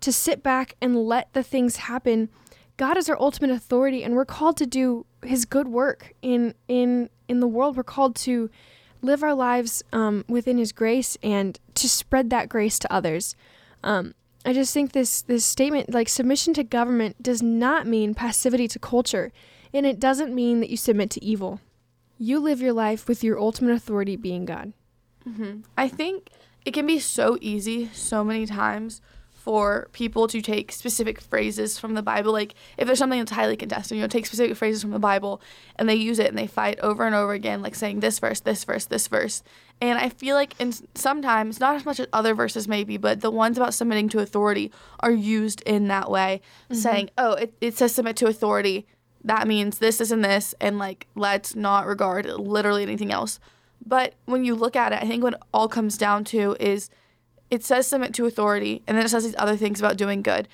to 0.00 0.12
sit 0.12 0.42
back 0.42 0.74
and 0.80 0.96
let 1.06 1.32
the 1.32 1.42
things 1.42 1.76
happen. 1.76 2.28
God 2.76 2.96
is 2.96 3.08
our 3.08 3.20
ultimate 3.20 3.50
authority 3.50 4.02
and 4.02 4.14
we're 4.14 4.24
called 4.24 4.56
to 4.56 4.66
do 4.66 5.06
his 5.22 5.44
good 5.44 5.68
work 5.68 6.12
in 6.22 6.54
in 6.68 7.08
in 7.28 7.40
the 7.40 7.46
world. 7.46 7.76
We're 7.76 7.84
called 7.84 8.16
to 8.16 8.50
live 9.00 9.22
our 9.22 9.34
lives 9.34 9.82
um, 9.92 10.24
within 10.28 10.58
his 10.58 10.72
grace 10.72 11.16
and 11.22 11.58
to 11.74 11.88
spread 11.88 12.30
that 12.30 12.48
grace 12.48 12.78
to 12.80 12.92
others. 12.92 13.36
Um, 13.84 14.14
i 14.44 14.52
just 14.52 14.74
think 14.74 14.90
this 14.90 15.22
this 15.22 15.44
statement 15.44 15.92
like 15.94 16.08
submission 16.08 16.52
to 16.54 16.64
government 16.64 17.22
does 17.22 17.42
not 17.42 17.86
mean 17.86 18.12
passivity 18.12 18.66
to 18.66 18.78
culture 18.78 19.30
and 19.72 19.86
it 19.86 20.00
doesn't 20.00 20.34
mean 20.34 20.58
that 20.60 20.68
you 20.70 20.76
submit 20.76 21.10
to 21.10 21.24
evil. 21.24 21.60
You 22.18 22.40
live 22.40 22.60
your 22.60 22.72
life 22.72 23.08
with 23.08 23.22
your 23.24 23.38
ultimate 23.38 23.72
authority 23.72 24.16
being 24.16 24.44
God. 24.44 24.72
I 25.76 25.88
think 25.88 26.28
it 26.64 26.72
can 26.72 26.86
be 26.86 26.98
so 26.98 27.36
easy 27.40 27.90
so 27.92 28.24
many 28.24 28.46
times 28.46 29.00
for 29.42 29.88
people 29.90 30.28
to 30.28 30.40
take 30.40 30.70
specific 30.70 31.20
phrases 31.20 31.76
from 31.76 31.94
the 31.94 32.02
Bible. 32.02 32.30
Like 32.30 32.54
if 32.78 32.86
there's 32.86 33.00
something 33.00 33.18
that's 33.18 33.32
highly 33.32 33.56
contested, 33.56 33.96
you 33.96 34.02
know, 34.02 34.06
take 34.06 34.24
specific 34.24 34.56
phrases 34.56 34.82
from 34.82 34.92
the 34.92 35.00
Bible 35.00 35.42
and 35.74 35.88
they 35.88 35.96
use 35.96 36.20
it 36.20 36.28
and 36.28 36.38
they 36.38 36.46
fight 36.46 36.78
over 36.78 37.04
and 37.04 37.14
over 37.14 37.32
again, 37.32 37.60
like 37.60 37.74
saying 37.74 37.98
this 37.98 38.20
verse, 38.20 38.38
this 38.38 38.62
verse, 38.62 38.84
this 38.84 39.08
verse. 39.08 39.42
And 39.80 39.98
I 39.98 40.10
feel 40.10 40.36
like 40.36 40.54
in 40.60 40.72
sometimes, 40.94 41.58
not 41.58 41.74
as 41.74 41.84
much 41.84 41.98
as 41.98 42.06
other 42.12 42.34
verses 42.34 42.68
maybe, 42.68 42.98
but 42.98 43.20
the 43.20 43.32
ones 43.32 43.56
about 43.56 43.74
submitting 43.74 44.08
to 44.10 44.20
authority 44.20 44.70
are 45.00 45.10
used 45.10 45.60
in 45.62 45.88
that 45.88 46.08
way, 46.08 46.40
mm-hmm. 46.66 46.80
saying, 46.80 47.10
oh, 47.18 47.32
it, 47.32 47.54
it 47.60 47.76
says 47.76 47.92
submit 47.92 48.14
to 48.18 48.28
authority. 48.28 48.86
That 49.24 49.48
means 49.48 49.78
this, 49.78 49.98
this, 49.98 50.12
and 50.12 50.24
this, 50.24 50.54
and 50.60 50.78
like 50.78 51.08
let's 51.16 51.56
not 51.56 51.86
regard 51.86 52.26
literally 52.26 52.84
anything 52.84 53.10
else. 53.10 53.40
But 53.84 54.14
when 54.26 54.44
you 54.44 54.54
look 54.54 54.76
at 54.76 54.92
it, 54.92 55.02
I 55.02 55.06
think 55.06 55.22
what 55.22 55.34
it 55.34 55.40
all 55.52 55.68
comes 55.68 55.98
down 55.98 56.24
to 56.24 56.56
is 56.60 56.88
it 57.50 57.64
says 57.64 57.86
submit 57.86 58.14
to 58.14 58.26
authority, 58.26 58.82
and 58.86 58.96
then 58.96 59.04
it 59.04 59.08
says 59.08 59.24
these 59.24 59.34
other 59.38 59.56
things 59.56 59.80
about 59.80 59.96
doing 59.96 60.22
good. 60.22 60.48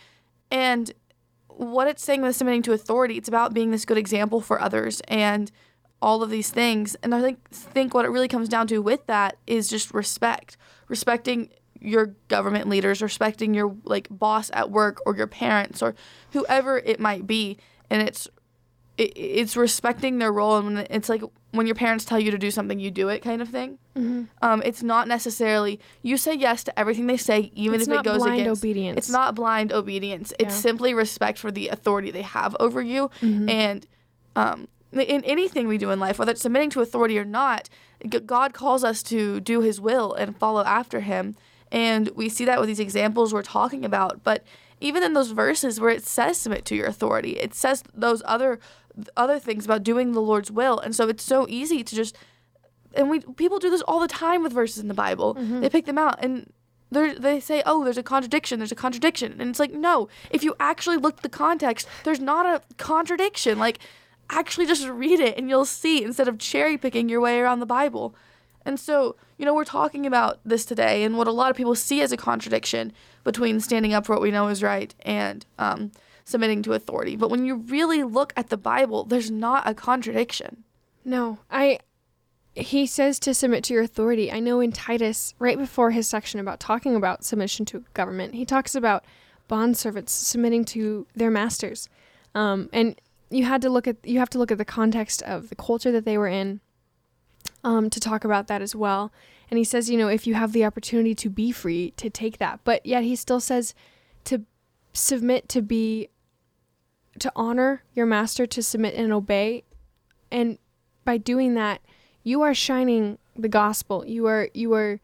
And 0.50 0.92
what 1.48 1.88
it's 1.88 2.04
saying 2.04 2.22
with 2.22 2.36
submitting 2.36 2.62
to 2.62 2.72
authority, 2.72 3.16
it's 3.16 3.28
about 3.28 3.52
being 3.52 3.70
this 3.70 3.84
good 3.84 3.98
example 3.98 4.40
for 4.40 4.60
others 4.60 5.00
and 5.08 5.50
all 6.00 6.22
of 6.22 6.30
these 6.30 6.50
things. 6.50 6.96
And 7.02 7.14
I 7.14 7.20
think 7.20 7.48
think 7.50 7.94
what 7.94 8.04
it 8.04 8.10
really 8.10 8.28
comes 8.28 8.48
down 8.48 8.66
to 8.68 8.78
with 8.78 9.06
that 9.06 9.36
is 9.46 9.68
just 9.68 9.92
respect. 9.92 10.56
Respecting 10.88 11.50
your 11.80 12.14
government 12.28 12.68
leaders, 12.68 13.02
respecting 13.02 13.54
your 13.54 13.76
like 13.84 14.08
boss 14.10 14.50
at 14.52 14.70
work 14.70 15.00
or 15.06 15.16
your 15.16 15.26
parents 15.26 15.82
or 15.82 15.94
whoever 16.32 16.78
it 16.78 17.00
might 17.00 17.26
be. 17.26 17.58
And 17.90 18.02
it's 18.02 18.28
it, 18.98 19.12
it's 19.16 19.56
respecting 19.56 20.18
their 20.18 20.32
role 20.32 20.56
and 20.58 20.66
when 20.74 20.86
it's 20.90 21.08
like 21.08 21.22
when 21.52 21.66
your 21.66 21.74
parents 21.74 22.04
tell 22.04 22.20
you 22.20 22.30
to 22.30 22.36
do 22.36 22.50
something 22.50 22.78
you 22.78 22.90
do 22.90 23.08
it 23.08 23.20
kind 23.20 23.40
of 23.40 23.48
thing. 23.48 23.78
Um, 24.42 24.62
it's 24.64 24.82
not 24.82 25.08
necessarily 25.08 25.80
you 26.02 26.16
say 26.18 26.34
yes 26.34 26.62
to 26.64 26.78
everything 26.78 27.06
they 27.08 27.16
say 27.16 27.50
even 27.54 27.80
It's 27.80 27.88
if 27.88 27.98
it 27.98 28.04
goes 28.04 28.18
blind 28.18 28.40
against 28.40 28.62
obedience. 28.62 28.98
it's 28.98 29.10
not 29.10 29.34
blind 29.34 29.72
obedience. 29.72 30.32
It's 30.38 30.54
simply 30.54 30.94
respect 30.94 31.38
for 31.38 31.50
the 31.50 31.68
authority 31.68 32.10
they 32.10 32.22
have 32.22 32.54
over 32.60 32.82
you 32.82 33.10
and 33.22 33.86
um, 34.36 34.68
in 34.92 35.24
anything 35.24 35.66
we 35.68 35.78
do 35.78 35.90
in 35.90 35.98
life 35.98 36.18
whether 36.18 36.32
it's 36.32 36.42
submitting 36.42 36.70
to 36.70 36.80
authority 36.80 37.18
or 37.18 37.24
not 37.24 37.68
god 38.24 38.52
calls 38.52 38.84
us 38.84 39.02
to 39.02 39.40
do 39.40 39.60
his 39.62 39.80
will 39.80 40.12
and 40.14 40.36
follow 40.38 40.62
after 40.64 41.00
him. 41.00 41.34
And 41.70 42.08
we 42.14 42.28
see 42.28 42.44
that 42.46 42.60
with 42.60 42.68
these 42.68 42.80
examples 42.80 43.32
we're 43.34 43.42
talking 43.42 43.84
about 43.84 44.22
but 44.22 44.44
even 44.80 45.02
in 45.02 45.12
those 45.12 45.32
verses 45.32 45.80
where 45.80 45.90
it 45.90 46.06
says 46.06 46.38
submit 46.38 46.64
to 46.66 46.76
your 46.76 46.86
authority, 46.86 47.32
it 47.32 47.52
says 47.52 47.82
those 47.92 48.22
other 48.24 48.60
other 49.16 49.38
things 49.38 49.64
about 49.64 49.82
doing 49.82 50.12
the 50.12 50.20
Lord's 50.20 50.50
will. 50.50 50.78
And 50.78 50.94
so 50.94 51.08
it's 51.08 51.24
so 51.24 51.46
easy 51.48 51.82
to 51.84 51.94
just 51.94 52.16
and 52.94 53.10
we 53.10 53.20
people 53.20 53.58
do 53.58 53.70
this 53.70 53.82
all 53.82 54.00
the 54.00 54.08
time 54.08 54.42
with 54.42 54.52
verses 54.52 54.78
in 54.78 54.88
the 54.88 54.94
Bible. 54.94 55.34
They 55.34 55.68
pick 55.68 55.86
them 55.86 55.98
out 55.98 56.18
and 56.22 56.52
they 56.90 57.14
they 57.14 57.40
say, 57.40 57.62
"Oh, 57.66 57.84
there's 57.84 57.98
a 57.98 58.02
contradiction. 58.02 58.58
There's 58.58 58.72
a 58.72 58.76
contradiction," 58.76 59.36
and 59.38 59.50
it's 59.50 59.58
like, 59.58 59.72
no. 59.72 60.08
If 60.30 60.42
you 60.42 60.54
actually 60.58 60.96
look 60.96 61.18
at 61.18 61.22
the 61.22 61.28
context, 61.28 61.86
there's 62.04 62.20
not 62.20 62.46
a 62.46 62.62
contradiction. 62.76 63.58
Like, 63.58 63.78
actually, 64.30 64.66
just 64.66 64.88
read 64.88 65.20
it, 65.20 65.36
and 65.36 65.48
you'll 65.48 65.66
see 65.66 66.02
instead 66.02 66.28
of 66.28 66.38
cherry 66.38 66.78
picking 66.78 67.08
your 67.08 67.20
way 67.20 67.40
around 67.40 67.60
the 67.60 67.66
Bible. 67.66 68.14
And 68.64 68.78
so, 68.78 69.16
you 69.38 69.46
know, 69.46 69.54
we're 69.54 69.64
talking 69.64 70.06
about 70.06 70.40
this 70.44 70.64
today, 70.64 71.04
and 71.04 71.16
what 71.16 71.26
a 71.26 71.32
lot 71.32 71.50
of 71.50 71.56
people 71.56 71.74
see 71.74 72.00
as 72.00 72.12
a 72.12 72.16
contradiction 72.16 72.92
between 73.22 73.60
standing 73.60 73.92
up 73.92 74.06
for 74.06 74.14
what 74.14 74.22
we 74.22 74.30
know 74.30 74.48
is 74.48 74.62
right 74.62 74.94
and 75.02 75.44
um, 75.58 75.92
submitting 76.28 76.62
to 76.62 76.74
authority. 76.74 77.16
But 77.16 77.30
when 77.30 77.44
you 77.44 77.56
really 77.56 78.02
look 78.02 78.32
at 78.36 78.50
the 78.50 78.56
Bible, 78.56 79.04
there's 79.04 79.30
not 79.30 79.66
a 79.66 79.74
contradiction. 79.74 80.64
No, 81.04 81.38
I. 81.50 81.78
He 82.54 82.86
says 82.86 83.20
to 83.20 83.34
submit 83.34 83.64
to 83.64 83.74
your 83.74 83.84
authority. 83.84 84.32
I 84.32 84.40
know 84.40 84.60
in 84.60 84.72
Titus, 84.72 85.32
right 85.38 85.56
before 85.56 85.92
his 85.92 86.08
section 86.08 86.40
about 86.40 86.58
talking 86.58 86.96
about 86.96 87.24
submission 87.24 87.64
to 87.66 87.84
government, 87.94 88.34
he 88.34 88.44
talks 88.44 88.74
about 88.74 89.04
bond 89.46 89.76
servants 89.76 90.12
submitting 90.12 90.64
to 90.66 91.06
their 91.14 91.30
masters, 91.30 91.88
um, 92.34 92.68
and 92.72 93.00
you 93.30 93.44
had 93.44 93.62
to 93.62 93.70
look 93.70 93.86
at 93.86 93.96
you 94.04 94.18
have 94.18 94.30
to 94.30 94.38
look 94.38 94.50
at 94.50 94.58
the 94.58 94.64
context 94.64 95.22
of 95.22 95.48
the 95.48 95.54
culture 95.54 95.92
that 95.92 96.04
they 96.04 96.18
were 96.18 96.28
in, 96.28 96.60
um, 97.64 97.88
to 97.90 98.00
talk 98.00 98.24
about 98.24 98.48
that 98.48 98.60
as 98.60 98.74
well. 98.74 99.12
And 99.50 99.56
he 99.56 99.64
says, 99.64 99.88
you 99.88 99.96
know, 99.96 100.08
if 100.08 100.26
you 100.26 100.34
have 100.34 100.52
the 100.52 100.64
opportunity 100.64 101.14
to 101.14 101.30
be 101.30 101.52
free, 101.52 101.92
to 101.92 102.10
take 102.10 102.36
that, 102.38 102.60
but 102.64 102.84
yet 102.84 103.02
he 103.02 103.16
still 103.16 103.40
says 103.40 103.74
to 104.24 104.42
submit 104.92 105.48
to 105.48 105.62
be 105.62 106.08
to 107.18 107.32
honor 107.36 107.82
your 107.94 108.06
master, 108.06 108.46
to 108.46 108.62
submit 108.62 108.94
and 108.94 109.12
obey, 109.12 109.64
and 110.30 110.58
by 111.04 111.16
doing 111.16 111.54
that 111.54 111.80
you 112.28 112.42
are 112.42 112.52
shining 112.52 113.16
the 113.34 113.48
gospel. 113.48 114.04
You 114.06 114.26
are 114.26 114.50
you 114.52 114.74
are 114.74 115.00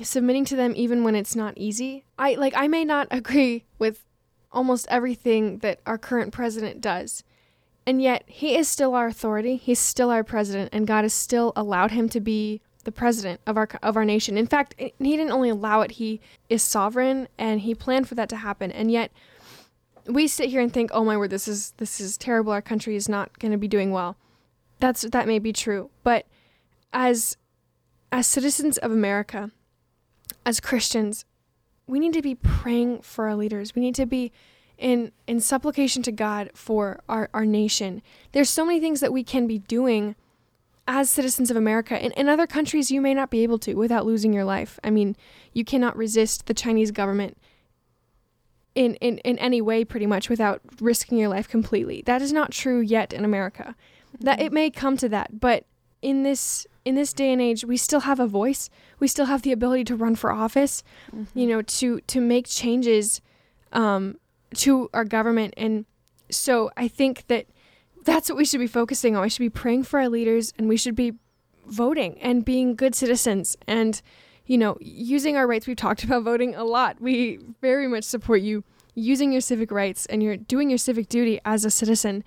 submitting 0.00 0.44
to 0.46 0.56
them 0.56 0.72
even 0.74 1.04
when 1.04 1.14
it's 1.14 1.36
not 1.36 1.56
easy. 1.56 2.04
I 2.18 2.34
like 2.34 2.54
i 2.56 2.66
may 2.66 2.84
not 2.84 3.06
agree 3.12 3.64
with 3.78 4.04
almost 4.50 4.86
everything 4.90 5.58
that 5.58 5.78
our 5.86 5.98
current 5.98 6.32
president 6.32 6.80
does 6.80 7.22
and 7.86 8.02
yet 8.02 8.24
he 8.26 8.56
is 8.56 8.68
still 8.68 8.94
our 8.94 9.06
authority. 9.06 9.56
He's 9.56 9.78
still 9.78 10.10
our 10.10 10.24
president 10.24 10.70
and 10.72 10.86
god 10.86 11.04
has 11.04 11.14
still 11.14 11.52
allowed 11.54 11.92
him 11.92 12.08
to 12.08 12.20
be 12.20 12.60
the 12.82 12.92
president 12.92 13.40
of 13.46 13.56
our 13.56 13.68
of 13.80 13.96
our 13.96 14.04
nation. 14.04 14.36
In 14.36 14.48
fact 14.48 14.74
he 14.78 14.92
didn't 14.98 15.30
only 15.30 15.50
allow 15.50 15.82
it 15.82 15.92
he 15.92 16.20
is 16.48 16.62
sovereign 16.62 17.28
and 17.38 17.60
he 17.60 17.74
planned 17.74 18.08
for 18.08 18.16
that 18.16 18.28
to 18.30 18.36
happen. 18.36 18.72
And 18.72 18.90
yet 18.90 19.12
we 20.06 20.26
sit 20.26 20.50
here 20.50 20.60
and 20.60 20.72
think 20.72 20.90
oh 20.92 21.04
my 21.04 21.16
word 21.16 21.30
this 21.30 21.48
is 21.48 21.72
this 21.78 22.00
is 22.00 22.16
terrible. 22.16 22.52
Our 22.52 22.62
country 22.62 22.96
is 22.96 23.08
not 23.08 23.38
going 23.38 23.52
to 23.52 23.58
be 23.58 23.68
doing 23.68 23.90
well. 23.90 24.16
That's 24.80 25.02
that 25.02 25.26
may 25.26 25.38
be 25.38 25.52
true. 25.52 25.90
But 26.02 26.26
as 26.92 27.36
as 28.10 28.26
citizens 28.26 28.76
of 28.76 28.92
america 28.92 29.50
as 30.44 30.60
christians 30.60 31.24
we 31.86 31.98
need 31.98 32.12
to 32.12 32.22
be 32.22 32.34
praying 32.34 33.02
for 33.02 33.26
our 33.28 33.34
leaders. 33.34 33.74
We 33.74 33.82
need 33.82 33.94
to 33.96 34.06
be 34.06 34.32
in 34.78 35.12
in 35.26 35.40
supplication 35.40 36.02
to 36.02 36.12
god 36.12 36.50
for 36.54 37.00
our 37.08 37.28
our 37.34 37.44
nation. 37.44 38.02
There's 38.32 38.50
so 38.50 38.64
many 38.64 38.80
things 38.80 39.00
that 39.00 39.12
we 39.12 39.22
can 39.22 39.46
be 39.46 39.58
doing 39.58 40.16
as 40.88 41.10
citizens 41.10 41.50
of 41.50 41.56
america. 41.56 42.02
In, 42.02 42.12
in 42.12 42.28
other 42.28 42.46
countries 42.46 42.90
you 42.90 43.00
may 43.00 43.14
not 43.14 43.30
be 43.30 43.42
able 43.42 43.58
to 43.60 43.74
without 43.74 44.06
losing 44.06 44.32
your 44.32 44.44
life. 44.44 44.80
I 44.82 44.90
mean 44.90 45.16
you 45.52 45.64
cannot 45.64 45.96
resist 45.96 46.46
the 46.46 46.54
chinese 46.54 46.90
government 46.90 47.36
in, 48.74 48.94
in, 48.96 49.18
in 49.18 49.38
any 49.38 49.60
way 49.60 49.84
pretty 49.84 50.06
much 50.06 50.28
without 50.28 50.60
risking 50.80 51.18
your 51.18 51.28
life 51.28 51.48
completely. 51.48 52.02
That 52.06 52.22
is 52.22 52.32
not 52.32 52.50
true 52.50 52.80
yet 52.80 53.12
in 53.12 53.24
america. 53.24 53.74
That 54.20 54.40
it 54.40 54.52
may 54.52 54.70
come 54.70 54.96
to 54.98 55.08
that 55.10 55.40
but 55.40 55.64
in 56.00 56.22
this 56.22 56.66
in 56.84 56.96
this 56.96 57.12
day 57.12 57.32
and 57.32 57.40
age 57.40 57.64
we 57.64 57.76
still 57.76 58.00
have 58.00 58.20
a 58.20 58.26
voice. 58.26 58.70
We 58.98 59.08
still 59.08 59.26
have 59.26 59.42
the 59.42 59.52
ability 59.52 59.84
to 59.84 59.96
run 59.96 60.16
for 60.16 60.32
office 60.32 60.82
you 61.34 61.46
know 61.46 61.62
to 61.62 62.00
to 62.00 62.20
make 62.20 62.46
changes 62.46 63.20
um, 63.72 64.16
to 64.56 64.90
our 64.92 65.04
government. 65.04 65.54
And 65.56 65.86
so 66.30 66.70
i 66.76 66.88
think 66.88 67.26
that 67.26 67.46
that's 68.04 68.28
what 68.28 68.36
we 68.36 68.44
should 68.44 68.60
be 68.60 68.66
focusing 68.66 69.16
on. 69.16 69.22
We 69.22 69.28
should 69.28 69.38
be 69.38 69.50
praying 69.50 69.84
for 69.84 70.00
our 70.00 70.08
leaders 70.08 70.52
and 70.58 70.68
we 70.68 70.76
should 70.76 70.96
be 70.96 71.14
voting 71.66 72.18
and 72.20 72.44
being 72.44 72.74
good 72.74 72.94
citizens. 72.94 73.56
And 73.66 74.00
you 74.46 74.58
know 74.58 74.76
using 74.80 75.36
our 75.36 75.46
rights 75.46 75.66
we've 75.66 75.76
talked 75.76 76.04
about 76.04 76.22
voting 76.22 76.54
a 76.54 76.64
lot 76.64 77.00
we 77.00 77.38
very 77.60 77.86
much 77.86 78.04
support 78.04 78.40
you 78.40 78.64
using 78.94 79.32
your 79.32 79.40
civic 79.40 79.70
rights 79.70 80.04
and 80.06 80.22
you're 80.22 80.36
doing 80.36 80.68
your 80.68 80.78
civic 80.78 81.08
duty 81.08 81.40
as 81.44 81.64
a 81.64 81.70
citizen 81.70 82.22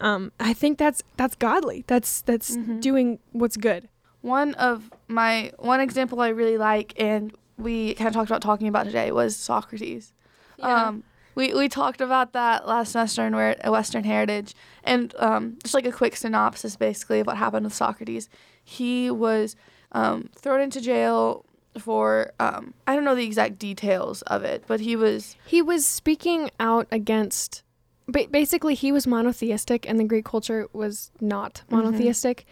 um, 0.00 0.32
I 0.38 0.52
think 0.52 0.78
that's 0.78 1.02
that's 1.16 1.34
godly. 1.34 1.84
That's 1.86 2.22
that's 2.22 2.56
doing 2.56 3.18
what's 3.32 3.56
good. 3.56 3.88
One 4.20 4.54
of 4.54 4.90
my 5.08 5.52
one 5.58 5.80
example 5.80 6.20
I 6.20 6.28
really 6.28 6.58
like, 6.58 6.94
and 6.98 7.32
we 7.56 7.94
kind 7.94 8.08
of 8.08 8.14
talked 8.14 8.30
about 8.30 8.42
talking 8.42 8.68
about 8.68 8.86
today, 8.86 9.10
was 9.10 9.36
Socrates. 9.36 10.12
Um, 10.60 11.04
we 11.34 11.52
we 11.54 11.68
talked 11.68 12.00
about 12.00 12.32
that 12.32 12.66
last 12.66 12.92
semester 12.92 13.26
in 13.26 13.32
Western 13.70 14.04
Heritage, 14.04 14.54
and 14.84 15.14
um, 15.18 15.58
just 15.62 15.74
like 15.74 15.86
a 15.86 15.92
quick 15.92 16.16
synopsis, 16.16 16.76
basically 16.76 17.20
of 17.20 17.26
what 17.26 17.36
happened 17.36 17.64
with 17.64 17.74
Socrates. 17.74 18.28
He 18.62 19.10
was 19.10 19.56
um, 19.92 20.30
thrown 20.34 20.60
into 20.60 20.80
jail 20.80 21.44
for 21.78 22.32
um, 22.40 22.74
I 22.86 22.94
don't 22.94 23.04
know 23.04 23.14
the 23.14 23.24
exact 23.26 23.58
details 23.58 24.22
of 24.22 24.42
it, 24.44 24.64
but 24.66 24.80
he 24.80 24.96
was 24.96 25.36
He 25.46 25.60
was 25.62 25.86
speaking 25.86 26.50
out 26.60 26.86
against. 26.90 27.62
Ba- 28.06 28.28
basically, 28.30 28.74
he 28.74 28.90
was 28.90 29.06
monotheistic, 29.06 29.88
and 29.88 29.98
the 30.00 30.04
Greek 30.04 30.24
culture 30.24 30.68
was 30.72 31.10
not 31.20 31.62
monotheistic. 31.70 32.46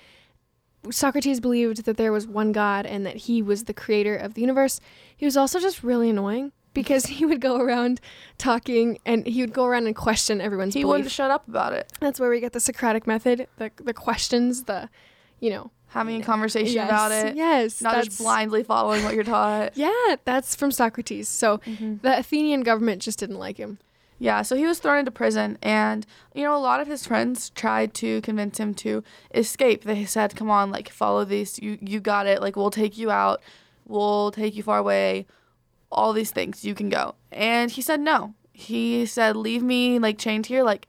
Socrates 0.91 1.41
believed 1.41 1.85
that 1.85 1.97
there 1.97 2.13
was 2.13 2.27
one 2.29 2.53
God 2.53 2.87
and 2.87 3.05
that 3.07 3.17
he 3.17 3.43
was 3.43 3.65
the 3.65 3.75
creator 3.75 4.15
of 4.15 4.35
the 4.35 4.41
universe. 4.41 4.81
He 5.17 5.25
was 5.25 5.37
also 5.37 5.59
just 5.59 5.83
really 5.83 6.11
annoying 6.11 6.53
because 6.75 7.07
he 7.07 7.25
would 7.27 7.41
go 7.41 7.57
around 7.59 8.01
talking 8.39 8.99
and 9.05 9.27
he 9.27 9.41
would 9.41 9.53
go 9.53 9.65
around 9.65 9.87
and 9.87 9.97
question 9.97 10.41
everyone's 10.41 10.75
he 10.75 10.83
belief. 10.83 10.93
wouldn't 10.93 11.11
shut 11.11 11.31
up 11.31 11.49
about 11.49 11.73
it, 11.73 11.93
That's 12.01 12.21
where 12.21 12.31
we 12.31 12.39
get 12.39 12.53
the 12.53 12.61
Socratic 12.61 13.07
method, 13.07 13.49
the 13.57 13.71
the 13.83 13.95
questions, 13.95 14.65
the 14.65 14.89
you 15.41 15.51
know 15.51 15.71
having 15.97 16.21
a 16.21 16.25
conversation 16.25 16.75
yes, 16.77 16.89
about 16.89 17.11
it, 17.13 17.37
Yes, 17.37 17.81
not 17.81 18.05
just 18.05 18.19
blindly 18.19 18.63
following 18.63 19.03
what 19.05 19.15
you're 19.15 19.25
taught. 19.25 19.73
Yeah, 19.77 20.17
that's 20.25 20.55
from 20.55 20.71
Socrates. 20.71 21.29
So 21.29 21.59
Mm-hmm. 21.59 21.97
the 22.03 22.19
Athenian 22.19 22.63
government 22.63 23.03
just 23.03 23.19
didn't 23.19 23.39
like 23.39 23.57
him. 23.57 23.79
Yeah, 24.19 24.43
so 24.43 24.57
he 24.57 24.65
was 24.65 24.79
thrown 24.79 24.99
into 25.01 25.11
prison, 25.11 25.59
and 25.63 26.07
you 26.35 26.43
know, 26.43 26.57
a 26.57 26.59
lot 26.71 26.81
of 26.81 26.87
his 26.87 27.07
friends 27.07 27.51
tried 27.51 27.93
to 27.95 28.21
convince 28.23 28.59
him 28.59 28.73
to 28.77 29.05
escape. 29.35 29.85
They 29.85 30.07
said, 30.07 30.35
"Come 30.35 30.51
on, 30.51 30.71
like 30.71 30.89
follow 30.89 31.25
these. 31.27 31.59
You 31.59 31.77
you 31.83 32.01
got 32.01 32.27
it. 32.27 32.41
Like 32.41 32.57
we'll 32.57 32.71
take 32.71 32.97
you 32.97 33.11
out. 33.11 33.43
We'll 33.87 34.31
take 34.31 34.57
you 34.57 34.63
far 34.63 34.79
away. 34.79 35.27
All 35.93 36.15
these 36.15 36.31
things. 36.31 36.65
You 36.65 36.75
can 36.75 36.89
go." 36.89 37.15
And 37.31 37.71
he 37.71 37.83
said 37.83 38.01
no. 38.01 38.33
He 38.53 39.05
said, 39.05 39.37
"Leave 39.37 39.63
me 39.63 39.99
like 39.99 40.17
chained 40.17 40.47
here. 40.47 40.63
Like 40.65 40.89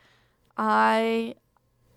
I, 0.57 1.35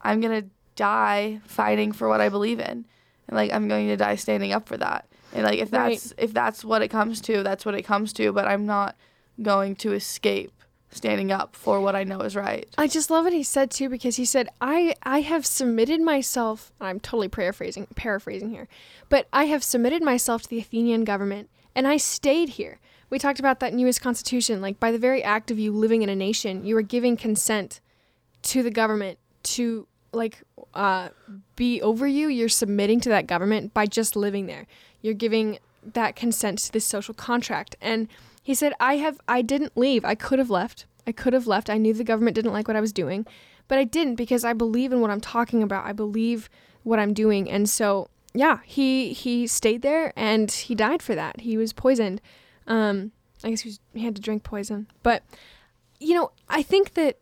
I'm 0.03 0.21
gonna 0.21 0.45
die 0.75 1.41
fighting 1.47 1.93
for 1.93 2.09
what 2.09 2.21
I 2.21 2.29
believe 2.29 2.59
in, 2.59 2.87
and 3.31 3.37
like 3.37 3.53
I'm 3.53 3.69
going 3.69 3.89
to 3.89 3.97
die 3.97 4.17
standing 4.17 4.53
up 4.53 4.69
for 4.69 4.77
that. 4.77 5.07
And 5.33 5.45
like 5.45 5.61
if 5.61 5.73
Right. 5.73 5.91
that's 5.93 6.13
if 6.19 6.35
that's 6.35 6.65
what 6.65 6.83
it 6.83 6.89
comes 6.89 7.21
to, 7.23 7.43
that's 7.43 7.65
what 7.65 7.77
it 7.77 7.83
comes 7.83 8.13
to. 8.15 8.33
But 8.33 8.47
I'm 8.47 8.67
not 8.67 8.97
going 9.41 9.77
to 9.77 9.95
escape." 9.95 10.53
standing 10.93 11.31
up 11.31 11.55
for 11.55 11.81
what 11.81 11.95
I 11.95 12.03
know 12.03 12.19
is 12.19 12.35
right. 12.35 12.69
I 12.77 12.89
just 12.89 13.13
love 13.13 13.23
what 13.23 13.33
he 13.33 13.45
said 13.45 13.71
too 13.71 13.89
because 13.89 14.17
he 14.17 14.25
said 14.25 14.49
I 14.61 14.97
I 15.05 15.21
have 15.21 15.47
submitted 15.47 16.01
myself 16.01 16.73
I'm 16.81 16.99
totally 16.99 17.29
paraphrasing 17.29 17.87
paraphrasing 17.95 18.51
here 18.51 18.67
but 19.09 19.29
I 19.33 19.45
have 19.45 19.63
submitted 19.63 20.03
myself 20.03 20.43
to 20.43 20.49
the 20.49 20.59
Athenian 20.59 21.05
government 21.05 21.49
and 21.77 21.87
I 21.87 21.97
stayed 21.97 22.49
here. 22.49 22.81
We 23.09 23.21
talked 23.21 23.39
about 23.39 23.61
that 23.61 23.73
in 23.73 23.79
US 23.79 24.01
Constitution 24.01 24.61
like 24.61 24.81
by 24.81 24.91
the 24.91 24.99
very 24.99 25.23
act 25.23 25.53
of 25.53 25.61
you 25.61 25.71
living 25.71 26.03
in 26.03 26.09
a 26.09 26.17
nation 26.17 26.65
you 26.65 26.77
are 26.77 26.83
giving 26.83 27.17
consent 27.17 27.81
to 28.43 28.65
the 28.65 28.71
government 28.73 29.21
to 29.45 29.87
like 30.13 30.43
uh, 30.75 31.09
be 31.57 31.81
over 31.83 32.07
you 32.07 32.29
you're 32.29 32.49
submitting 32.49 33.01
to 33.01 33.09
that 33.09 33.27
government 33.27 33.75
by 33.75 33.87
just 33.87 34.17
living 34.17 34.47
there. 34.47 34.67
You're 35.03 35.15
giving 35.15 35.59
that 35.83 36.17
consent 36.17 36.59
to 36.61 36.73
this 36.73 36.85
social 36.85 37.15
contract. 37.15 37.77
And 37.81 38.09
he 38.43 38.55
said 38.55 38.73
i 38.81 38.97
have 38.97 39.21
i 39.29 39.43
didn't 39.43 39.77
leave. 39.77 40.05
I 40.05 40.15
could 40.15 40.39
have 40.39 40.51
left. 40.51 40.87
I 41.07 41.13
could 41.13 41.33
have 41.33 41.47
left. 41.47 41.71
I 41.71 41.79
knew 41.79 41.95
the 41.95 42.05
government 42.05 42.35
didn't 42.35 42.53
like 42.53 42.69
what 42.69 42.77
i 42.77 42.81
was 42.81 42.93
doing 42.93 43.27
but 43.69 43.79
i 43.79 43.85
didn't 43.85 44.17
because 44.17 44.45
i 44.45 44.53
believe 44.53 44.93
in 44.93 45.01
what 45.01 45.11
i'm 45.11 45.21
talking 45.21 45.63
about. 45.63 45.87
I 45.87 45.93
believe 45.93 46.51
what 46.83 46.99
i'm 46.99 47.15
doing. 47.15 47.49
And 47.51 47.69
so 47.69 48.09
yeah 48.35 48.59
he 48.65 49.13
he 49.13 49.47
stayed 49.47 49.83
there 49.83 50.13
and 50.17 50.51
he 50.51 50.75
died 50.75 51.03
for 51.03 51.15
that. 51.15 51.41
He 51.41 51.57
was 51.57 51.73
poisoned. 51.73 52.21
Um 52.67 53.13
i 53.43 53.49
guess 53.49 53.61
he, 53.61 53.69
was, 53.71 53.81
he 53.95 54.05
had 54.05 54.17
to 54.17 54.23
drink 54.23 54.43
poison. 54.43 54.89
But 55.03 55.23
you 56.01 56.15
know 56.15 56.33
i 56.49 56.63
think 56.63 56.95
that 56.95 57.19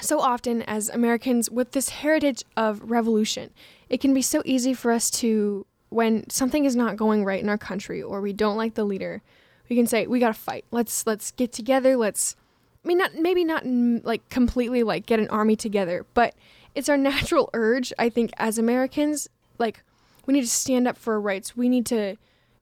so 0.00 0.20
often 0.20 0.62
as 0.62 0.88
Americans 0.88 1.50
with 1.50 1.72
this 1.72 1.88
heritage 1.90 2.44
of 2.56 2.90
revolution, 2.90 3.50
it 3.88 4.00
can 4.00 4.14
be 4.14 4.22
so 4.22 4.42
easy 4.44 4.74
for 4.74 4.92
us 4.92 5.10
to, 5.10 5.66
when 5.88 6.28
something 6.30 6.64
is 6.64 6.76
not 6.76 6.96
going 6.96 7.24
right 7.24 7.42
in 7.42 7.48
our 7.48 7.58
country 7.58 8.02
or 8.02 8.20
we 8.20 8.32
don't 8.32 8.56
like 8.56 8.74
the 8.74 8.84
leader, 8.84 9.22
we 9.68 9.76
can 9.76 9.86
say 9.86 10.06
we 10.06 10.18
gotta 10.18 10.34
fight. 10.34 10.64
Let's 10.70 11.06
let's 11.06 11.30
get 11.30 11.52
together. 11.52 11.96
Let's 11.96 12.36
I 12.84 12.88
mean, 12.88 12.98
not 12.98 13.14
maybe 13.14 13.44
not 13.44 13.64
like 13.64 14.28
completely 14.28 14.82
like 14.82 15.06
get 15.06 15.20
an 15.20 15.28
army 15.28 15.56
together, 15.56 16.04
but 16.12 16.34
it's 16.74 16.88
our 16.88 16.96
natural 16.96 17.50
urge. 17.54 17.92
I 17.98 18.08
think 18.08 18.32
as 18.36 18.58
Americans, 18.58 19.28
like 19.58 19.82
we 20.26 20.34
need 20.34 20.42
to 20.42 20.48
stand 20.48 20.88
up 20.88 20.98
for 20.98 21.14
our 21.14 21.20
rights. 21.20 21.56
We 21.56 21.68
need 21.68 21.86
to, 21.86 22.16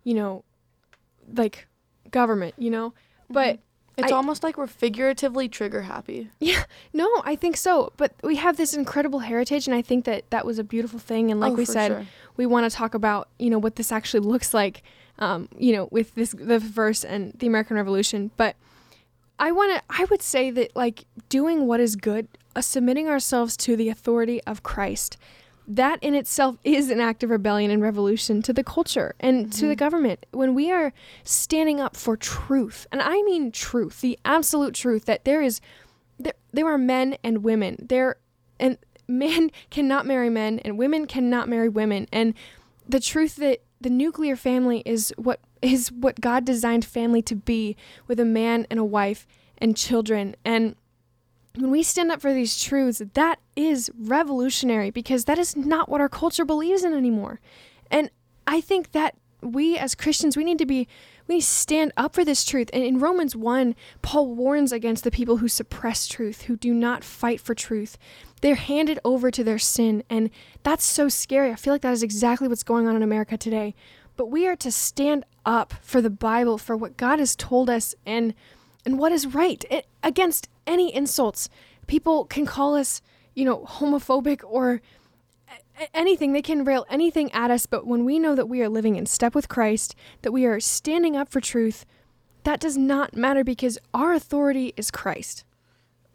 you 0.05 0.15
know, 0.15 0.45
like 1.35 1.67
government, 2.11 2.55
you 2.59 2.71
know. 2.71 2.95
But 3.31 3.57
mm-hmm. 3.57 3.63
It's 3.99 4.13
I- 4.13 4.17
almost 4.17 4.43
like 4.43 4.57
we're 4.57 4.67
figuratively 4.69 5.49
trigger 5.49 5.83
happy. 5.83 6.31
yeah, 6.41 6.65
no, 6.93 7.09
I 7.25 7.35
think 7.37 7.57
so. 7.57 7.93
But 7.97 8.13
we 8.23 8.37
have 8.37 8.57
this 8.57 8.73
incredible 8.75 9.19
heritage, 9.21 9.67
and 9.67 9.75
I 9.75 9.83
think 9.83 10.05
that 10.07 10.31
that 10.31 10.47
was 10.47 10.59
a 10.59 10.65
beautiful 10.65 10.99
thing. 10.99 11.31
And 11.31 11.41
like 11.41 11.53
Oh, 11.53 11.57
we 11.57 11.65
said, 11.65 11.89
sure. 11.91 12.07
we 12.37 12.47
want 12.47 12.71
to 12.71 12.75
talk 12.77 12.95
about 12.95 13.29
you 13.39 13.51
know 13.51 13.59
what 13.59 13.77
this 13.77 13.91
actually 13.93 14.21
looks 14.21 14.55
like, 14.55 14.83
um, 15.19 15.49
you 15.59 15.73
know, 15.75 15.89
with 15.91 16.15
this 16.15 16.31
the 16.31 16.59
verse 16.59 17.05
and 17.05 17.33
the 17.39 17.47
American 17.47 17.77
Revolution. 17.77 18.31
But 18.37 18.55
I 19.41 19.53
want 19.53 19.73
to, 19.77 19.83
I 19.91 20.05
would 20.07 20.23
say 20.23 20.51
that 20.53 20.75
like 20.77 21.05
doing 21.29 21.67
what 21.67 21.81
is 21.81 21.95
good, 21.97 22.29
uh, 22.57 22.61
submitting 22.61 23.09
ourselves 23.09 23.57
to 23.59 23.77
the 23.77 23.89
authority 23.89 24.43
of 24.45 24.63
Christ. 24.63 25.17
That 25.71 26.03
in 26.03 26.15
itself 26.15 26.57
is 26.65 26.89
an 26.89 26.99
act 26.99 27.23
of 27.23 27.29
rebellion 27.29 27.71
and 27.71 27.83
revolution 27.83 28.41
to 28.43 28.55
the 28.55 28.65
culture 28.65 29.15
and 29.21 29.53
to 29.53 29.61
the 29.61 29.67
mm-hmm. 29.67 29.79
government. 29.79 30.25
When 30.31 30.55
we 30.55 30.73
are 30.73 30.95
standing 31.25 31.79
up 31.79 31.95
for 31.95 32.17
truth, 32.17 32.87
and 32.91 33.03
I 33.03 33.21
mean 33.23 33.53
truth, 33.53 34.01
the 34.01 34.19
absolute 34.25 34.75
truth 34.75 35.05
that 35.05 35.27
there 35.27 35.43
is 35.43 35.61
there, 36.19 36.33
there 36.53 36.67
are 36.67 36.79
men 36.79 37.19
and 37.23 37.45
women. 37.45 37.85
There 37.87 38.17
and 38.59 38.79
men 39.09 39.51
cannot 39.71 40.07
marry 40.07 40.31
men 40.31 40.59
and 40.61 40.79
women 40.79 41.07
cannot 41.07 41.49
marry 41.49 41.69
women. 41.69 42.09
And 42.13 42.33
the 42.89 43.01
truth 43.01 43.37
that 43.37 43.63
the 43.81 43.91
nuclear 43.91 44.37
family 44.37 44.83
is 44.87 45.13
what 45.17 45.41
is 45.61 45.93
what 45.93 46.21
God 46.21 46.45
designed 46.45 46.85
family 46.85 47.23
to 47.23 47.37
be 47.37 47.77
with 48.07 48.19
a 48.19 48.25
man 48.25 48.67
and 48.71 48.81
a 48.81 48.85
wife 48.85 49.27
and 49.59 49.77
children. 49.77 50.35
And 50.45 50.77
when 51.61 51.71
we 51.71 51.83
stand 51.83 52.13
up 52.13 52.21
for 52.21 52.33
these 52.33 52.63
truths 52.63 53.03
that 53.15 53.41
is 53.57 53.91
revolutionary 53.99 54.91
because 54.91 55.25
that 55.25 55.39
is 55.39 55.57
not 55.57 55.89
what 55.89 56.01
our 56.01 56.09
culture 56.09 56.45
believes 56.45 56.85
in 56.85 56.95
anymore. 56.95 57.41
And 57.91 58.11
i 58.47 58.61
think 58.61 58.93
that 58.93 59.17
we 59.43 59.77
as 59.77 59.95
christians 59.95 60.37
we 60.37 60.45
need 60.45 60.59
to 60.59 60.67
be 60.67 60.89
we 61.27 61.37
need 61.37 61.41
to 61.43 61.47
stand 61.47 61.93
up 61.97 62.15
for 62.15 62.25
this 62.25 62.45
truth. 62.45 62.71
And 62.73 62.83
in 62.83 62.99
romans 62.99 63.35
1 63.35 63.75
paul 64.03 64.35
warns 64.35 64.73
against 64.73 65.05
the 65.05 65.11
people 65.11 65.39
who 65.39 65.49
suppress 65.49 66.07
truth 66.07 66.43
who 66.43 66.57
do 66.57 66.73
not 66.73 67.05
fight 67.05 67.41
for 67.41 67.55
truth. 67.55 67.99
They're 68.41 68.55
handed 68.55 69.01
over 69.05 69.31
to 69.31 69.43
their 69.43 69.59
sin 69.59 70.05
and 70.09 70.31
that's 70.63 70.85
so 70.85 71.09
scary. 71.09 71.51
I 71.51 71.57
feel 71.57 71.75
like 71.75 71.83
that 71.83 71.93
is 71.93 72.03
exactly 72.03 72.49
what's 72.49 72.63
going 72.63 72.87
on 72.87 72.97
in 72.97 73.03
america 73.03 73.37
today. 73.37 73.75
But 74.17 74.31
we 74.31 74.49
are 74.49 74.57
to 74.57 74.73
stand 74.73 75.25
up 75.47 75.75
for 75.81 76.01
the 76.01 76.11
bible 76.11 76.59
for 76.59 76.77
what 76.77 76.97
god 76.97 77.19
has 77.19 77.37
told 77.37 77.71
us 77.71 77.95
and 78.07 78.35
and 78.89 78.99
what 78.99 79.13
is 79.13 79.27
right 79.27 79.67
it, 79.71 79.87
against 80.03 80.49
any 80.67 80.95
insults. 80.95 81.51
People 81.87 82.25
can 82.25 82.47
call 82.47 82.75
us, 82.75 83.03
you 83.35 83.45
know, 83.45 83.59
homophobic 83.69 84.41
or 84.43 84.81
eh, 85.47 85.57
a- 85.83 85.97
anything. 85.97 86.33
They 86.33 86.41
can 86.41 86.65
rail 86.65 86.87
anything 86.89 87.31
at 87.33 87.51
us, 87.51 87.67
but 87.67 87.87
when 87.87 88.07
we 88.07 88.19
know 88.19 88.35
that 88.35 88.49
we 88.49 88.63
are 88.63 88.69
living 88.71 88.97
in 88.97 89.05
step 89.05 89.35
with 89.35 89.47
Christ, 89.47 89.95
that 90.23 90.33
we 90.33 90.47
are 90.47 90.59
standing 90.59 91.17
up 91.17 91.29
for 91.29 91.39
truth, 91.39 91.85
that 92.45 92.61
does 92.61 92.79
not 92.79 93.15
matter 93.15 93.45
because 93.45 93.79
our 93.93 94.15
authority 94.15 94.73
is 94.75 94.91
Christ. 94.91 95.45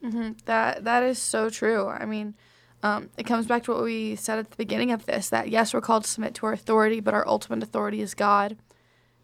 Mm-hmm. 0.04 0.32
That 0.46 0.84
that 0.84 1.04
is 1.04 1.20
so 1.20 1.52
true. 1.52 1.88
I 1.88 2.06
mean, 2.06 2.34
um, 2.82 3.12
it 3.20 3.28
comes 3.28 3.46
back 3.46 3.66
to 3.66 3.74
what 3.74 3.84
we 3.84 4.16
said 4.16 4.40
at 4.40 4.50
the 4.50 4.58
beginning 4.58 4.92
of 4.92 5.06
this 5.06 5.30
that 5.30 5.50
yes, 5.50 5.76
we're 5.76 5.82
called 5.82 6.06
to 6.06 6.10
submit 6.10 6.34
to 6.36 6.48
our 6.48 6.54
authority, 6.54 7.02
but 7.02 7.14
our 7.14 7.28
ultimate 7.28 7.62
authority 7.62 8.02
is 8.02 8.16
God. 8.16 8.58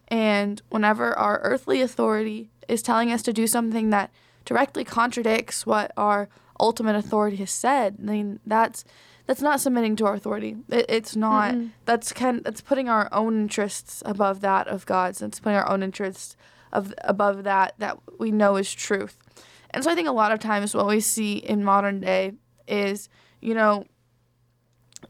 And 0.07 0.61
whenever 0.69 1.17
our 1.17 1.39
earthly 1.39 1.81
authority 1.81 2.51
is 2.69 2.81
telling 2.81 3.11
us 3.11 3.21
to 3.23 3.33
do 3.33 3.47
something 3.47 3.89
that 3.89 4.11
directly 4.45 4.83
contradicts 4.83 5.65
what 5.65 5.91
our 5.97 6.29
ultimate 6.59 6.95
authority 6.95 7.37
has 7.37 7.51
said, 7.51 7.97
I 8.01 8.11
mean 8.11 8.39
that's 8.45 8.85
that's 9.29 9.43
not 9.43 9.61
submitting 9.61 9.95
to 9.97 10.07
our 10.07 10.15
authority. 10.15 10.55
It, 10.69 10.87
it's 10.89 11.15
not. 11.15 11.53
Mm-hmm. 11.53 11.67
That's 11.85 12.11
kind. 12.11 12.43
That's 12.43 12.61
putting 12.61 12.89
our 12.89 13.07
own 13.11 13.41
interests 13.41 14.01
above 14.03 14.41
that 14.41 14.67
of 14.67 14.87
God's. 14.87 15.21
It's 15.21 15.39
putting 15.39 15.55
our 15.55 15.69
own 15.69 15.83
interests 15.83 16.35
of 16.73 16.95
above 17.03 17.43
that 17.43 17.75
that 17.77 17.99
we 18.17 18.31
know 18.31 18.55
is 18.55 18.73
truth. 18.73 19.19
And 19.69 19.83
so 19.83 19.91
I 19.91 19.95
think 19.95 20.07
a 20.07 20.13
lot 20.13 20.31
of 20.31 20.39
times 20.39 20.73
what 20.73 20.87
we 20.87 20.99
see 20.99 21.37
in 21.37 21.63
modern 21.63 21.99
day 21.99 22.33
is, 22.67 23.07
you 23.39 23.53
know, 23.53 23.85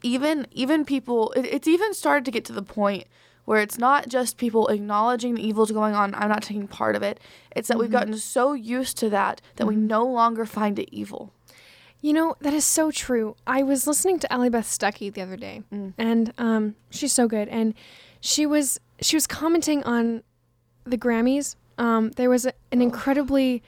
even 0.04 0.48
even 0.52 0.84
people 0.84 1.32
it, 1.38 1.46
it's 1.46 1.68
even 1.70 1.94
started 1.94 2.26
to 2.26 2.32
get 2.32 2.44
to 2.44 2.54
the 2.54 2.62
point 2.62 3.06
where 3.50 3.62
it's 3.66 3.80
not 3.80 4.08
just 4.08 4.38
people 4.38 4.68
acknowledging 4.68 5.34
the 5.34 5.48
evil's 5.50 5.72
going 5.72 5.96
on 5.96 6.14
i'm 6.14 6.30
not 6.30 6.44
taking 6.44 6.68
part 6.68 6.96
of 6.96 7.02
it 7.02 7.20
it's 7.56 7.68
that 7.68 7.80
we've 7.80 7.90
gotten 7.98 8.16
so 8.16 8.54
used 8.54 8.96
to 9.02 9.10
that 9.10 9.42
that 9.56 9.66
we 9.66 9.76
no 9.76 10.06
longer 10.06 10.46
find 10.46 10.78
it 10.78 10.88
evil 11.02 11.34
You 12.02 12.14
know, 12.14 12.36
that 12.46 12.54
is 12.54 12.64
so 12.64 12.92
true. 12.92 13.36
I 13.46 13.60
was 13.72 13.86
listening 13.86 14.20
to 14.20 14.28
Allie 14.32 14.50
Beth 14.56 14.70
Stuckey 14.78 15.12
the 15.12 15.22
other 15.26 15.36
day, 15.48 15.64
and 15.98 16.32
um, 16.38 16.64
she's 16.98 17.12
so 17.12 17.28
good. 17.28 17.48
And 17.50 17.74
she 18.22 18.46
was 18.46 18.80
she 19.02 19.18
was 19.18 19.28
commenting 19.28 19.84
on 19.84 20.24
the 20.86 20.98
Grammys. 20.98 21.56
Um, 21.78 22.12
there 22.20 22.30
was 22.30 22.46
a, 22.46 22.54
an 22.72 22.82
incredibly 22.82 23.62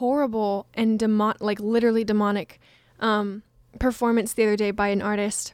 horrible 0.00 0.64
and 0.80 0.98
demon 0.98 1.34
like 1.40 1.60
literally 1.60 2.04
demonic 2.04 2.58
um, 3.00 3.42
performance 3.78 4.32
the 4.32 4.44
other 4.44 4.56
day 4.56 4.70
by 4.72 4.88
an 4.88 5.02
artist. 5.02 5.52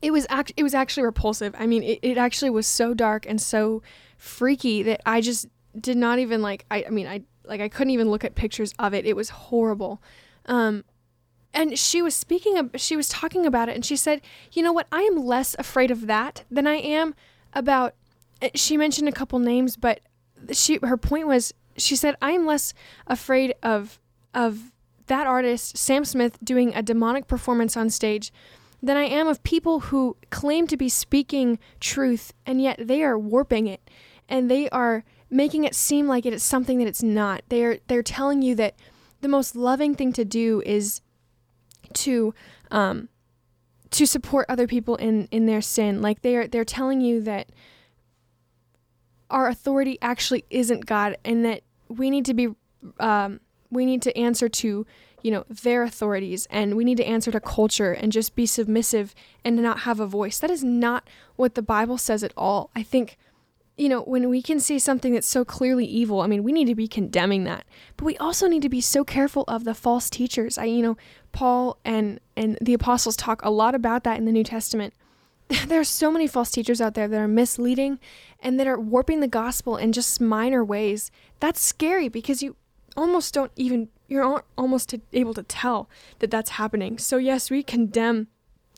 It 0.00 0.12
was 0.12 0.26
act- 0.28 0.52
it 0.56 0.62
was 0.62 0.74
actually 0.74 1.04
repulsive. 1.04 1.54
I 1.58 1.66
mean, 1.66 1.82
it, 1.82 1.98
it 2.02 2.18
actually 2.18 2.50
was 2.50 2.66
so 2.66 2.94
dark 2.94 3.26
and 3.26 3.40
so 3.40 3.82
freaky 4.16 4.82
that 4.84 5.00
I 5.06 5.20
just 5.20 5.46
did 5.78 5.96
not 5.96 6.18
even 6.18 6.42
like. 6.42 6.64
I, 6.70 6.84
I 6.86 6.90
mean, 6.90 7.06
I 7.06 7.22
like 7.44 7.60
I 7.60 7.68
couldn't 7.68 7.90
even 7.90 8.10
look 8.10 8.24
at 8.24 8.34
pictures 8.34 8.72
of 8.78 8.94
it. 8.94 9.06
It 9.06 9.16
was 9.16 9.30
horrible. 9.30 10.02
Um, 10.46 10.84
and 11.54 11.78
she 11.78 12.02
was 12.02 12.14
speaking 12.14 12.58
of, 12.58 12.70
she 12.76 12.96
was 12.96 13.08
talking 13.08 13.46
about 13.46 13.68
it 13.68 13.74
and 13.74 13.84
she 13.84 13.96
said 13.96 14.20
you 14.52 14.62
know 14.62 14.72
what 14.72 14.86
i 14.92 15.02
am 15.02 15.16
less 15.16 15.56
afraid 15.58 15.90
of 15.90 16.06
that 16.06 16.44
than 16.50 16.66
i 16.66 16.74
am 16.74 17.14
about 17.52 17.94
eh, 18.42 18.50
she 18.54 18.76
mentioned 18.76 19.08
a 19.08 19.12
couple 19.12 19.38
names 19.38 19.76
but 19.76 20.00
she 20.52 20.78
her 20.82 20.96
point 20.96 21.26
was 21.26 21.52
she 21.76 21.96
said 21.96 22.16
i 22.20 22.32
am 22.32 22.46
less 22.46 22.74
afraid 23.06 23.54
of 23.62 23.98
of 24.34 24.72
that 25.06 25.26
artist 25.26 25.76
sam 25.76 26.04
smith 26.04 26.38
doing 26.44 26.74
a 26.74 26.82
demonic 26.82 27.26
performance 27.26 27.76
on 27.76 27.88
stage 27.88 28.32
than 28.82 28.96
i 28.96 29.04
am 29.04 29.26
of 29.26 29.42
people 29.42 29.80
who 29.80 30.16
claim 30.30 30.66
to 30.66 30.76
be 30.76 30.88
speaking 30.88 31.58
truth 31.80 32.32
and 32.46 32.60
yet 32.62 32.78
they 32.80 33.02
are 33.02 33.18
warping 33.18 33.66
it 33.66 33.88
and 34.28 34.50
they 34.50 34.68
are 34.70 35.04
making 35.30 35.64
it 35.64 35.74
seem 35.74 36.06
like 36.06 36.26
it 36.26 36.32
is 36.32 36.42
something 36.42 36.78
that 36.78 36.88
it's 36.88 37.02
not. 37.02 37.42
They're 37.48 37.78
they're 37.88 38.02
telling 38.02 38.42
you 38.42 38.54
that 38.56 38.74
the 39.20 39.28
most 39.28 39.56
loving 39.56 39.94
thing 39.94 40.12
to 40.14 40.24
do 40.24 40.62
is 40.64 41.00
to 41.94 42.34
um 42.70 43.08
to 43.90 44.06
support 44.06 44.46
other 44.48 44.66
people 44.66 44.96
in 44.96 45.28
in 45.30 45.46
their 45.46 45.60
sin. 45.60 46.00
Like 46.02 46.22
they're 46.22 46.46
they're 46.46 46.64
telling 46.64 47.00
you 47.00 47.20
that 47.22 47.50
our 49.30 49.48
authority 49.48 49.98
actually 50.00 50.44
isn't 50.48 50.86
god 50.86 51.16
and 51.24 51.44
that 51.44 51.62
we 51.88 52.08
need 52.10 52.24
to 52.24 52.34
be 52.34 52.48
um 52.98 53.40
we 53.70 53.84
need 53.84 54.00
to 54.02 54.16
answer 54.16 54.48
to 54.48 54.86
you 55.22 55.30
know 55.30 55.44
their 55.48 55.82
authorities 55.82 56.46
and 56.50 56.76
we 56.76 56.84
need 56.84 56.96
to 56.96 57.04
answer 57.04 57.30
to 57.30 57.40
culture 57.40 57.92
and 57.92 58.12
just 58.12 58.34
be 58.34 58.46
submissive 58.46 59.14
and 59.44 59.56
not 59.56 59.80
have 59.80 60.00
a 60.00 60.06
voice 60.06 60.38
that 60.38 60.50
is 60.50 60.62
not 60.62 61.08
what 61.36 61.54
the 61.54 61.62
bible 61.62 61.98
says 61.98 62.22
at 62.22 62.32
all 62.36 62.70
i 62.76 62.82
think 62.82 63.16
you 63.78 63.88
know, 63.88 64.02
when 64.02 64.28
we 64.28 64.42
can 64.42 64.58
see 64.58 64.78
something 64.80 65.14
that's 65.14 65.26
so 65.26 65.44
clearly 65.44 65.86
evil, 65.86 66.20
I 66.20 66.26
mean, 66.26 66.42
we 66.42 66.50
need 66.50 66.66
to 66.66 66.74
be 66.74 66.88
condemning 66.88 67.44
that. 67.44 67.64
But 67.96 68.06
we 68.06 68.16
also 68.18 68.48
need 68.48 68.62
to 68.62 68.68
be 68.68 68.80
so 68.80 69.04
careful 69.04 69.44
of 69.46 69.62
the 69.62 69.72
false 69.72 70.10
teachers. 70.10 70.58
I, 70.58 70.64
you 70.64 70.82
know, 70.82 70.96
Paul 71.30 71.78
and 71.84 72.18
and 72.36 72.58
the 72.60 72.74
apostles 72.74 73.16
talk 73.16 73.40
a 73.44 73.50
lot 73.50 73.76
about 73.76 74.02
that 74.02 74.18
in 74.18 74.24
the 74.24 74.32
New 74.32 74.44
Testament. 74.44 74.94
There 75.66 75.80
are 75.80 75.84
so 75.84 76.10
many 76.10 76.26
false 76.26 76.50
teachers 76.50 76.80
out 76.80 76.92
there 76.92 77.08
that 77.08 77.20
are 77.20 77.28
misleading 77.28 78.00
and 78.40 78.60
that 78.60 78.66
are 78.66 78.78
warping 78.78 79.20
the 79.20 79.28
gospel 79.28 79.76
in 79.76 79.92
just 79.92 80.20
minor 80.20 80.62
ways. 80.62 81.10
That's 81.40 81.60
scary 81.60 82.08
because 82.08 82.42
you 82.42 82.56
almost 82.96 83.32
don't 83.32 83.52
even 83.56 83.88
you're 84.08 84.42
almost 84.56 84.94
able 85.12 85.34
to 85.34 85.42
tell 85.42 85.88
that 86.18 86.30
that's 86.30 86.50
happening. 86.50 86.98
So 86.98 87.18
yes, 87.18 87.50
we 87.50 87.62
condemn 87.62 88.28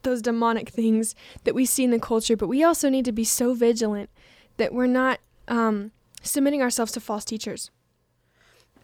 those 0.02 0.22
demonic 0.22 0.68
things 0.70 1.14
that 1.44 1.54
we 1.54 1.64
see 1.64 1.84
in 1.84 1.90
the 1.90 2.00
culture, 2.00 2.36
but 2.36 2.48
we 2.48 2.64
also 2.64 2.88
need 2.88 3.04
to 3.04 3.12
be 3.12 3.24
so 3.24 3.54
vigilant 3.54 4.10
that 4.56 4.74
we're 4.74 4.86
not 4.86 5.20
um, 5.48 5.92
submitting 6.22 6.62
ourselves 6.62 6.92
to 6.92 7.00
false 7.00 7.24
teachers. 7.24 7.70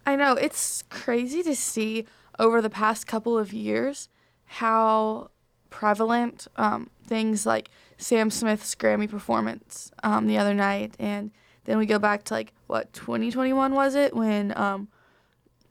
I 0.06 0.14
know 0.14 0.34
it's 0.34 0.84
crazy 0.88 1.42
to 1.42 1.56
see 1.56 2.06
over 2.38 2.62
the 2.62 2.70
past 2.70 3.06
couple 3.06 3.36
of 3.36 3.52
years 3.52 4.08
how 4.44 5.30
prevalent 5.70 6.46
um, 6.56 6.90
things 7.04 7.44
like 7.44 7.70
Sam 7.98 8.30
Smith's 8.30 8.74
Grammy 8.74 9.10
performance 9.10 9.90
um, 10.04 10.26
the 10.26 10.38
other 10.38 10.54
night, 10.54 10.94
and 10.98 11.32
then 11.64 11.78
we 11.78 11.86
go 11.86 11.98
back 11.98 12.22
to 12.24 12.34
like 12.34 12.52
what 12.66 12.92
2021 12.92 13.74
was 13.74 13.94
it 13.94 14.14
when 14.14 14.56
um, 14.56 14.88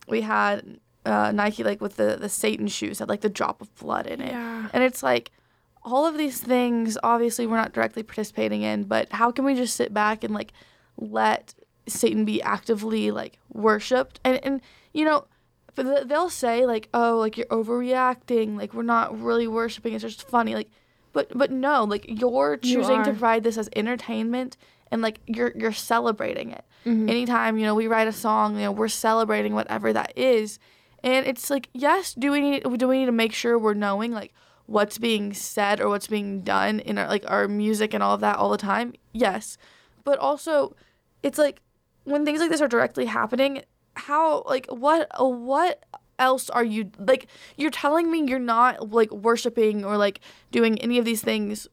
we 0.08 0.22
had 0.22 0.80
uh, 1.06 1.32
Nike 1.32 1.64
like 1.64 1.82
with 1.82 1.98
the 1.98 2.18
the 2.20 2.30
Satan 2.30 2.68
shoes 2.68 3.00
had 3.00 3.10
like 3.10 3.22
the 3.22 3.30
drop 3.30 3.62
of 3.62 3.74
blood 3.76 4.08
in 4.08 4.22
it, 4.22 4.32
Yeah. 4.32 4.70
and 4.74 4.84
it's 4.84 5.04
like 5.04 5.32
all 5.84 6.06
of 6.08 6.18
these 6.18 6.40
things 6.42 6.98
obviously 7.04 7.46
we're 7.46 7.58
not 7.58 7.72
directly 7.74 8.02
participating 8.04 8.64
in, 8.64 8.84
but 8.86 9.12
how 9.14 9.30
can 9.32 9.46
we 9.46 9.54
just 9.54 9.76
sit 9.76 9.94
back 9.94 10.24
and 10.24 10.34
like 10.34 10.52
let 10.98 11.54
Satan 11.88 12.26
be 12.26 12.42
actively 12.42 13.12
like 13.12 13.38
worshipped? 13.54 14.20
And 14.24 14.40
and 14.44 14.62
you 14.94 15.06
know, 15.06 15.26
they'll 15.76 16.30
say 16.30 16.66
like, 16.66 16.90
"Oh, 16.94 17.18
like 17.20 17.38
you're 17.38 17.46
overreacting. 17.48 18.58
Like 18.58 18.74
we're 18.74 18.82
not 18.84 19.20
really 19.20 19.48
worshiping. 19.48 19.94
It's 19.94 20.04
just 20.04 20.28
funny." 20.28 20.56
Like, 20.56 20.70
but 21.14 21.38
but 21.38 21.52
no, 21.52 21.84
like 21.84 22.06
you're 22.08 22.58
You 22.62 22.76
choosing 22.78 23.04
to 23.04 23.10
are. 23.10 23.14
provide 23.14 23.44
this 23.44 23.58
as 23.58 23.70
entertainment, 23.76 24.58
and 24.92 25.02
like 25.02 25.20
you're 25.26 25.52
you're 25.56 25.72
celebrating 25.74 26.52
it. 26.52 26.64
Mhm. 26.86 27.10
Anytime 27.10 27.58
you 27.58 27.66
know 27.66 27.76
we 27.76 27.88
write 27.88 28.08
a 28.08 28.12
song, 28.14 28.56
you 28.56 28.62
know 28.64 28.72
we're 28.72 28.88
celebrating 28.88 29.54
whatever 29.54 29.92
that 29.94 30.14
is, 30.18 30.60
and 31.04 31.26
it's 31.26 31.50
like, 31.50 31.70
yes, 31.74 32.14
do 32.14 32.32
we 32.32 32.42
need 32.42 32.64
do 32.78 32.88
we 32.88 33.00
need 33.00 33.06
to 33.08 33.12
make 33.12 33.34
sure 33.34 33.58
we're 33.58 33.74
knowing 33.74 34.12
like 34.12 34.34
what's 34.68 34.98
being 34.98 35.34
said 35.34 35.80
or 35.80 35.90
what's 35.90 36.08
being 36.08 36.42
done 36.42 36.80
in 36.80 36.98
our 36.98 37.08
like 37.08 37.24
our 37.30 37.48
music 37.48 37.94
and 37.94 38.02
all 38.02 38.14
of 38.14 38.22
that 38.22 38.38
all 38.38 38.50
the 38.50 38.58
time? 38.58 38.94
Yes, 39.14 39.58
but 40.04 40.18
also 40.20 40.76
it's 41.24 41.38
like 41.38 41.62
when 42.04 42.24
things 42.26 42.40
like 42.40 42.50
this 42.52 42.62
are 42.62 42.68
directly 42.68 43.06
happening 43.06 43.64
how 43.96 44.44
like 44.46 44.68
what 44.68 45.08
what 45.20 45.84
else 46.20 46.50
are 46.50 46.64
you 46.64 46.92
like 47.00 47.28
you're 47.58 47.72
telling 47.72 48.12
me 48.12 48.24
you're 48.26 48.40
not 48.40 48.92
like 48.92 49.12
worshiping 49.12 49.84
or 49.84 49.98
like 49.98 50.20
doing 50.52 50.78
any 50.80 50.98
of 51.00 51.06
these 51.06 51.22
things 51.22 51.68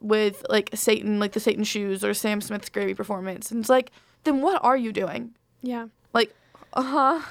with 0.00 0.44
like 0.48 0.70
satan 0.74 1.18
like 1.18 1.32
the 1.32 1.40
satan 1.40 1.64
shoes 1.64 2.04
or 2.04 2.14
sam 2.14 2.40
smith's 2.40 2.70
Grammy 2.70 2.96
performance 2.96 3.50
and 3.50 3.60
it's 3.60 3.68
like 3.68 3.90
then 4.24 4.40
what 4.40 4.62
are 4.62 4.76
you 4.76 4.92
doing 4.92 5.34
Yeah. 5.62 5.88
Like, 6.12 6.34
uh-huh 6.72 7.22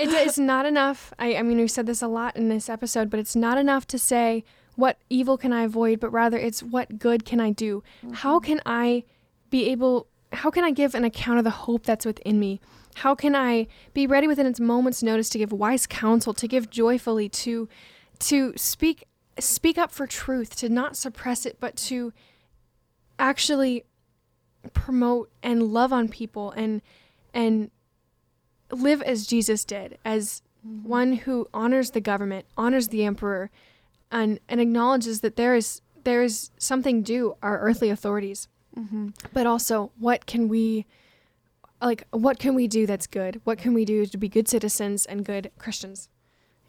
It, 0.00 0.08
it's 0.08 0.38
not 0.38 0.64
enough. 0.64 1.12
I, 1.18 1.36
I 1.36 1.42
mean, 1.42 1.58
we 1.58 1.68
said 1.68 1.84
this 1.84 2.00
a 2.00 2.08
lot 2.08 2.34
in 2.34 2.48
this 2.48 2.70
episode, 2.70 3.10
but 3.10 3.20
it's 3.20 3.36
not 3.36 3.58
enough 3.58 3.86
to 3.88 3.98
say 3.98 4.44
what 4.74 4.96
evil 5.10 5.36
can 5.36 5.52
I 5.52 5.64
avoid, 5.64 6.00
but 6.00 6.08
rather 6.10 6.38
it's 6.38 6.62
what 6.62 6.98
good 6.98 7.26
can 7.26 7.38
I 7.38 7.50
do? 7.50 7.82
How 8.14 8.40
can 8.40 8.62
I 8.64 9.04
be 9.50 9.68
able, 9.68 10.06
how 10.32 10.50
can 10.50 10.64
I 10.64 10.70
give 10.70 10.94
an 10.94 11.04
account 11.04 11.36
of 11.36 11.44
the 11.44 11.50
hope 11.50 11.84
that's 11.84 12.06
within 12.06 12.40
me? 12.40 12.62
How 12.94 13.14
can 13.14 13.36
I 13.36 13.66
be 13.92 14.06
ready 14.06 14.26
within 14.26 14.46
its 14.46 14.58
moment's 14.58 15.02
notice 15.02 15.28
to 15.30 15.38
give 15.38 15.52
wise 15.52 15.86
counsel, 15.86 16.32
to 16.32 16.48
give 16.48 16.70
joyfully, 16.70 17.28
to 17.28 17.68
to 18.20 18.52
speak 18.56 19.04
speak 19.38 19.78
up 19.78 19.90
for 19.90 20.06
truth, 20.06 20.56
to 20.56 20.68
not 20.68 20.96
suppress 20.96 21.46
it, 21.46 21.58
but 21.60 21.76
to 21.76 22.12
actually 23.18 23.84
promote 24.72 25.30
and 25.42 25.62
love 25.62 25.92
on 25.92 26.08
people 26.08 26.50
and 26.52 26.82
and 27.32 27.70
live 28.70 29.02
as 29.02 29.26
Jesus 29.26 29.64
did, 29.64 29.98
as 30.04 30.42
one 30.62 31.14
who 31.14 31.48
honors 31.54 31.90
the 31.90 32.00
government, 32.00 32.46
honors 32.56 32.88
the 32.88 33.04
emperor, 33.04 33.50
and 34.10 34.40
and 34.48 34.60
acknowledges 34.60 35.20
that 35.20 35.36
there 35.36 35.54
is 35.54 35.80
there 36.04 36.22
is 36.22 36.50
something 36.58 37.02
due 37.02 37.36
our 37.42 37.60
earthly 37.60 37.90
authorities, 37.90 38.48
mm-hmm. 38.76 39.08
but 39.32 39.46
also 39.46 39.92
what 39.98 40.26
can 40.26 40.48
we 40.48 40.86
like 41.80 42.06
what 42.10 42.38
can 42.38 42.54
we 42.54 42.66
do 42.66 42.86
that's 42.86 43.06
good? 43.06 43.40
What 43.44 43.58
can 43.58 43.74
we 43.74 43.84
do 43.84 44.06
to 44.06 44.18
be 44.18 44.28
good 44.28 44.48
citizens 44.48 45.06
and 45.06 45.24
good 45.24 45.50
Christians? 45.58 46.08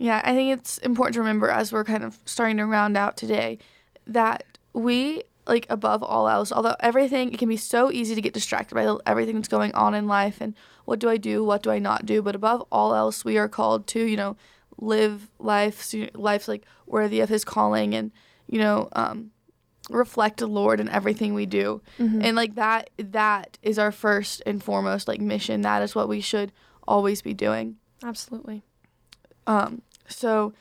Yeah, 0.01 0.19
I 0.23 0.33
think 0.33 0.57
it's 0.57 0.79
important 0.79 1.13
to 1.13 1.19
remember 1.19 1.51
as 1.51 1.71
we're 1.71 1.83
kind 1.83 2.03
of 2.03 2.17
starting 2.25 2.57
to 2.57 2.65
round 2.65 2.97
out 2.97 3.17
today 3.17 3.59
that 4.07 4.43
we, 4.73 5.21
like 5.45 5.67
above 5.69 6.01
all 6.01 6.27
else, 6.27 6.51
although 6.51 6.75
everything, 6.79 7.31
it 7.31 7.37
can 7.37 7.47
be 7.47 7.55
so 7.55 7.91
easy 7.91 8.15
to 8.15 8.21
get 8.21 8.33
distracted 8.33 8.73
by 8.73 8.97
everything 9.05 9.35
that's 9.35 9.47
going 9.47 9.71
on 9.75 9.93
in 9.93 10.07
life 10.07 10.41
and 10.41 10.55
what 10.85 10.97
do 10.97 11.07
I 11.07 11.17
do, 11.17 11.43
what 11.43 11.61
do 11.61 11.69
I 11.69 11.77
not 11.77 12.07
do, 12.07 12.23
but 12.23 12.33
above 12.33 12.65
all 12.71 12.95
else, 12.95 13.23
we 13.23 13.37
are 13.37 13.47
called 13.47 13.85
to, 13.87 14.03
you 14.03 14.17
know, 14.17 14.37
live 14.79 15.29
life, 15.37 15.83
so 15.83 16.07
life's 16.15 16.47
like 16.47 16.65
worthy 16.87 17.19
of 17.19 17.29
His 17.29 17.45
calling 17.45 17.93
and, 17.93 18.11
you 18.47 18.57
know, 18.57 18.89
um, 18.93 19.29
reflect 19.91 20.37
the 20.37 20.47
Lord 20.47 20.79
in 20.79 20.89
everything 20.89 21.35
we 21.35 21.45
do. 21.45 21.79
Mm-hmm. 21.99 22.23
And 22.23 22.35
like 22.35 22.55
that, 22.55 22.89
that 22.97 23.59
is 23.61 23.77
our 23.77 23.91
first 23.91 24.41
and 24.47 24.63
foremost 24.63 25.07
like 25.07 25.21
mission. 25.21 25.61
That 25.61 25.83
is 25.83 25.93
what 25.93 26.09
we 26.09 26.21
should 26.21 26.51
always 26.87 27.21
be 27.21 27.35
doing. 27.35 27.75
Absolutely. 28.03 28.63
Um, 29.45 29.83
so, 30.11 30.53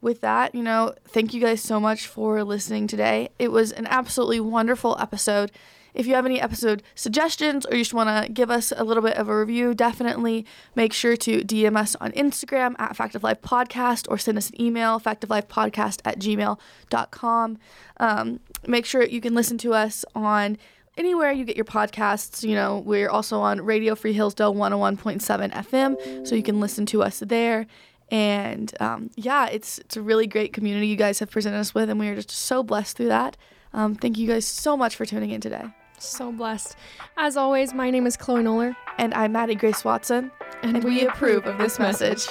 with 0.00 0.20
that, 0.22 0.54
you 0.54 0.62
know, 0.62 0.94
thank 1.06 1.34
you 1.34 1.40
guys 1.40 1.60
so 1.60 1.78
much 1.78 2.06
for 2.06 2.42
listening 2.42 2.86
today. 2.86 3.28
It 3.38 3.52
was 3.52 3.72
an 3.72 3.86
absolutely 3.86 4.40
wonderful 4.40 4.96
episode. 4.98 5.52
If 5.92 6.06
you 6.06 6.14
have 6.14 6.26
any 6.26 6.40
episode 6.40 6.82
suggestions 6.94 7.66
or 7.66 7.74
you 7.74 7.82
just 7.82 7.94
want 7.94 8.26
to 8.26 8.32
give 8.32 8.50
us 8.50 8.72
a 8.76 8.84
little 8.84 9.02
bit 9.02 9.16
of 9.16 9.28
a 9.28 9.38
review, 9.38 9.74
definitely 9.74 10.46
make 10.74 10.92
sure 10.92 11.16
to 11.16 11.40
DM 11.40 11.76
us 11.76 11.96
on 12.00 12.12
Instagram 12.12 12.74
at 12.78 12.96
Fact 12.96 13.14
of 13.14 13.22
Life 13.22 13.42
Podcast 13.42 14.06
or 14.08 14.16
send 14.16 14.38
us 14.38 14.50
an 14.50 14.60
email, 14.60 15.00
factoflifepodcast 15.00 16.00
at 16.04 16.18
gmail.com. 16.18 17.58
Um, 17.98 18.40
make 18.66 18.86
sure 18.86 19.02
you 19.02 19.20
can 19.20 19.34
listen 19.34 19.58
to 19.58 19.74
us 19.74 20.04
on 20.14 20.58
anywhere 20.96 21.32
you 21.32 21.44
get 21.44 21.56
your 21.56 21.64
podcasts. 21.64 22.46
You 22.46 22.54
know, 22.54 22.78
we're 22.78 23.10
also 23.10 23.40
on 23.40 23.60
Radio 23.62 23.94
Free 23.94 24.12
Hillsdale 24.12 24.54
101.7 24.54 25.52
FM, 25.52 26.26
so 26.26 26.34
you 26.34 26.42
can 26.42 26.60
listen 26.60 26.86
to 26.86 27.02
us 27.02 27.20
there. 27.20 27.66
And 28.10 28.72
um, 28.80 29.10
yeah, 29.16 29.46
it's 29.46 29.78
it's 29.78 29.96
a 29.96 30.02
really 30.02 30.26
great 30.26 30.52
community 30.52 30.86
you 30.88 30.96
guys 30.96 31.18
have 31.20 31.30
presented 31.30 31.58
us 31.58 31.74
with, 31.74 31.88
and 31.90 31.98
we 32.00 32.08
are 32.08 32.16
just 32.16 32.30
so 32.30 32.62
blessed 32.62 32.96
through 32.96 33.08
that. 33.08 33.36
Um, 33.72 33.94
thank 33.94 34.18
you 34.18 34.26
guys 34.26 34.46
so 34.46 34.76
much 34.76 34.96
for 34.96 35.06
tuning 35.06 35.30
in 35.30 35.40
today. 35.40 35.64
So 35.98 36.32
blessed. 36.32 36.76
As 37.16 37.36
always, 37.36 37.74
my 37.74 37.90
name 37.90 38.06
is 38.06 38.16
Chloe 38.16 38.42
Noller, 38.42 38.74
And 38.98 39.12
I'm 39.14 39.32
Maddie 39.32 39.54
Grace 39.54 39.84
Watson, 39.84 40.30
and, 40.62 40.82
we 40.82 41.06
approve 41.06 41.46
of 41.46 41.58
this 41.58 41.78
message. 41.78 42.26